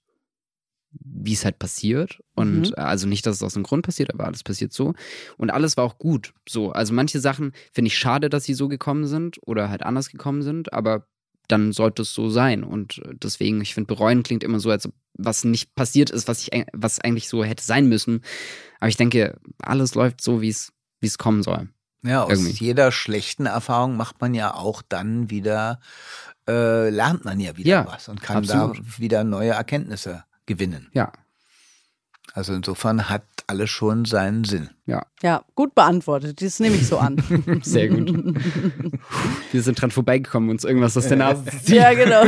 wie 0.91 1.33
es 1.33 1.45
halt 1.45 1.59
passiert. 1.59 2.19
Und 2.35 2.69
mhm. 2.69 2.73
also 2.75 3.07
nicht, 3.07 3.25
dass 3.25 3.37
es 3.37 3.43
aus 3.43 3.53
dem 3.53 3.63
Grund 3.63 3.85
passiert, 3.85 4.13
aber 4.13 4.25
alles 4.25 4.43
passiert 4.43 4.73
so. 4.73 4.93
Und 5.37 5.49
alles 5.49 5.77
war 5.77 5.83
auch 5.83 5.97
gut. 5.97 6.33
So, 6.47 6.71
also 6.71 6.93
manche 6.93 7.19
Sachen 7.19 7.53
finde 7.73 7.87
ich 7.87 7.97
schade, 7.97 8.29
dass 8.29 8.43
sie 8.43 8.53
so 8.53 8.67
gekommen 8.67 9.07
sind 9.07 9.37
oder 9.45 9.69
halt 9.69 9.83
anders 9.83 10.09
gekommen 10.09 10.41
sind, 10.41 10.73
aber 10.73 11.07
dann 11.47 11.71
sollte 11.71 12.01
es 12.01 12.13
so 12.13 12.29
sein. 12.29 12.63
Und 12.63 13.01
deswegen, 13.23 13.61
ich 13.61 13.73
finde, 13.73 13.93
bereuen 13.93 14.23
klingt 14.23 14.43
immer 14.43 14.59
so, 14.59 14.69
als 14.69 14.85
ob 14.85 14.93
was 15.17 15.43
nicht 15.43 15.73
passiert 15.75 16.09
ist, 16.09 16.27
was 16.27 16.47
ich, 16.47 16.65
was 16.73 16.99
eigentlich 16.99 17.27
so 17.27 17.43
hätte 17.43 17.63
sein 17.63 17.87
müssen. 17.87 18.21
Aber 18.79 18.89
ich 18.89 18.97
denke, 18.97 19.39
alles 19.59 19.95
läuft 19.95 20.21
so, 20.21 20.41
wie 20.41 20.49
es, 20.49 20.71
wie 20.99 21.07
es 21.07 21.17
kommen 21.17 21.41
soll. 21.41 21.69
Ja, 22.03 22.23
aus 22.23 22.31
Irgendwie. 22.31 22.51
jeder 22.51 22.91
schlechten 22.91 23.47
Erfahrung 23.47 23.97
macht 23.97 24.21
man 24.21 24.33
ja 24.35 24.53
auch 24.53 24.83
dann 24.87 25.29
wieder, 25.29 25.79
äh, 26.47 26.89
lernt 26.89 27.25
man 27.25 27.39
ja 27.39 27.57
wieder 27.57 27.69
ja, 27.69 27.87
was 27.87 28.07
und 28.07 28.21
kann 28.21 28.37
absolut. 28.37 28.77
da 28.77 28.99
wieder 28.99 29.23
neue 29.23 29.51
Erkenntnisse 29.51 30.23
gewinnen. 30.47 30.89
Ja. 30.93 31.11
Also 32.33 32.53
insofern 32.53 33.09
hat 33.09 33.23
alles 33.47 33.69
schon 33.69 34.05
seinen 34.05 34.43
Sinn. 34.43 34.69
Ja. 34.85 35.05
Ja, 35.21 35.43
gut 35.55 35.73
beantwortet. 35.73 36.41
Das 36.41 36.59
nehme 36.59 36.75
ich 36.75 36.87
so 36.87 36.97
an. 36.97 37.17
Sehr 37.63 37.87
gut. 37.87 38.09
Wir 39.51 39.61
sind 39.61 39.81
dran 39.81 39.91
vorbeigekommen, 39.91 40.49
uns 40.49 40.63
irgendwas 40.63 40.97
aus 40.97 41.07
der 41.07 41.17
Nase 41.17 41.45
zu 41.45 41.63
ziehen. 41.63 41.75
Ja, 41.75 41.93
genau. 41.93 42.23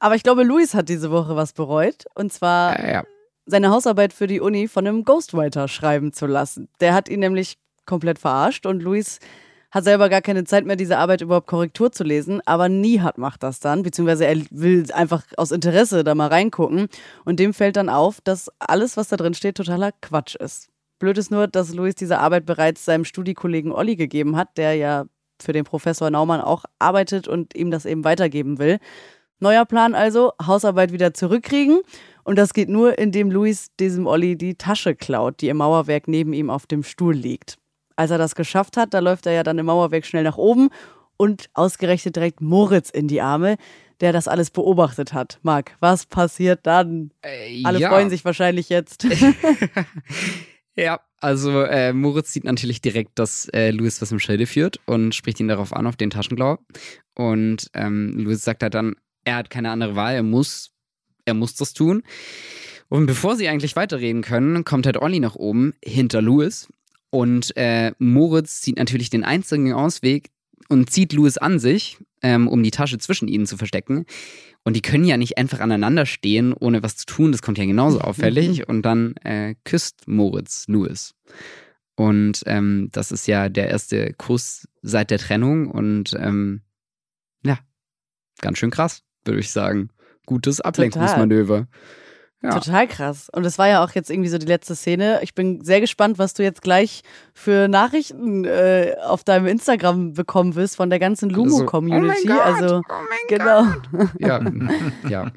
Aber 0.00 0.16
ich 0.16 0.22
glaube, 0.22 0.42
Luis 0.42 0.74
hat 0.74 0.88
diese 0.88 1.10
Woche 1.10 1.36
was 1.36 1.52
bereut. 1.52 2.04
Und 2.14 2.32
zwar 2.32 2.78
ja, 2.80 2.92
ja. 2.92 3.04
seine 3.46 3.70
Hausarbeit 3.70 4.12
für 4.12 4.26
die 4.26 4.40
Uni 4.40 4.66
von 4.66 4.86
einem 4.86 5.04
Ghostwriter 5.04 5.68
schreiben 5.68 6.12
zu 6.12 6.26
lassen. 6.26 6.68
Der 6.80 6.94
hat 6.94 7.08
ihn 7.08 7.20
nämlich 7.20 7.58
komplett 7.86 8.18
verarscht 8.18 8.66
und 8.66 8.82
Luis 8.82 9.18
hat 9.70 9.84
selber 9.84 10.08
gar 10.08 10.20
keine 10.20 10.44
Zeit 10.44 10.66
mehr, 10.66 10.76
diese 10.76 10.98
Arbeit 10.98 11.20
überhaupt 11.20 11.46
Korrektur 11.46 11.92
zu 11.92 12.04
lesen, 12.04 12.40
aber 12.44 12.68
Nihat 12.68 13.18
macht 13.18 13.42
das 13.42 13.60
dann, 13.60 13.82
beziehungsweise 13.82 14.26
er 14.26 14.36
will 14.50 14.90
einfach 14.92 15.24
aus 15.36 15.52
Interesse 15.52 16.04
da 16.04 16.14
mal 16.14 16.28
reingucken 16.28 16.88
und 17.24 17.38
dem 17.38 17.54
fällt 17.54 17.76
dann 17.76 17.88
auf, 17.88 18.20
dass 18.20 18.50
alles, 18.58 18.96
was 18.96 19.08
da 19.08 19.16
drin 19.16 19.34
steht, 19.34 19.56
totaler 19.56 19.92
Quatsch 20.00 20.34
ist. 20.34 20.68
Blöd 20.98 21.16
ist 21.16 21.30
nur, 21.30 21.46
dass 21.46 21.72
Luis 21.72 21.94
diese 21.94 22.18
Arbeit 22.18 22.46
bereits 22.46 22.84
seinem 22.84 23.04
Studiekollegen 23.04 23.72
Olli 23.72 23.96
gegeben 23.96 24.36
hat, 24.36 24.56
der 24.56 24.74
ja 24.74 25.06
für 25.40 25.52
den 25.52 25.64
Professor 25.64 26.10
Naumann 26.10 26.40
auch 26.40 26.64
arbeitet 26.78 27.26
und 27.26 27.56
ihm 27.56 27.70
das 27.70 27.86
eben 27.86 28.04
weitergeben 28.04 28.58
will. 28.58 28.78
Neuer 29.38 29.64
Plan 29.64 29.94
also, 29.94 30.32
Hausarbeit 30.44 30.92
wieder 30.92 31.14
zurückkriegen 31.14 31.80
Und 32.24 32.36
das 32.36 32.52
geht 32.52 32.68
nur, 32.68 32.98
indem 32.98 33.30
Luis 33.30 33.68
diesem 33.80 34.06
Olli 34.06 34.36
die 34.36 34.56
Tasche 34.56 34.94
klaut, 34.94 35.40
die 35.40 35.48
im 35.48 35.56
Mauerwerk 35.56 36.06
neben 36.08 36.34
ihm 36.34 36.50
auf 36.50 36.66
dem 36.66 36.82
Stuhl 36.82 37.14
liegt. 37.14 37.59
Als 38.00 38.10
er 38.10 38.16
das 38.16 38.34
geschafft 38.34 38.78
hat, 38.78 38.94
da 38.94 39.00
läuft 39.00 39.26
er 39.26 39.32
ja 39.32 39.42
dann 39.42 39.58
im 39.58 39.66
Mauerwerk 39.66 40.06
schnell 40.06 40.22
nach 40.22 40.38
oben 40.38 40.70
und 41.18 41.50
ausgerechnet 41.52 42.16
direkt 42.16 42.40
Moritz 42.40 42.88
in 42.88 43.08
die 43.08 43.20
Arme, 43.20 43.58
der 44.00 44.14
das 44.14 44.26
alles 44.26 44.50
beobachtet 44.50 45.12
hat. 45.12 45.38
Marc, 45.42 45.76
was 45.80 46.06
passiert 46.06 46.60
dann? 46.62 47.10
Äh, 47.20 47.62
Alle 47.62 47.78
ja. 47.78 47.90
freuen 47.90 48.08
sich 48.08 48.24
wahrscheinlich 48.24 48.70
jetzt. 48.70 49.06
Ja, 50.76 51.00
also 51.20 51.62
äh, 51.62 51.92
Moritz 51.92 52.32
sieht 52.32 52.44
natürlich 52.44 52.80
direkt, 52.80 53.18
dass 53.18 53.48
äh, 53.48 53.70
Louis 53.70 54.00
was 54.00 54.12
im 54.12 54.18
Schilde 54.18 54.46
führt 54.46 54.80
und 54.86 55.14
spricht 55.14 55.38
ihn 55.38 55.48
darauf 55.48 55.74
an, 55.74 55.86
auf 55.86 55.96
den 55.96 56.08
Taschenklau. 56.08 56.56
Und 57.14 57.70
ähm, 57.74 58.14
Louis 58.16 58.42
sagt 58.42 58.62
halt 58.62 58.72
dann, 58.72 58.94
er 59.24 59.36
hat 59.36 59.50
keine 59.50 59.72
andere 59.72 59.94
Wahl, 59.94 60.14
er 60.14 60.22
muss, 60.22 60.70
er 61.26 61.34
muss 61.34 61.54
das 61.54 61.74
tun. 61.74 62.02
Und 62.88 63.04
bevor 63.04 63.36
sie 63.36 63.48
eigentlich 63.48 63.76
weiterreden 63.76 64.22
können, 64.22 64.64
kommt 64.64 64.86
halt 64.86 64.96
Olli 64.96 65.20
nach 65.20 65.34
oben 65.36 65.74
hinter 65.84 66.22
Louis. 66.22 66.68
Und 67.10 67.56
äh, 67.56 67.92
Moritz 67.98 68.60
zieht 68.60 68.78
natürlich 68.78 69.10
den 69.10 69.24
einzigen 69.24 69.72
Ausweg 69.72 70.30
und 70.68 70.90
zieht 70.90 71.12
Louis 71.12 71.36
an 71.38 71.58
sich, 71.58 71.98
ähm, 72.22 72.46
um 72.46 72.62
die 72.62 72.70
Tasche 72.70 72.98
zwischen 72.98 73.28
ihnen 73.28 73.46
zu 73.46 73.56
verstecken. 73.56 74.06
Und 74.62 74.76
die 74.76 74.82
können 74.82 75.04
ja 75.04 75.16
nicht 75.16 75.38
einfach 75.38 75.60
aneinander 75.60 76.06
stehen, 76.06 76.52
ohne 76.52 76.82
was 76.82 76.96
zu 76.96 77.06
tun. 77.06 77.32
Das 77.32 77.42
kommt 77.42 77.58
ja 77.58 77.64
genauso 77.64 78.00
auffällig. 78.00 78.68
Und 78.68 78.82
dann 78.82 79.16
äh, 79.24 79.54
küsst 79.64 80.06
Moritz 80.06 80.66
Louis. 80.68 81.14
Und 81.96 82.42
ähm, 82.46 82.88
das 82.92 83.10
ist 83.10 83.26
ja 83.26 83.48
der 83.48 83.68
erste 83.68 84.12
Kuss 84.14 84.68
seit 84.82 85.10
der 85.10 85.18
Trennung. 85.18 85.70
Und 85.70 86.14
ähm, 86.18 86.62
ja, 87.44 87.58
ganz 88.40 88.58
schön 88.58 88.70
krass, 88.70 89.02
würde 89.24 89.40
ich 89.40 89.50
sagen. 89.50 89.88
Gutes 90.26 90.60
Ablenkungsmanöver. 90.60 91.66
Ja. 92.42 92.58
Total 92.58 92.88
krass. 92.88 93.28
Und 93.30 93.44
es 93.44 93.58
war 93.58 93.68
ja 93.68 93.84
auch 93.84 93.90
jetzt 93.90 94.10
irgendwie 94.10 94.30
so 94.30 94.38
die 94.38 94.46
letzte 94.46 94.74
Szene. 94.74 95.20
Ich 95.22 95.34
bin 95.34 95.62
sehr 95.62 95.80
gespannt, 95.80 96.18
was 96.18 96.32
du 96.32 96.42
jetzt 96.42 96.62
gleich 96.62 97.02
für 97.34 97.68
Nachrichten 97.68 98.46
äh, 98.46 98.96
auf 99.04 99.24
deinem 99.24 99.46
Instagram 99.46 100.14
bekommen 100.14 100.54
wirst 100.54 100.76
von 100.76 100.88
der 100.88 100.98
ganzen 100.98 101.28
Lumo-Community. 101.28 102.28
So, 102.28 102.32
oh 102.32 102.36
mein 102.36 102.38
Gott, 102.38 102.46
also 102.46 102.76
oh 102.78 102.82
mein 102.88 103.18
genau. 103.28 104.08
Ja, 104.18 104.40
ja, 105.08 105.30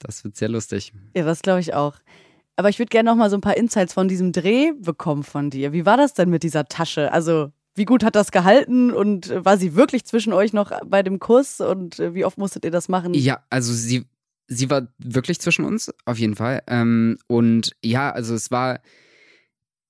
das 0.00 0.24
wird 0.24 0.36
sehr 0.36 0.48
lustig. 0.48 0.94
Ja, 1.14 1.24
das 1.24 1.42
glaube 1.42 1.60
ich 1.60 1.74
auch. 1.74 1.94
Aber 2.56 2.70
ich 2.70 2.78
würde 2.78 2.88
gerne 2.88 3.10
noch 3.10 3.16
mal 3.16 3.28
so 3.28 3.36
ein 3.36 3.42
paar 3.42 3.56
Insights 3.58 3.92
von 3.92 4.08
diesem 4.08 4.32
Dreh 4.32 4.72
bekommen 4.72 5.24
von 5.24 5.50
dir. 5.50 5.74
Wie 5.74 5.84
war 5.84 5.98
das 5.98 6.14
denn 6.14 6.30
mit 6.30 6.42
dieser 6.42 6.64
Tasche? 6.64 7.12
Also 7.12 7.52
wie 7.74 7.84
gut 7.84 8.02
hat 8.02 8.16
das 8.16 8.32
gehalten 8.32 8.90
und 8.90 9.30
war 9.44 9.58
sie 9.58 9.74
wirklich 9.74 10.06
zwischen 10.06 10.32
euch 10.32 10.54
noch 10.54 10.72
bei 10.86 11.02
dem 11.02 11.18
Kuss 11.18 11.60
und 11.60 12.00
äh, 12.00 12.14
wie 12.14 12.24
oft 12.24 12.38
musstet 12.38 12.64
ihr 12.64 12.70
das 12.70 12.88
machen? 12.88 13.12
Ja, 13.12 13.40
also 13.50 13.74
sie, 13.74 14.06
sie 14.48 14.70
war 14.70 14.88
wirklich 14.98 15.40
zwischen 15.40 15.64
uns, 15.64 15.92
auf 16.04 16.18
jeden 16.18 16.36
Fall. 16.36 16.62
Ähm, 16.66 17.18
und 17.26 17.72
ja, 17.82 18.10
also 18.10 18.34
es 18.34 18.50
war, 18.50 18.80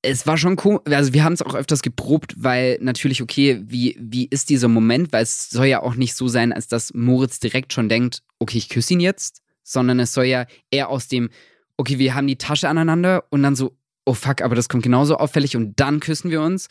es 0.03 0.27
war 0.27 0.37
schon 0.37 0.57
komisch, 0.57 0.83
also 0.87 1.13
wir 1.13 1.25
haben 1.25 1.33
es 1.33 1.43
auch 1.43 1.55
öfters 1.55 1.83
geprobt, 1.83 2.35
weil 2.39 2.79
natürlich, 2.81 3.23
okay, 3.23 3.63
wie, 3.67 3.97
wie 4.01 4.27
ist 4.27 4.51
dieser 4.51 4.69
Moment, 4.69 5.13
weil 5.13 5.23
es 5.23 5.51
soll 5.51 5.67
ja 5.67 5.83
auch 5.83 5.95
nicht 5.95 6.15
so 6.15 6.29
sein, 6.29 6.53
als 6.53 6.69
dass 6.69 6.95
Moritz 6.95 7.41
direkt 7.41 7.73
schon 7.73 7.89
denkt, 7.89 8.23
okay, 8.39 8.59
ich 8.59 8.69
küsse 8.69 8.95
ihn 8.95 9.01
jetzt, 9.01 9.43
sondern 9.63 9.99
es 9.99 10.13
soll 10.13 10.27
ja 10.27 10.47
eher 10.71 10.89
aus 10.89 11.09
dem, 11.09 11.31
okay, 11.77 11.99
wir 11.99 12.15
haben 12.15 12.27
die 12.27 12.39
Tasche 12.39 12.69
aneinander 12.69 13.25
und 13.31 13.43
dann 13.43 13.57
so, 13.57 13.77
oh 14.05 14.15
fuck, 14.15 14.43
aber 14.43 14.55
das 14.55 14.69
kommt 14.69 14.85
genauso 14.85 15.17
auffällig 15.17 15.57
und 15.57 15.79
dann 15.81 16.01
küssen 16.01 16.31
wir 16.31 16.41
uns. 16.41 16.69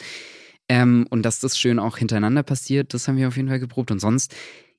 Ähm, 0.67 1.05
und 1.09 1.23
dass 1.23 1.41
das 1.41 1.59
schön 1.59 1.77
auch 1.77 1.97
hintereinander 1.97 2.41
passiert, 2.41 2.93
das 2.93 3.07
haben 3.07 3.17
wir 3.17 3.27
auf 3.27 3.35
jeden 3.35 3.49
Fall 3.49 3.59
geprobt. 3.59 3.91
Und 3.91 3.99
sonst, 3.99 4.33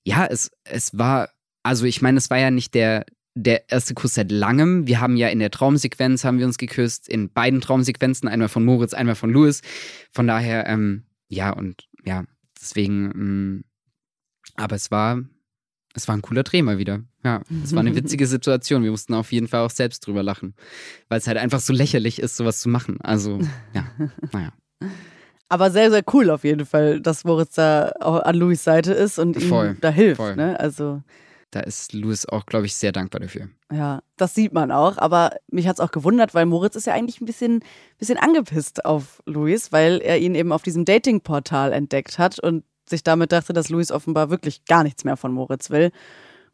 ja, 0.05 0.27
es, 0.27 0.51
es 0.65 0.97
war, 0.99 1.29
also 1.67 1.85
ich 1.85 2.01
meine, 2.01 2.19
es 2.19 2.31
war 2.31 2.39
ja 2.39 2.51
nicht 2.53 2.75
der, 2.75 3.05
der 3.35 3.69
erste 3.71 3.95
Kuss 3.95 4.15
seit 4.15 4.31
langem. 4.31 4.87
Wir 4.87 5.01
haben 5.01 5.17
ja 5.17 5.29
in 5.29 5.41
der 5.41 5.51
Traumsequenz 5.51 6.25
haben 6.25 6.39
wir 6.39 6.47
uns 6.47 6.59
geküsst, 6.59 7.09
in 7.09 7.29
beiden 7.33 7.61
Traumsequenzen, 7.61 8.29
einmal 8.29 8.49
von 8.49 8.65
Moritz, 8.65 8.95
einmal 8.95 9.17
von 9.17 9.31
Louis. 9.31 9.63
Von 10.13 10.29
daher, 10.29 10.67
ähm, 10.69 11.05
ja, 11.29 11.51
und 11.51 11.85
ja, 12.05 12.25
deswegen, 12.61 13.11
ähm, 13.15 13.65
aber 14.55 14.77
es 14.77 14.93
war, 14.93 15.21
es 15.95 16.07
war 16.07 16.17
ein 16.17 16.23
cooler 16.23 16.45
Dreh 16.45 16.63
mal 16.63 16.79
wieder. 16.79 17.03
Ja, 17.25 17.43
es 17.65 17.73
war 17.73 17.81
eine 17.81 17.97
witzige 17.97 18.29
Situation. 18.29 18.85
Wir 18.85 18.93
mussten 18.93 19.15
auf 19.15 19.33
jeden 19.33 19.49
Fall 19.49 19.61
auch 19.61 19.71
selbst 19.71 20.07
drüber 20.07 20.23
lachen, 20.23 20.55
weil 21.09 21.19
es 21.19 21.27
halt 21.27 21.37
einfach 21.37 21.61
so 21.61 21.73
lächerlich 21.73 22.21
ist, 22.21 22.37
sowas 22.37 22.61
zu 22.61 22.69
machen. 22.69 23.01
Also, 23.01 23.41
ja, 23.75 23.91
naja. 24.33 24.53
Aber 25.49 25.71
sehr, 25.71 25.91
sehr 25.91 26.03
cool 26.13 26.31
auf 26.31 26.43
jeden 26.43 26.67
Fall, 26.67 27.01
dass 27.01 27.25
Moritz 27.25 27.55
da 27.55 27.93
auch 28.01 28.21
an 28.21 28.35
Louis 28.37 28.65
Seite 28.65 28.93
ist 28.93 29.19
und 29.19 29.37
ihm 29.37 29.49
Voll, 29.49 29.77
da 29.81 29.91
hilft. 29.91 30.17
voll. 30.17 30.35
Ne? 30.35 30.59
Also 30.59 31.03
Da 31.57 31.63
ist 31.63 31.95
Louis 31.95 32.27
auch, 32.27 32.45
glaube 32.45 32.67
ich, 32.67 32.75
sehr 32.75 32.93
dankbar 32.93 33.19
dafür. 33.19 33.49
Ja, 33.73 34.03
das 34.19 34.35
sieht 34.35 34.53
man 34.53 34.71
auch. 34.71 34.99
Aber 34.99 35.31
mich 35.51 35.67
hat 35.67 35.77
es 35.77 35.81
auch 35.81 35.91
gewundert, 35.91 36.35
weil 36.35 36.45
Moritz 36.45 36.77
ist 36.77 36.87
ja 36.87 36.93
eigentlich 36.93 37.23
ein 37.23 37.25
bisschen, 37.25 37.65
bisschen 37.97 38.19
angepisst 38.19 38.85
auf 38.85 39.23
Luis, 39.25 39.73
weil 39.73 40.03
er 40.03 40.19
ihn 40.19 40.35
eben 40.35 40.53
auf 40.53 40.61
diesem 40.61 40.85
Datingportal 40.85 41.73
entdeckt 41.73 42.19
hat 42.19 42.39
und 42.39 42.63
sich 42.87 43.03
damit 43.03 43.33
dachte, 43.33 43.55
dass 43.55 43.71
Luis 43.71 43.91
offenbar 43.91 44.29
wirklich 44.29 44.67
gar 44.67 44.83
nichts 44.83 45.05
mehr 45.05 45.17
von 45.17 45.33
Moritz 45.33 45.71
will. 45.71 45.93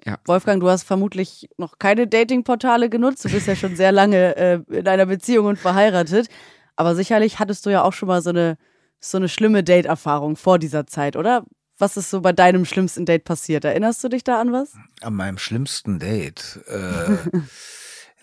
Ja. 0.06 0.18
Wolfgang, 0.24 0.60
du 0.60 0.68
hast 0.68 0.84
vermutlich 0.84 1.48
noch 1.56 1.80
keine 1.80 2.06
Datingportale 2.06 2.88
genutzt. 2.88 3.24
Du 3.24 3.28
bist 3.28 3.48
ja 3.48 3.56
schon 3.56 3.74
sehr 3.74 3.90
lange 3.90 4.36
äh, 4.36 4.60
in 4.68 4.86
einer 4.86 5.06
Beziehung 5.06 5.46
und 5.46 5.58
verheiratet. 5.58 6.28
Aber 6.76 6.94
sicherlich 6.94 7.40
hattest 7.40 7.66
du 7.66 7.70
ja 7.70 7.82
auch 7.82 7.92
schon 7.92 8.06
mal 8.06 8.22
so 8.22 8.30
eine, 8.30 8.56
so 9.00 9.18
eine 9.18 9.28
schlimme 9.28 9.64
Date-Erfahrung 9.64 10.36
vor 10.36 10.60
dieser 10.60 10.86
Zeit, 10.86 11.16
oder? 11.16 11.44
Was 11.78 11.96
ist 11.96 12.10
so 12.10 12.20
bei 12.20 12.32
deinem 12.32 12.64
schlimmsten 12.64 13.06
Date 13.06 13.24
passiert? 13.24 13.64
Erinnerst 13.64 14.04
du 14.04 14.08
dich 14.08 14.24
da 14.24 14.40
an 14.40 14.52
was? 14.52 14.74
An 15.00 15.14
meinem 15.14 15.38
schlimmsten 15.38 15.98
Date. 15.98 16.60
Äh, 16.68 17.38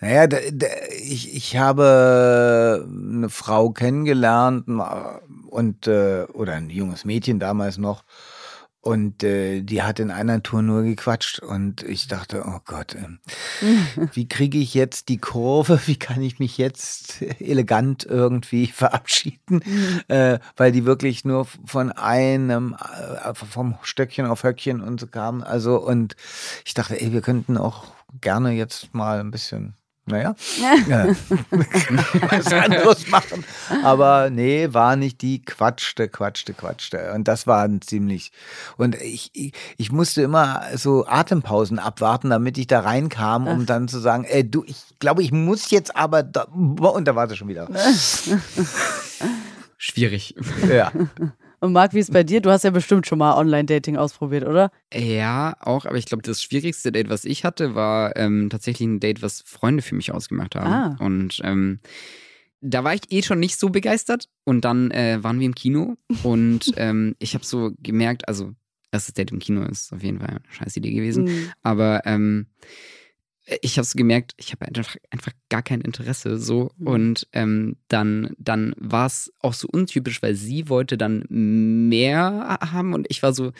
naja, 0.00 0.26
da, 0.26 0.38
da, 0.52 0.66
ich, 0.96 1.34
ich 1.34 1.56
habe 1.56 2.86
eine 2.88 3.28
Frau 3.28 3.70
kennengelernt 3.70 4.66
und 5.48 5.86
äh, 5.86 6.24
oder 6.32 6.54
ein 6.54 6.70
junges 6.70 7.04
Mädchen 7.04 7.38
damals 7.38 7.76
noch. 7.76 8.04
Und 8.82 9.22
äh, 9.22 9.60
die 9.60 9.82
hat 9.82 10.00
in 10.00 10.10
einer 10.10 10.42
Tour 10.42 10.62
nur 10.62 10.82
gequatscht 10.82 11.40
und 11.40 11.82
ich 11.82 12.08
dachte, 12.08 12.44
oh 12.46 12.60
Gott, 12.64 12.94
äh, 12.94 13.08
wie 14.14 14.26
kriege 14.26 14.56
ich 14.56 14.72
jetzt 14.72 15.10
die 15.10 15.18
Kurve? 15.18 15.78
Wie 15.84 15.96
kann 15.96 16.22
ich 16.22 16.38
mich 16.38 16.56
jetzt 16.56 17.20
elegant 17.40 18.04
irgendwie 18.04 18.66
verabschieden? 18.74 19.62
äh, 20.08 20.38
weil 20.56 20.72
die 20.72 20.86
wirklich 20.86 21.26
nur 21.26 21.46
von 21.66 21.92
einem, 21.92 22.74
äh, 22.74 23.34
vom 23.34 23.76
Stöckchen 23.82 24.24
auf 24.24 24.44
Höckchen 24.44 24.80
und 24.80 24.98
so 24.98 25.06
kam. 25.06 25.42
Also 25.42 25.78
und 25.78 26.16
ich 26.64 26.72
dachte, 26.72 26.98
ey, 26.98 27.12
wir 27.12 27.20
könnten 27.20 27.58
auch 27.58 27.84
gerne 28.20 28.52
jetzt 28.52 28.94
mal 28.94 29.20
ein 29.20 29.30
bisschen 29.30 29.74
naja, 30.10 30.34
ja. 30.88 31.06
was 32.30 32.52
anderes 32.52 33.08
machen. 33.08 33.44
Aber 33.82 34.30
nee, 34.30 34.68
war 34.72 34.96
nicht 34.96 35.22
die, 35.22 35.42
quatschte, 35.42 36.08
quatschte, 36.08 36.54
quatschte. 36.54 37.12
Und 37.14 37.28
das 37.28 37.46
war 37.46 37.64
ein 37.64 37.80
ziemlich. 37.80 38.32
Und 38.76 38.94
ich, 38.96 39.30
ich, 39.34 39.52
ich 39.76 39.92
musste 39.92 40.22
immer 40.22 40.62
so 40.74 41.06
Atempausen 41.06 41.78
abwarten, 41.78 42.30
damit 42.30 42.58
ich 42.58 42.66
da 42.66 42.80
reinkam, 42.80 43.46
um 43.46 43.60
Ach. 43.62 43.66
dann 43.66 43.88
zu 43.88 43.98
sagen, 43.98 44.24
ey, 44.24 44.48
du, 44.48 44.64
ich 44.66 44.82
glaube, 44.98 45.22
ich 45.22 45.32
muss 45.32 45.70
jetzt 45.70 45.96
aber. 45.96 46.22
Da, 46.22 46.42
und 46.42 47.04
da 47.06 47.14
war 47.14 47.28
sie 47.28 47.36
schon 47.36 47.48
wieder. 47.48 47.68
Schwierig. 49.78 50.34
Ja. 50.68 50.92
Und 51.60 51.72
Marc, 51.72 51.92
wie 51.92 51.98
ist 51.98 52.12
bei 52.12 52.24
dir? 52.24 52.40
Du 52.40 52.50
hast 52.50 52.64
ja 52.64 52.70
bestimmt 52.70 53.06
schon 53.06 53.18
mal 53.18 53.36
Online-Dating 53.36 53.96
ausprobiert, 53.96 54.46
oder? 54.46 54.70
Ja, 54.94 55.56
auch, 55.60 55.84
aber 55.84 55.96
ich 55.96 56.06
glaube, 56.06 56.22
das 56.22 56.42
schwierigste 56.42 56.90
Date, 56.90 57.10
was 57.10 57.26
ich 57.26 57.44
hatte, 57.44 57.74
war 57.74 58.16
ähm, 58.16 58.48
tatsächlich 58.50 58.88
ein 58.88 58.98
Date, 59.00 59.20
was 59.20 59.42
Freunde 59.42 59.82
für 59.82 59.94
mich 59.94 60.12
ausgemacht 60.12 60.54
haben. 60.54 60.72
Ah. 60.72 61.04
Und 61.04 61.40
ähm, 61.44 61.80
da 62.62 62.82
war 62.82 62.94
ich 62.94 63.02
eh 63.10 63.22
schon 63.22 63.40
nicht 63.40 63.58
so 63.58 63.68
begeistert. 63.68 64.28
Und 64.44 64.64
dann 64.64 64.90
äh, 64.90 65.18
waren 65.22 65.38
wir 65.38 65.46
im 65.46 65.54
Kino 65.54 65.96
und 66.22 66.72
ähm, 66.76 67.14
ich 67.18 67.34
habe 67.34 67.44
so 67.44 67.72
gemerkt, 67.78 68.26
also 68.26 68.52
erstes 68.90 69.14
Date 69.14 69.30
im 69.30 69.38
Kino 69.38 69.62
ist 69.62 69.92
auf 69.92 70.02
jeden 70.02 70.18
Fall 70.18 70.28
eine 70.28 70.40
scheiß 70.50 70.76
Idee 70.76 70.92
gewesen. 70.92 71.24
Mhm. 71.24 71.52
Aber 71.62 72.02
ähm, 72.06 72.46
ich 73.62 73.78
habe 73.78 73.86
so 73.86 73.96
gemerkt, 73.96 74.32
ich 74.36 74.52
habe 74.52 74.66
einfach, 74.66 74.96
einfach 75.10 75.32
gar 75.48 75.62
kein 75.62 75.80
Interesse 75.80 76.38
so. 76.38 76.70
Mhm. 76.76 76.86
Und 76.86 77.28
ähm, 77.32 77.76
dann, 77.88 78.34
dann 78.38 78.74
war 78.76 79.06
es 79.06 79.32
auch 79.40 79.54
so 79.54 79.68
untypisch, 79.68 80.22
weil 80.22 80.34
sie 80.34 80.68
wollte 80.68 80.96
dann 80.98 81.24
mehr 81.28 82.58
haben 82.60 82.94
und 82.94 83.06
ich 83.10 83.22
war 83.22 83.32
so, 83.32 83.52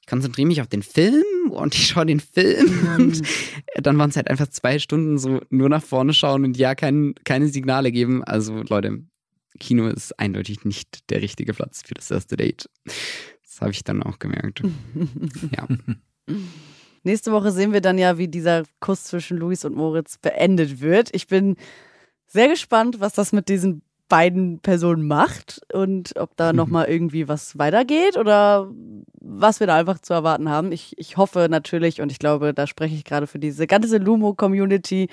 ich 0.00 0.06
konzentriere 0.06 0.48
mich 0.48 0.60
auf 0.60 0.68
den 0.68 0.82
Film 0.82 1.50
und 1.50 1.74
ich 1.74 1.88
schaue 1.88 2.06
den 2.06 2.20
Film. 2.20 2.88
Und 2.96 3.22
dann 3.76 3.98
waren 3.98 4.10
es 4.10 4.16
halt 4.16 4.30
einfach 4.30 4.48
zwei 4.48 4.78
Stunden 4.78 5.18
so 5.18 5.40
nur 5.50 5.68
nach 5.68 5.82
vorne 5.82 6.14
schauen 6.14 6.44
und 6.44 6.56
ja, 6.56 6.74
kein, 6.74 7.14
keine 7.24 7.48
Signale 7.48 7.92
geben. 7.92 8.24
Also 8.24 8.62
Leute, 8.62 9.02
Kino 9.58 9.86
ist 9.88 10.18
eindeutig 10.18 10.64
nicht 10.64 11.10
der 11.10 11.22
richtige 11.22 11.54
Platz 11.54 11.82
für 11.84 11.94
das 11.94 12.10
erste 12.10 12.36
Date. 12.36 12.68
Das 12.84 13.60
habe 13.60 13.72
ich 13.72 13.84
dann 13.84 14.02
auch 14.02 14.18
gemerkt. 14.18 14.62
ja. 15.56 15.68
Nächste 17.06 17.30
Woche 17.30 17.52
sehen 17.52 17.72
wir 17.72 17.80
dann 17.80 17.98
ja, 17.98 18.18
wie 18.18 18.26
dieser 18.26 18.64
Kuss 18.80 19.04
zwischen 19.04 19.36
Luis 19.36 19.64
und 19.64 19.76
Moritz 19.76 20.18
beendet 20.18 20.80
wird. 20.80 21.08
Ich 21.14 21.28
bin 21.28 21.54
sehr 22.26 22.48
gespannt, 22.48 22.98
was 22.98 23.12
das 23.12 23.30
mit 23.30 23.48
diesen 23.48 23.82
beiden 24.08 24.58
Personen 24.58 25.06
macht 25.06 25.60
und 25.72 26.16
ob 26.18 26.36
da 26.36 26.52
nochmal 26.52 26.86
irgendwie 26.88 27.28
was 27.28 27.56
weitergeht 27.58 28.16
oder 28.16 28.72
was 29.20 29.60
wir 29.60 29.68
da 29.68 29.76
einfach 29.76 30.00
zu 30.00 30.14
erwarten 30.14 30.48
haben. 30.48 30.72
Ich, 30.72 30.98
ich 30.98 31.16
hoffe 31.16 31.46
natürlich 31.48 32.00
und 32.00 32.10
ich 32.10 32.18
glaube, 32.18 32.52
da 32.52 32.66
spreche 32.66 32.96
ich 32.96 33.04
gerade 33.04 33.28
für 33.28 33.38
diese 33.38 33.68
ganze 33.68 33.98
Lumo-Community, 33.98 35.08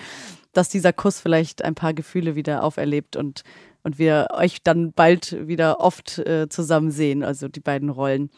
dass 0.52 0.70
dieser 0.70 0.94
Kuss 0.94 1.20
vielleicht 1.20 1.64
ein 1.64 1.76
paar 1.76 1.94
Gefühle 1.94 2.34
wieder 2.34 2.64
auferlebt 2.64 3.16
und, 3.16 3.44
und 3.84 4.00
wir 4.00 4.30
euch 4.34 4.64
dann 4.64 4.94
bald 4.94 5.48
wieder 5.48 5.80
oft 5.80 6.18
äh, 6.18 6.50
zusammen 6.50 6.90
sehen, 6.90 7.22
also 7.22 7.50
die 7.50 7.60
beiden 7.60 7.90
Rollen. 7.90 8.32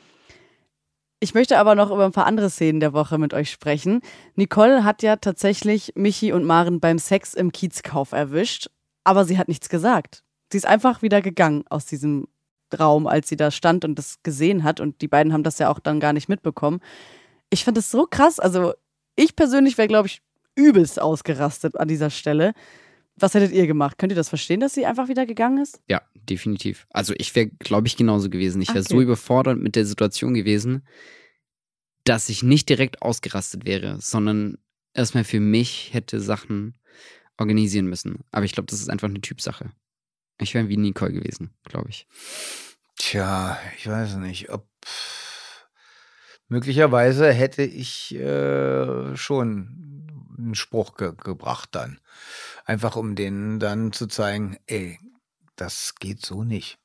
Ich 1.20 1.34
möchte 1.34 1.57
aber 1.57 1.76
noch 1.76 1.91
über 1.91 2.05
ein 2.05 2.11
paar 2.11 2.26
andere 2.26 2.49
Szenen 2.49 2.80
der 2.80 2.93
Woche 2.93 3.18
mit 3.18 3.34
euch 3.34 3.49
sprechen. 3.49 4.01
Nicole 4.36 4.84
hat 4.84 5.01
ja 5.01 5.16
tatsächlich 5.16 5.93
Michi 5.95 6.34
und 6.34 6.43
Maren 6.43 6.80
beim 6.80 6.99
Sex 6.99 7.34
im 7.34 7.51
Kiezkauf 7.51 8.11
erwischt, 8.11 8.68
aber 9.03 9.26
sie 9.26 9.38
hat 9.38 9.47
nichts 9.47 9.70
gesagt. 9.70 10.24
Sie 10.51 10.57
ist 10.57 10.68
einfach 10.68 11.01
wieder 11.01 11.22
gegangen 11.22 11.63
aus 11.70 11.86
diesem 11.86 12.28
Raum, 12.78 13.07
als 13.07 13.30
sie 13.30 13.38
da 13.38 13.51
stand 13.51 13.86
und 13.86 13.97
das 13.97 14.22
gesehen 14.24 14.63
hat. 14.63 14.80
Und 14.80 15.01
die 15.01 15.07
beiden 15.07 15.34
haben 15.34 15.43
das 15.43 15.59
ja 15.59 15.70
auch 15.70 15.80
dann 15.80 15.99
gar 15.99 16.13
nicht 16.13 16.30
mitbekommen. 16.30 16.82
Ich 17.49 17.63
fand 17.63 17.78
das 17.78 17.91
so 17.91 18.07
krass. 18.09 18.39
Also, 18.39 18.74
ich 19.16 19.36
persönlich 19.36 19.78
wäre, 19.78 19.88
glaube 19.88 20.07
ich, 20.07 20.22
übelst 20.55 21.01
ausgerastet 21.01 21.80
an 21.80 21.88
dieser 21.88 22.09
Stelle. 22.09 22.53
Was 23.16 23.34
hättet 23.34 23.51
ihr 23.51 23.68
gemacht? 23.68 23.97
Könnt 23.97 24.11
ihr 24.11 24.18
das 24.18 24.30
verstehen, 24.30 24.59
dass 24.59 24.74
sie 24.74 24.86
einfach 24.86 25.07
wieder 25.07 25.26
gegangen 25.26 25.59
ist? 25.59 25.80
Ja, 25.88 26.01
definitiv. 26.30 26.88
Also 26.89 27.13
ich 27.17 27.36
wäre, 27.36 27.47
glaube 27.47 27.88
ich, 27.88 27.97
genauso 27.97 28.30
gewesen. 28.30 28.61
Ich 28.61 28.69
wäre 28.69 28.80
okay. 28.80 28.93
so 28.93 29.01
überfordert 29.01 29.59
mit 29.59 29.76
der 29.76 29.86
Situation 29.86 30.34
gewesen, 30.34 30.88
dass 32.03 32.30
ich 32.30 32.43
nicht 32.43 32.69
direkt 32.69 33.01
ausgerastet 33.01 33.65
wäre, 33.65 33.99
sondern 33.99 34.57
erstmal 34.93 35.23
für 35.23 35.39
mich 35.39 35.93
hätte 35.93 36.19
Sachen 36.21 36.78
organisieren 37.38 37.88
müssen. 37.88 38.23
Aber 38.32 38.45
ich 38.45 38.53
glaube, 38.53 38.67
das 38.67 38.80
ist 38.80 38.89
einfach 38.89 39.09
eine 39.09 39.21
Typsache. 39.21 39.71
Ich 40.39 40.53
wäre 40.53 40.69
wie 40.69 40.78
Nicole 40.78 41.13
gewesen, 41.13 41.51
glaube 41.63 41.89
ich. 41.89 42.07
Tja, 42.97 43.57
ich 43.78 43.88
weiß 43.88 44.15
nicht, 44.15 44.49
ob 44.49 44.67
möglicherweise 46.47 47.32
hätte 47.32 47.63
ich 47.63 48.15
äh, 48.15 49.15
schon 49.15 50.05
einen 50.38 50.55
Spruch 50.55 50.95
ge 50.95 51.13
gebracht 51.15 51.69
dann. 51.73 51.99
Einfach 52.65 52.95
um 52.95 53.15
denen 53.15 53.59
dann 53.59 53.91
zu 53.91 54.07
zeigen, 54.07 54.57
ey, 54.67 54.99
das 55.55 55.95
geht 55.99 56.25
so 56.25 56.43
nicht. 56.43 56.77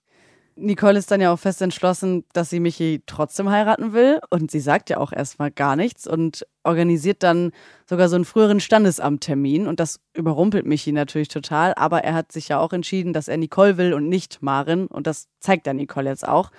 Nicole 0.57 0.99
ist 0.99 1.11
dann 1.11 1.21
ja 1.21 1.33
auch 1.33 1.39
fest 1.39 1.63
entschlossen, 1.63 2.25
dass 2.33 2.51
sie 2.51 2.61
Michi 2.61 3.03
trotzdem 3.07 3.51
heiraten 3.51 3.93
will. 3.93 4.21
Und 4.31 4.51
sie 4.51 4.61
sagt 4.61 4.91
ja 4.91 4.99
auch 4.99 5.13
erstmal 5.13 5.51
gar 5.51 5.77
nichts 5.77 6.07
und 6.07 6.47
organisiert 6.65 7.23
dann 7.23 7.53
sogar 7.89 8.09
so 8.09 8.17
einen 8.17 8.25
früheren 8.25 8.61
Standesamttermin. 8.61 9.67
Und 9.67 9.81
das 9.81 10.01
überrumpelt 10.13 10.67
Michi 10.67 10.93
natürlich 10.93 11.29
total. 11.29 11.75
Aber 11.75 12.05
er 12.05 12.15
hat 12.15 12.33
sich 12.33 12.49
ja 12.49 12.59
auch 12.59 12.73
entschieden, 12.73 13.13
dass 13.13 13.29
er 13.29 13.39
Nicole 13.39 13.79
will 13.79 13.95
und 13.95 14.09
nicht 14.09 14.43
Maren. 14.43 14.87
Und 14.87 15.07
das 15.07 15.29
zeigt 15.41 15.67
er 15.67 15.75
Nicole 15.75 16.11
jetzt 16.11 16.29
auch. 16.29 16.51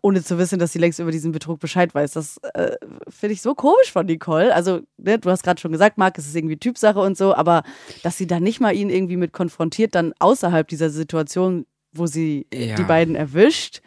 Ohne 0.00 0.22
zu 0.22 0.38
wissen, 0.38 0.58
dass 0.58 0.72
sie 0.72 0.78
längst 0.78 1.00
über 1.00 1.10
diesen 1.10 1.32
Betrug 1.32 1.58
Bescheid 1.58 1.94
weiß. 1.94 2.12
Das 2.12 2.38
äh, 2.54 2.76
finde 3.08 3.32
ich 3.32 3.42
so 3.42 3.54
komisch 3.54 3.90
von 3.92 4.06
Nicole. 4.06 4.54
Also, 4.54 4.80
ne, 4.96 5.18
du 5.18 5.30
hast 5.30 5.42
gerade 5.42 5.60
schon 5.60 5.72
gesagt, 5.72 5.98
Marc, 5.98 6.18
es 6.18 6.26
ist 6.26 6.36
irgendwie 6.36 6.56
Typsache 6.56 7.00
und 7.00 7.16
so, 7.16 7.34
aber 7.34 7.62
dass 8.02 8.16
sie 8.16 8.26
da 8.26 8.38
nicht 8.38 8.60
mal 8.60 8.74
ihn 8.74 8.90
irgendwie 8.90 9.16
mit 9.16 9.32
konfrontiert, 9.32 9.94
dann 9.94 10.14
außerhalb 10.18 10.68
dieser 10.68 10.90
Situation 10.90 11.66
wo 11.92 12.06
sie 12.06 12.46
ja. 12.52 12.76
die 12.76 12.84
beiden 12.84 13.14
erwischt. 13.14 13.80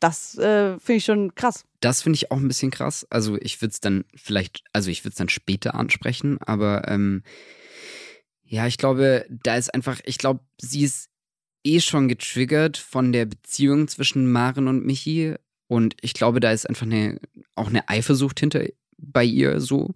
Das 0.00 0.36
äh, 0.36 0.78
finde 0.78 0.98
ich 0.98 1.04
schon 1.04 1.34
krass. 1.34 1.64
Das 1.80 2.02
finde 2.02 2.16
ich 2.16 2.30
auch 2.30 2.36
ein 2.36 2.48
bisschen 2.48 2.70
krass. 2.70 3.06
Also 3.08 3.38
ich 3.40 3.60
würde 3.62 3.72
es 3.72 3.80
dann 3.80 4.04
vielleicht, 4.14 4.62
also 4.72 4.90
ich 4.90 5.04
würde 5.04 5.12
es 5.12 5.18
dann 5.18 5.28
später 5.28 5.74
ansprechen, 5.74 6.38
aber 6.40 6.86
ähm, 6.88 7.22
ja, 8.44 8.66
ich 8.66 8.78
glaube, 8.78 9.26
da 9.30 9.56
ist 9.56 9.72
einfach, 9.74 10.00
ich 10.04 10.18
glaube, 10.18 10.40
sie 10.60 10.82
ist 10.82 11.08
eh 11.66 11.80
schon 11.80 12.08
getriggert 12.08 12.76
von 12.76 13.12
der 13.12 13.26
Beziehung 13.26 13.88
zwischen 13.88 14.30
Maren 14.30 14.68
und 14.68 14.86
Michi. 14.86 15.34
Und 15.68 15.96
ich 16.00 16.14
glaube, 16.14 16.40
da 16.40 16.52
ist 16.52 16.68
einfach 16.68 16.86
eine, 16.86 17.20
auch 17.56 17.68
eine 17.68 17.88
Eifersucht 17.88 18.38
hinter 18.38 18.64
bei 18.96 19.24
ihr 19.24 19.60
so. 19.60 19.94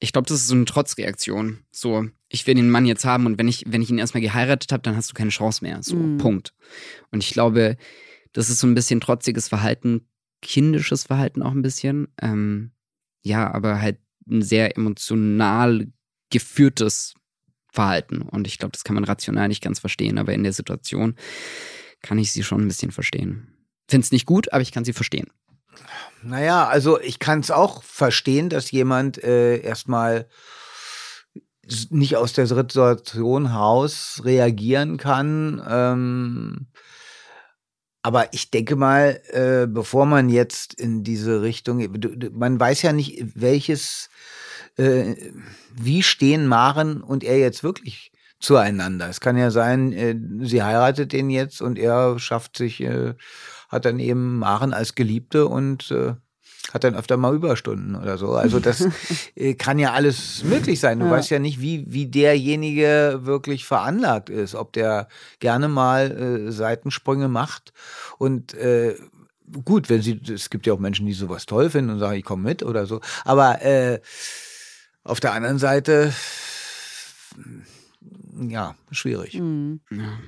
Ich 0.00 0.12
glaube, 0.12 0.28
das 0.28 0.40
ist 0.40 0.48
so 0.48 0.54
eine 0.54 0.64
Trotzreaktion. 0.64 1.60
So, 1.70 2.08
ich 2.28 2.46
will 2.46 2.56
den 2.56 2.70
Mann 2.70 2.84
jetzt 2.84 3.04
haben 3.04 3.26
und 3.26 3.38
wenn 3.38 3.48
ich, 3.48 3.64
wenn 3.66 3.80
ich 3.80 3.90
ihn 3.90 3.98
erstmal 3.98 4.20
geheiratet 4.20 4.72
habe, 4.72 4.82
dann 4.82 4.96
hast 4.96 5.10
du 5.10 5.14
keine 5.14 5.30
Chance 5.30 5.64
mehr. 5.64 5.82
So, 5.82 5.96
mhm. 5.96 6.18
Punkt. 6.18 6.52
Und 7.10 7.22
ich 7.22 7.30
glaube, 7.30 7.76
das 8.32 8.50
ist 8.50 8.58
so 8.58 8.66
ein 8.66 8.74
bisschen 8.74 9.00
trotziges 9.00 9.48
Verhalten, 9.48 10.08
kindisches 10.42 11.04
Verhalten 11.04 11.42
auch 11.42 11.52
ein 11.52 11.62
bisschen. 11.62 12.08
Ähm, 12.20 12.72
ja, 13.22 13.52
aber 13.52 13.80
halt 13.80 13.98
ein 14.28 14.42
sehr 14.42 14.76
emotional 14.76 15.86
geführtes 16.30 17.14
Verhalten. 17.74 18.22
Und 18.22 18.46
ich 18.46 18.58
glaube, 18.58 18.72
das 18.72 18.84
kann 18.84 18.94
man 18.94 19.04
rational 19.04 19.48
nicht 19.48 19.62
ganz 19.62 19.80
verstehen, 19.80 20.18
aber 20.18 20.32
in 20.32 20.44
der 20.44 20.52
Situation 20.52 21.16
kann 22.02 22.18
ich 22.18 22.32
sie 22.32 22.44
schon 22.44 22.62
ein 22.62 22.68
bisschen 22.68 22.92
verstehen. 22.92 23.48
Finde 23.88 24.04
es 24.04 24.12
nicht 24.12 24.26
gut, 24.26 24.52
aber 24.52 24.62
ich 24.62 24.72
kann 24.72 24.84
sie 24.84 24.92
verstehen. 24.92 25.26
Naja, 26.22 26.68
also 26.68 27.00
ich 27.00 27.18
kann 27.18 27.40
es 27.40 27.50
auch 27.50 27.82
verstehen, 27.82 28.48
dass 28.48 28.70
jemand 28.70 29.22
äh, 29.22 29.58
erstmal 29.58 30.28
nicht 31.90 32.16
aus 32.16 32.32
der 32.32 32.46
Situation 32.46 33.50
heraus 33.50 34.22
reagieren 34.24 34.96
kann. 34.96 35.62
Ähm, 35.66 36.66
aber 38.02 38.32
ich 38.34 38.50
denke 38.50 38.76
mal, 38.76 39.20
äh, 39.30 39.66
bevor 39.66 40.06
man 40.06 40.28
jetzt 40.28 40.74
in 40.74 41.02
diese 41.04 41.42
Richtung, 41.42 41.82
man 42.32 42.60
weiß 42.60 42.82
ja 42.82 42.92
nicht, 42.92 43.24
welches, 43.34 44.10
äh, 44.76 45.14
wie 45.74 46.02
stehen 46.02 46.46
Maren 46.46 47.02
und 47.02 47.24
er 47.24 47.38
jetzt 47.38 47.62
wirklich 47.62 48.12
zueinander. 48.40 49.08
Es 49.08 49.20
kann 49.20 49.36
ja 49.36 49.50
sein, 49.50 49.92
äh, 49.92 50.16
sie 50.42 50.62
heiratet 50.62 51.12
den 51.12 51.30
jetzt 51.30 51.62
und 51.62 51.78
er 51.78 52.18
schafft 52.18 52.56
sich, 52.56 52.80
äh, 52.80 53.14
hat 53.68 53.84
dann 53.84 53.98
eben 53.98 54.38
Maren 54.38 54.72
als 54.72 54.94
Geliebte 54.94 55.46
und 55.46 55.90
äh, 55.90 56.14
hat 56.72 56.84
dann 56.84 56.94
öfter 56.94 57.16
mal 57.16 57.34
Überstunden 57.34 57.94
oder 57.94 58.18
so. 58.18 58.32
Also 58.32 58.60
das 58.60 58.86
äh, 59.34 59.54
kann 59.54 59.78
ja 59.78 59.92
alles 59.92 60.44
möglich 60.44 60.80
sein. 60.80 60.98
Du 60.98 61.06
ja. 61.06 61.12
weißt 61.12 61.30
ja 61.30 61.38
nicht, 61.38 61.60
wie, 61.60 61.84
wie 61.88 62.06
derjenige 62.06 63.20
wirklich 63.22 63.64
veranlagt 63.64 64.30
ist, 64.30 64.54
ob 64.54 64.72
der 64.72 65.08
gerne 65.40 65.68
mal 65.68 66.10
äh, 66.10 66.52
Seitensprünge 66.52 67.28
macht 67.28 67.72
und 68.18 68.54
äh, 68.54 68.94
gut, 69.64 69.90
wenn 69.90 70.02
sie, 70.02 70.20
es 70.32 70.50
gibt 70.50 70.66
ja 70.66 70.72
auch 70.72 70.78
Menschen, 70.78 71.06
die 71.06 71.12
sowas 71.12 71.46
toll 71.46 71.70
finden 71.70 71.90
und 71.90 71.98
sagen, 71.98 72.16
ich 72.16 72.24
komme 72.24 72.42
mit 72.42 72.62
oder 72.62 72.86
so. 72.86 73.00
Aber 73.24 73.62
äh, 73.62 74.00
auf 75.04 75.20
der 75.20 75.32
anderen 75.32 75.58
Seite, 75.58 76.12
ja, 78.48 78.74
schwierig. 78.90 79.38
Mhm. 79.38 79.80
Ja. 79.90 80.18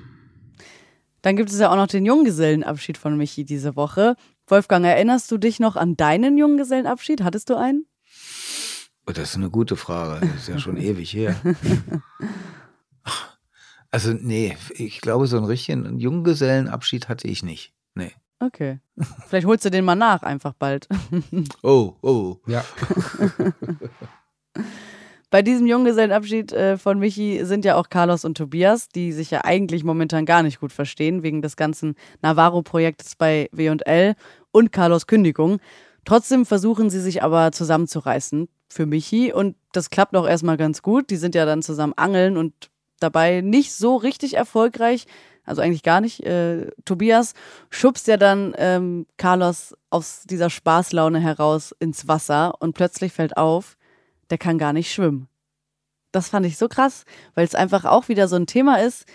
Dann 1.22 1.36
gibt 1.36 1.50
es 1.50 1.58
ja 1.58 1.70
auch 1.70 1.76
noch 1.76 1.88
den 1.88 2.06
Junggesellenabschied 2.06 2.98
von 2.98 3.16
Michi 3.16 3.44
diese 3.44 3.74
Woche. 3.74 4.14
Wolfgang, 4.46 4.84
erinnerst 4.84 5.30
du 5.32 5.38
dich 5.38 5.58
noch 5.58 5.74
an 5.74 5.96
deinen 5.96 6.38
Junggesellenabschied? 6.38 7.22
Hattest 7.24 7.50
du 7.50 7.56
einen? 7.56 7.86
Oh, 9.08 9.12
das 9.12 9.30
ist 9.30 9.36
eine 9.36 9.50
gute 9.50 9.76
Frage. 9.76 10.26
Das 10.26 10.42
ist 10.42 10.48
ja 10.48 10.58
schon 10.58 10.76
ewig 10.80 11.12
her. 11.12 11.34
Also, 13.92 14.12
nee, 14.12 14.54
ich 14.70 15.00
glaube, 15.00 15.26
so 15.26 15.38
einen 15.38 15.46
richtigen 15.46 15.98
Junggesellenabschied 15.98 17.08
hatte 17.08 17.28
ich 17.28 17.42
nicht. 17.42 17.72
Nee. 17.94 18.12
Okay. 18.40 18.80
Vielleicht 19.28 19.46
holst 19.46 19.64
du 19.64 19.70
den 19.70 19.86
mal 19.86 19.94
nach, 19.94 20.22
einfach 20.22 20.52
bald. 20.52 20.86
Oh, 21.62 21.94
oh. 22.02 22.36
Ja. 22.46 22.62
Bei 25.30 25.42
diesem 25.42 25.66
Junggesellenabschied 25.66 26.52
äh, 26.52 26.78
von 26.78 26.98
Michi 26.98 27.44
sind 27.44 27.64
ja 27.64 27.76
auch 27.76 27.88
Carlos 27.88 28.24
und 28.24 28.36
Tobias, 28.36 28.88
die 28.88 29.12
sich 29.12 29.30
ja 29.32 29.44
eigentlich 29.44 29.82
momentan 29.82 30.24
gar 30.24 30.42
nicht 30.42 30.60
gut 30.60 30.72
verstehen, 30.72 31.22
wegen 31.22 31.42
des 31.42 31.56
ganzen 31.56 31.96
Navarro-Projektes 32.22 33.16
bei 33.16 33.48
WL 33.52 34.14
und 34.52 34.72
Carlos 34.72 35.06
Kündigung. 35.08 35.58
Trotzdem 36.04 36.46
versuchen 36.46 36.90
sie 36.90 37.00
sich 37.00 37.24
aber 37.24 37.50
zusammenzureißen 37.50 38.48
für 38.68 38.86
Michi 38.86 39.32
und 39.32 39.56
das 39.72 39.90
klappt 39.90 40.16
auch 40.16 40.28
erstmal 40.28 40.56
ganz 40.56 40.80
gut. 40.80 41.10
Die 41.10 41.16
sind 41.16 41.34
ja 41.34 41.44
dann 41.44 41.62
zusammen 41.62 41.94
angeln 41.96 42.36
und 42.36 42.70
dabei 43.00 43.40
nicht 43.40 43.74
so 43.74 43.96
richtig 43.96 44.34
erfolgreich, 44.34 45.06
also 45.44 45.62
eigentlich 45.62 45.82
gar 45.82 46.00
nicht. 46.00 46.24
Äh, 46.24 46.70
Tobias 46.84 47.34
schubst 47.70 48.06
ja 48.06 48.16
dann 48.16 48.54
ähm, 48.58 49.06
Carlos 49.16 49.74
aus 49.90 50.22
dieser 50.24 50.50
Spaßlaune 50.50 51.20
heraus 51.20 51.74
ins 51.78 52.08
Wasser 52.08 52.54
und 52.60 52.74
plötzlich 52.74 53.12
fällt 53.12 53.36
auf, 53.36 53.75
der 54.30 54.38
kann 54.38 54.58
gar 54.58 54.72
nicht 54.72 54.92
schwimmen. 54.92 55.28
Das 56.12 56.28
fand 56.28 56.46
ich 56.46 56.56
so 56.56 56.68
krass, 56.68 57.04
weil 57.34 57.44
es 57.44 57.54
einfach 57.54 57.84
auch 57.84 58.08
wieder 58.08 58.28
so 58.28 58.36
ein 58.36 58.46
Thema 58.46 58.80
ist, 58.80 59.06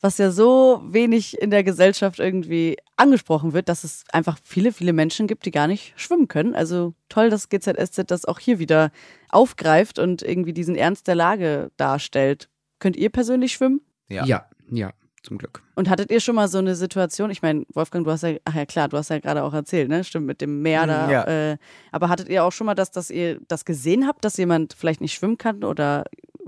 was 0.00 0.18
ja 0.18 0.30
so 0.30 0.82
wenig 0.84 1.40
in 1.40 1.50
der 1.50 1.62
Gesellschaft 1.62 2.18
irgendwie 2.18 2.76
angesprochen 2.96 3.52
wird, 3.52 3.68
dass 3.68 3.84
es 3.84 4.04
einfach 4.12 4.36
viele, 4.42 4.72
viele 4.72 4.92
Menschen 4.92 5.28
gibt, 5.28 5.46
die 5.46 5.52
gar 5.52 5.68
nicht 5.68 5.94
schwimmen 5.96 6.26
können. 6.26 6.54
Also 6.54 6.94
toll, 7.08 7.30
dass 7.30 7.48
GZSZ 7.48 8.10
das 8.10 8.24
auch 8.24 8.40
hier 8.40 8.58
wieder 8.58 8.90
aufgreift 9.28 9.98
und 9.98 10.22
irgendwie 10.22 10.52
diesen 10.52 10.74
Ernst 10.74 11.06
der 11.06 11.14
Lage 11.14 11.70
darstellt. 11.76 12.48
Könnt 12.80 12.96
ihr 12.96 13.10
persönlich 13.10 13.52
schwimmen? 13.52 13.80
Ja. 14.08 14.26
Ja, 14.26 14.50
ja 14.70 14.92
zum 15.22 15.38
Glück. 15.38 15.62
Und 15.74 15.88
hattet 15.88 16.10
ihr 16.10 16.20
schon 16.20 16.34
mal 16.34 16.48
so 16.48 16.58
eine 16.58 16.74
Situation? 16.74 17.30
Ich 17.30 17.42
meine, 17.42 17.64
Wolfgang, 17.72 18.04
du 18.04 18.10
hast 18.10 18.22
ja, 18.22 18.34
ach 18.44 18.54
ja 18.54 18.66
klar, 18.66 18.88
du 18.88 18.96
hast 18.96 19.10
ja 19.10 19.18
gerade 19.18 19.42
auch 19.42 19.54
erzählt, 19.54 19.88
ne? 19.88 20.04
Stimmt, 20.04 20.26
mit 20.26 20.40
dem 20.40 20.62
Meer 20.62 20.86
da. 20.86 21.10
Ja. 21.10 21.24
Äh, 21.24 21.58
aber 21.90 22.08
hattet 22.08 22.28
ihr 22.28 22.44
auch 22.44 22.52
schon 22.52 22.66
mal 22.66 22.74
das, 22.74 22.90
dass 22.90 23.10
ihr 23.10 23.40
das 23.48 23.64
gesehen 23.64 24.06
habt, 24.06 24.24
dass 24.24 24.36
jemand 24.36 24.74
vielleicht 24.74 25.00
nicht 25.00 25.14
schwimmen 25.14 25.38
kann 25.38 25.64
oder 25.64 26.04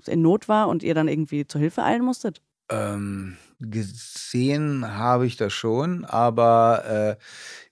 in 0.06 0.22
Not 0.22 0.48
war 0.48 0.68
und 0.68 0.82
ihr 0.82 0.94
dann 0.94 1.08
irgendwie 1.08 1.46
zur 1.46 1.60
Hilfe 1.60 1.82
eilen 1.82 2.04
musstet? 2.04 2.40
Ähm, 2.70 3.36
gesehen 3.60 4.96
habe 4.96 5.26
ich 5.26 5.36
das 5.36 5.52
schon, 5.52 6.04
aber 6.04 7.16
äh, 7.18 7.22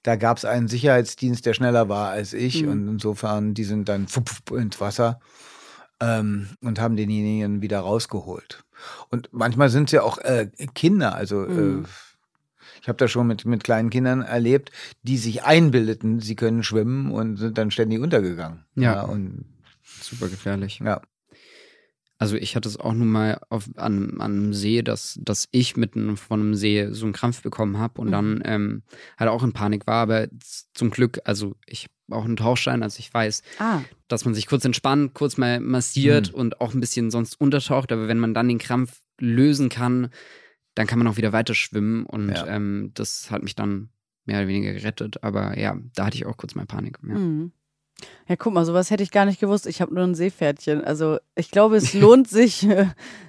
da 0.03 0.17
gab 0.17 0.37
es 0.37 0.45
einen 0.45 0.69
Sicherheitsdienst, 0.69 1.47
der 1.47 1.55
schneller 1.55 1.89
war 1.89 2.11
als 2.11 2.33
ich 2.33 2.63
mhm. 2.63 2.71
und 2.71 2.89
insofern, 2.89 3.55
die 3.55 3.65
sind 3.65 3.89
dann 3.89 4.07
ins 4.53 4.81
Wasser. 4.81 5.21
Ähm, 6.03 6.49
und 6.61 6.81
haben 6.81 6.97
denjenigen 6.97 7.63
wieder 7.63 7.81
rausgeholt. 7.81 8.65
Und 9.11 9.29
manchmal 9.33 9.71
sind 9.71 9.85
es 9.89 9.93
ja 9.93 10.03
auch 10.03 10.19
äh, 10.19 10.49
Kinder, 10.75 11.15
also 11.15 11.37
Mhm. 11.37 11.85
äh, 11.85 11.89
ich 12.83 12.89
habe 12.89 12.99
das 12.99 13.13
schon 13.13 13.29
mit, 13.29 13.45
mit 13.45 13.63
kleinen 13.63 13.91
Kindern 13.91 14.23
erlebt, 14.23 14.73
die 15.05 15.17
sich 15.17 15.45
einbildeten, 15.45 16.19
sie 16.19 16.35
können 16.35 16.65
schwimmen 16.65 17.13
und 17.13 17.37
sind 17.37 17.57
dann 17.57 17.71
ständig 17.71 18.01
untergegangen. 18.01 18.65
Ja. 18.75 19.03
und 19.03 19.45
Super 19.85 20.29
gefährlich. 20.29 20.81
ja. 20.85 21.01
Also 22.23 22.37
ich 22.37 22.55
hatte 22.57 22.69
es 22.69 22.79
auch 22.79 22.93
nun 22.95 23.09
mal 23.09 23.41
auf, 23.51 23.69
an, 23.77 24.21
an 24.21 24.21
einem 24.21 24.55
See, 24.55 24.83
dass, 24.83 25.19
dass 25.23 25.49
ich 25.51 25.77
mitten 25.77 26.17
von 26.17 26.41
einem 26.41 26.55
See 26.55 26.89
so 26.93 27.05
einen 27.05 27.13
Krampf 27.13 27.43
bekommen 27.43 27.79
habe 27.79 28.01
und 28.01 28.07
Mhm. 28.09 28.13
dann 28.13 28.43
ähm, 28.45 28.83
halt 29.19 29.29
auch 29.31 29.43
in 29.43 29.53
Panik 29.53 29.87
war. 29.87 30.03
Aber 30.03 30.29
zum 30.73 30.91
Glück, 30.91 31.21
also 31.25 31.57
ich 31.67 31.89
habe 32.09 32.21
auch 32.21 32.25
einen 32.25 32.37
Tauchschein, 32.37 32.83
also 32.83 32.99
ich 33.01 33.13
weiß, 33.13 33.43
Ah, 33.59 33.81
dass 34.09 34.25
man 34.25 34.35
sich 34.35 34.47
kurz 34.47 34.65
entspannt, 34.65 35.15
kurz 35.15 35.37
mal 35.37 35.59
massiert 35.61 36.29
Mhm. 36.33 36.39
und 36.39 36.61
auch 36.61 36.75
ein 36.75 36.81
bisschen 36.81 37.11
sonst 37.11 37.41
untertaucht. 37.41 37.91
Aber 37.93 38.09
wenn 38.09 38.19
man 38.19 38.35
dann 38.35 38.49
den 38.49 38.59
Krampf 38.59 39.01
lösen 39.21 39.69
kann, 39.69 40.09
dann 40.75 40.87
kann 40.87 40.99
man 40.99 41.09
auch 41.09 41.17
wieder 41.17 41.33
weiter 41.33 41.55
schwimmen. 41.55 42.07
Und 42.07 42.29
Ja. 42.31 42.47
ähm, 42.47 42.93
das 42.95 43.31
hat 43.31 43.43
mich 43.43 43.55
dann 43.55 43.91
mehr 44.25 44.39
oder 44.39 44.49
weniger 44.49 44.73
gerettet. 44.73 45.23
Aber 45.25 45.59
ja, 45.59 45.77
da 45.95 46.07
hatte 46.07 46.17
ich 46.17 46.27
auch 46.27 46.37
kurz 46.37 46.55
mal 46.55 46.67
Panik. 46.67 46.99
Ja. 47.07 47.15
Mhm. 47.19 47.53
Ja, 48.29 48.37
guck 48.37 48.55
mal, 48.55 48.65
sowas 48.65 48.91
hätte 48.91 49.03
ich 49.03 49.11
gar 49.11 49.25
nicht 49.25 49.41
gewusst. 49.41 49.67
Ich 49.67 49.81
habe 49.83 49.93
nur 49.95 50.05
ein 50.05 50.15
Seepferdchen. 50.15 50.83
Also 50.85 51.19
ich 51.35 51.51
glaube, 51.51 51.77
es 51.77 51.93
lohnt 51.93 52.29
sich, 52.31 52.67
äh, 52.69 52.87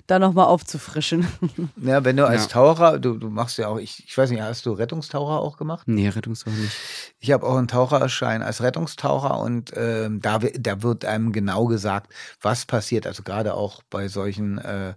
da 0.08 0.20
nochmal 0.20 0.46
aufzufrischen. 0.48 1.26
ja, 1.82 2.04
wenn 2.04 2.18
du 2.18 2.28
als 2.28 2.44
Ja. 2.44 2.48
Taucher, 2.50 3.00
du, 3.00 3.18
du 3.18 3.30
machst 3.30 3.58
ja 3.58 3.70
auch, 3.70 3.78
ich, 3.80 4.04
ich 4.06 4.18
weiß 4.18 4.30
nicht, 4.32 4.42
hast 4.42 4.66
du 4.66 4.74
Rettungstaucher 4.74 5.40
auch 5.40 5.56
gemacht? 5.58 5.88
Nee, 5.88 6.10
Rettungswache 6.10 6.56
nicht. 6.56 6.76
Ich 7.20 7.32
habe 7.32 7.46
auch 7.46 7.56
einen 7.58 7.70
Taucherschein 7.70 8.42
als 8.44 8.62
Rettungstaucher 8.62 9.40
und 9.40 9.72
ähm, 9.76 10.20
da, 10.22 10.40
da 10.40 10.84
wird 10.84 11.06
einem 11.06 11.32
genau 11.32 11.66
gesagt, 11.66 12.14
was 12.42 12.66
passiert. 12.66 13.08
Also 13.08 13.24
gerade 13.24 13.54
auch 13.56 13.82
bei 13.90 14.10
solchen, 14.10 14.58
äh, 14.58 14.94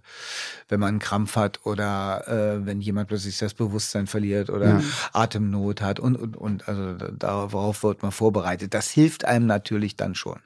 wenn 0.67 0.79
man 0.81 0.89
einen 0.89 0.99
Krampf 0.99 1.37
hat 1.37 1.65
oder 1.65 2.27
äh, 2.27 2.65
wenn 2.65 2.81
jemand 2.81 3.07
plötzlich 3.07 3.37
das 3.37 3.53
Bewusstsein 3.53 4.07
verliert 4.07 4.49
oder 4.49 4.67
Ja. 4.67 4.81
Atemnot 5.13 5.81
hat 5.81 5.99
und, 5.99 6.15
und, 6.17 6.35
und. 6.37 6.67
Also 6.67 6.93
da- 6.93 7.11
darauf 7.11 7.83
wird 7.83 8.03
man 8.03 8.11
vorbereitet. 8.11 8.73
Das 8.73 8.89
hilft 8.89 9.23
einem 9.25 9.45
natürlich 9.47 9.66
dann 9.95 10.15
schon. 10.15 10.39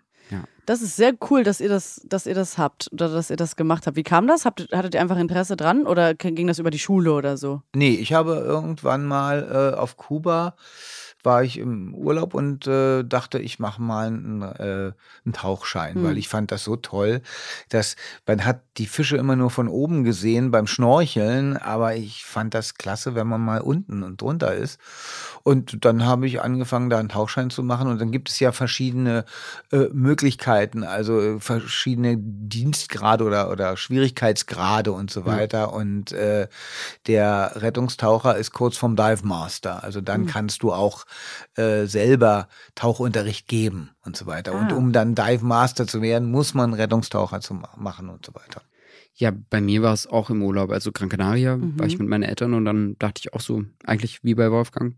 Das 0.65 0.81
ist 0.81 0.95
sehr 0.95 1.13
cool, 1.29 1.43
dass 1.43 1.59
ihr 1.59 1.69
das, 1.69 2.01
dass 2.05 2.25
ihr 2.25 2.35
das 2.35 2.57
habt 2.57 2.89
oder 2.93 3.09
dass 3.09 3.29
ihr 3.29 3.35
das 3.35 3.55
gemacht 3.55 3.87
habt. 3.87 3.97
Wie 3.97 4.03
kam 4.03 4.27
das? 4.27 4.45
Habt, 4.45 4.69
hattet 4.71 4.93
ihr 4.93 5.01
einfach 5.01 5.17
Interesse 5.17 5.57
dran 5.57 5.85
oder 5.85 6.13
ging 6.13 6.47
das 6.47 6.59
über 6.59 6.71
die 6.71 6.79
Schule 6.79 7.11
oder 7.13 7.35
so? 7.35 7.61
Nee, 7.75 7.95
ich 7.95 8.13
habe 8.13 8.35
irgendwann 8.35 9.05
mal 9.05 9.73
äh, 9.73 9.77
auf 9.77 9.97
Kuba 9.97 10.55
war 11.23 11.43
ich 11.43 11.57
im 11.57 11.93
Urlaub 11.93 12.33
und 12.33 12.67
äh, 12.67 13.03
dachte, 13.03 13.39
ich 13.39 13.59
mache 13.59 13.81
mal 13.81 14.07
einen, 14.07 14.41
äh, 14.41 14.91
einen 15.25 15.33
Tauchschein, 15.33 15.95
Hm. 15.95 16.03
weil 16.03 16.17
ich 16.17 16.27
fand 16.29 16.51
das 16.51 16.63
so 16.63 16.75
toll, 16.75 17.21
dass 17.69 17.95
man 18.27 18.45
hat 18.45 18.61
die 18.77 18.85
Fische 18.87 19.17
immer 19.17 19.35
nur 19.35 19.49
von 19.49 19.67
oben 19.67 20.03
gesehen 20.03 20.51
beim 20.51 20.67
Schnorcheln, 20.67 21.57
aber 21.57 21.95
ich 21.95 22.25
fand 22.25 22.53
das 22.53 22.75
klasse, 22.75 23.15
wenn 23.15 23.27
man 23.27 23.41
mal 23.41 23.61
unten 23.61 24.03
und 24.03 24.21
drunter 24.21 24.53
ist. 24.53 24.79
Und 25.43 25.83
dann 25.85 26.05
habe 26.05 26.27
ich 26.27 26.41
angefangen, 26.41 26.89
da 26.89 26.99
einen 26.99 27.09
Tauchschein 27.09 27.49
zu 27.49 27.63
machen 27.63 27.87
und 27.87 27.99
dann 27.99 28.11
gibt 28.11 28.29
es 28.29 28.39
ja 28.39 28.51
verschiedene 28.51 29.25
äh, 29.71 29.87
Möglichkeiten, 29.91 30.83
also 30.83 31.39
verschiedene 31.39 32.15
Dienstgrade 32.17 33.23
oder, 33.23 33.49
oder 33.51 33.75
Schwierigkeitsgrade 33.77 34.91
und 34.91 35.11
so 35.11 35.25
weiter. 35.25 35.73
Und 35.73 36.11
äh, 36.11 36.47
der 37.07 37.53
Rettungstaucher 37.55 38.35
ist 38.37 38.51
kurz 38.51 38.77
vom 38.77 38.95
Dive 38.95 39.25
Master. 39.25 39.83
Also 39.83 40.01
dann 40.01 40.21
Mhm. 40.21 40.25
kannst 40.25 40.63
du 40.63 40.71
auch 40.73 41.05
äh, 41.55 41.85
selber 41.85 42.47
Tauchunterricht 42.75 43.47
geben 43.47 43.89
und 44.05 44.15
so 44.17 44.25
weiter. 44.25 44.53
Und 44.53 44.71
Ah. 44.71 44.75
um 44.75 44.91
dann 44.93 45.15
Dive 45.15 45.45
Master 45.45 45.87
zu 45.87 46.01
werden, 46.01 46.29
muss 46.31 46.53
man 46.53 46.73
Rettungstaucher 46.73 47.41
zu 47.41 47.53
ma 47.53 47.69
machen 47.77 48.09
und 48.09 48.25
so 48.25 48.33
weiter. 48.35 48.61
Ja, 49.13 49.31
bei 49.49 49.59
mir 49.61 49.81
war 49.81 49.93
es 49.93 50.07
auch 50.07 50.29
im 50.29 50.41
Urlaub, 50.41 50.71
also 50.71 50.91
Gran 50.91 51.09
Canaria, 51.09 51.57
Mhm. 51.57 51.77
war 51.79 51.85
ich 51.85 51.99
mit 51.99 52.07
meinen 52.07 52.23
Eltern 52.23 52.53
und 52.53 52.65
dann 52.65 52.95
dachte 52.97 53.19
ich 53.23 53.33
auch 53.33 53.41
so, 53.41 53.63
eigentlich 53.85 54.23
wie 54.23 54.35
bei 54.35 54.49
Wolfgang. 54.51 54.95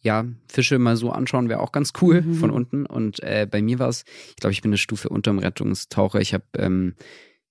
Ja, 0.00 0.24
Fische 0.48 0.78
mal 0.80 0.96
so 0.96 1.10
anschauen 1.12 1.48
wäre 1.48 1.60
auch 1.60 1.70
ganz 1.70 1.92
cool 2.00 2.22
Mhm. 2.22 2.34
von 2.34 2.50
unten. 2.50 2.84
Und 2.86 3.22
äh, 3.22 3.46
bei 3.48 3.62
mir 3.62 3.78
war 3.78 3.88
es, 3.88 4.04
ich 4.30 4.36
glaube, 4.36 4.52
ich 4.52 4.62
bin 4.62 4.70
eine 4.70 4.78
Stufe 4.78 5.08
unterm 5.08 5.38
Rettungstaucher. 5.38 6.20
Ich 6.20 6.34
habe, 6.34 6.42
ähm, 6.56 6.94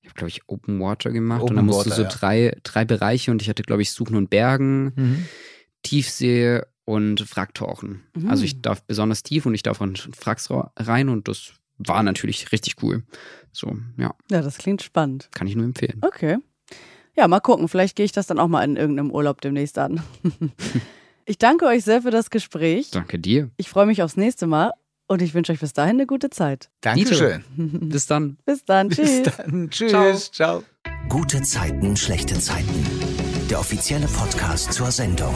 ich 0.01 0.09
habe, 0.09 0.15
glaube 0.17 0.29
ich, 0.29 0.41
Open 0.47 0.79
Water 0.81 1.11
gemacht 1.11 1.43
Open 1.43 1.51
und 1.51 1.55
dann 1.57 1.65
musst 1.67 1.85
du 1.85 1.91
Water, 1.91 1.95
so 1.95 2.01
ja. 2.03 2.09
drei, 2.09 2.57
drei 2.63 2.83
Bereiche 2.83 3.31
und 3.31 3.41
ich 3.41 3.47
hatte, 3.47 3.63
glaube 3.63 3.83
ich, 3.83 3.91
Suchen 3.91 4.17
und 4.17 4.29
Bergen, 4.29 5.25
Tiefsee 5.83 6.61
und 6.91 7.35
Wracktauchen. 7.35 8.03
Mhm. 8.15 8.29
Also 8.29 8.43
ich 8.43 8.61
darf 8.61 8.83
besonders 8.83 9.23
tief 9.23 9.45
und 9.45 9.53
ich 9.55 9.63
darf 9.63 9.81
an 9.81 9.95
Wracks 10.23 10.49
ra- 10.51 10.71
rein 10.77 11.09
und 11.09 11.27
das 11.27 11.53
war 11.77 12.03
natürlich 12.03 12.51
richtig 12.51 12.75
cool. 12.83 13.03
So, 13.51 13.75
ja, 13.97 14.13
Ja, 14.29 14.41
das 14.41 14.57
klingt 14.57 14.81
spannend. 14.81 15.29
kann 15.33 15.47
ich 15.47 15.55
nur 15.55 15.65
empfehlen. 15.65 15.97
Okay. 16.01 16.37
Ja, 17.17 17.27
mal 17.27 17.39
gucken. 17.41 17.67
Vielleicht 17.67 17.95
gehe 17.95 18.05
ich 18.05 18.11
das 18.13 18.27
dann 18.27 18.39
auch 18.39 18.47
mal 18.47 18.63
in 18.63 18.77
irgendeinem 18.77 19.11
Urlaub 19.11 19.41
demnächst 19.41 19.77
an. 19.77 20.01
ich 21.25 21.37
danke 21.37 21.65
euch 21.65 21.83
sehr 21.83 22.01
für 22.03 22.11
das 22.11 22.29
Gespräch. 22.29 22.91
Danke 22.91 23.19
dir. 23.19 23.49
Ich 23.57 23.67
freue 23.69 23.85
mich 23.85 24.01
aufs 24.03 24.15
nächste 24.15 24.47
Mal 24.47 24.71
und 25.07 25.21
ich 25.21 25.33
wünsche 25.33 25.51
euch 25.51 25.59
bis 25.59 25.73
dahin 25.73 25.97
eine 25.97 26.07
gute 26.07 26.29
Zeit. 26.29 26.69
Dankeschön. 26.81 27.43
Bis 27.57 28.05
dann. 28.05 28.37
Bis 28.45 28.63
dann. 28.63 28.87
Bis 28.89 28.97
Tschüss. 28.97 29.23
dann. 29.37 29.69
Tschüss. 29.69 30.31
Ciao. 30.31 30.63
Gute 31.09 31.41
Zeiten, 31.41 31.97
schlechte 31.97 32.39
Zeiten. 32.39 32.85
Der 33.49 33.59
offizielle 33.59 34.07
Podcast 34.07 34.71
zur 34.71 34.89
Sendung. 34.91 35.35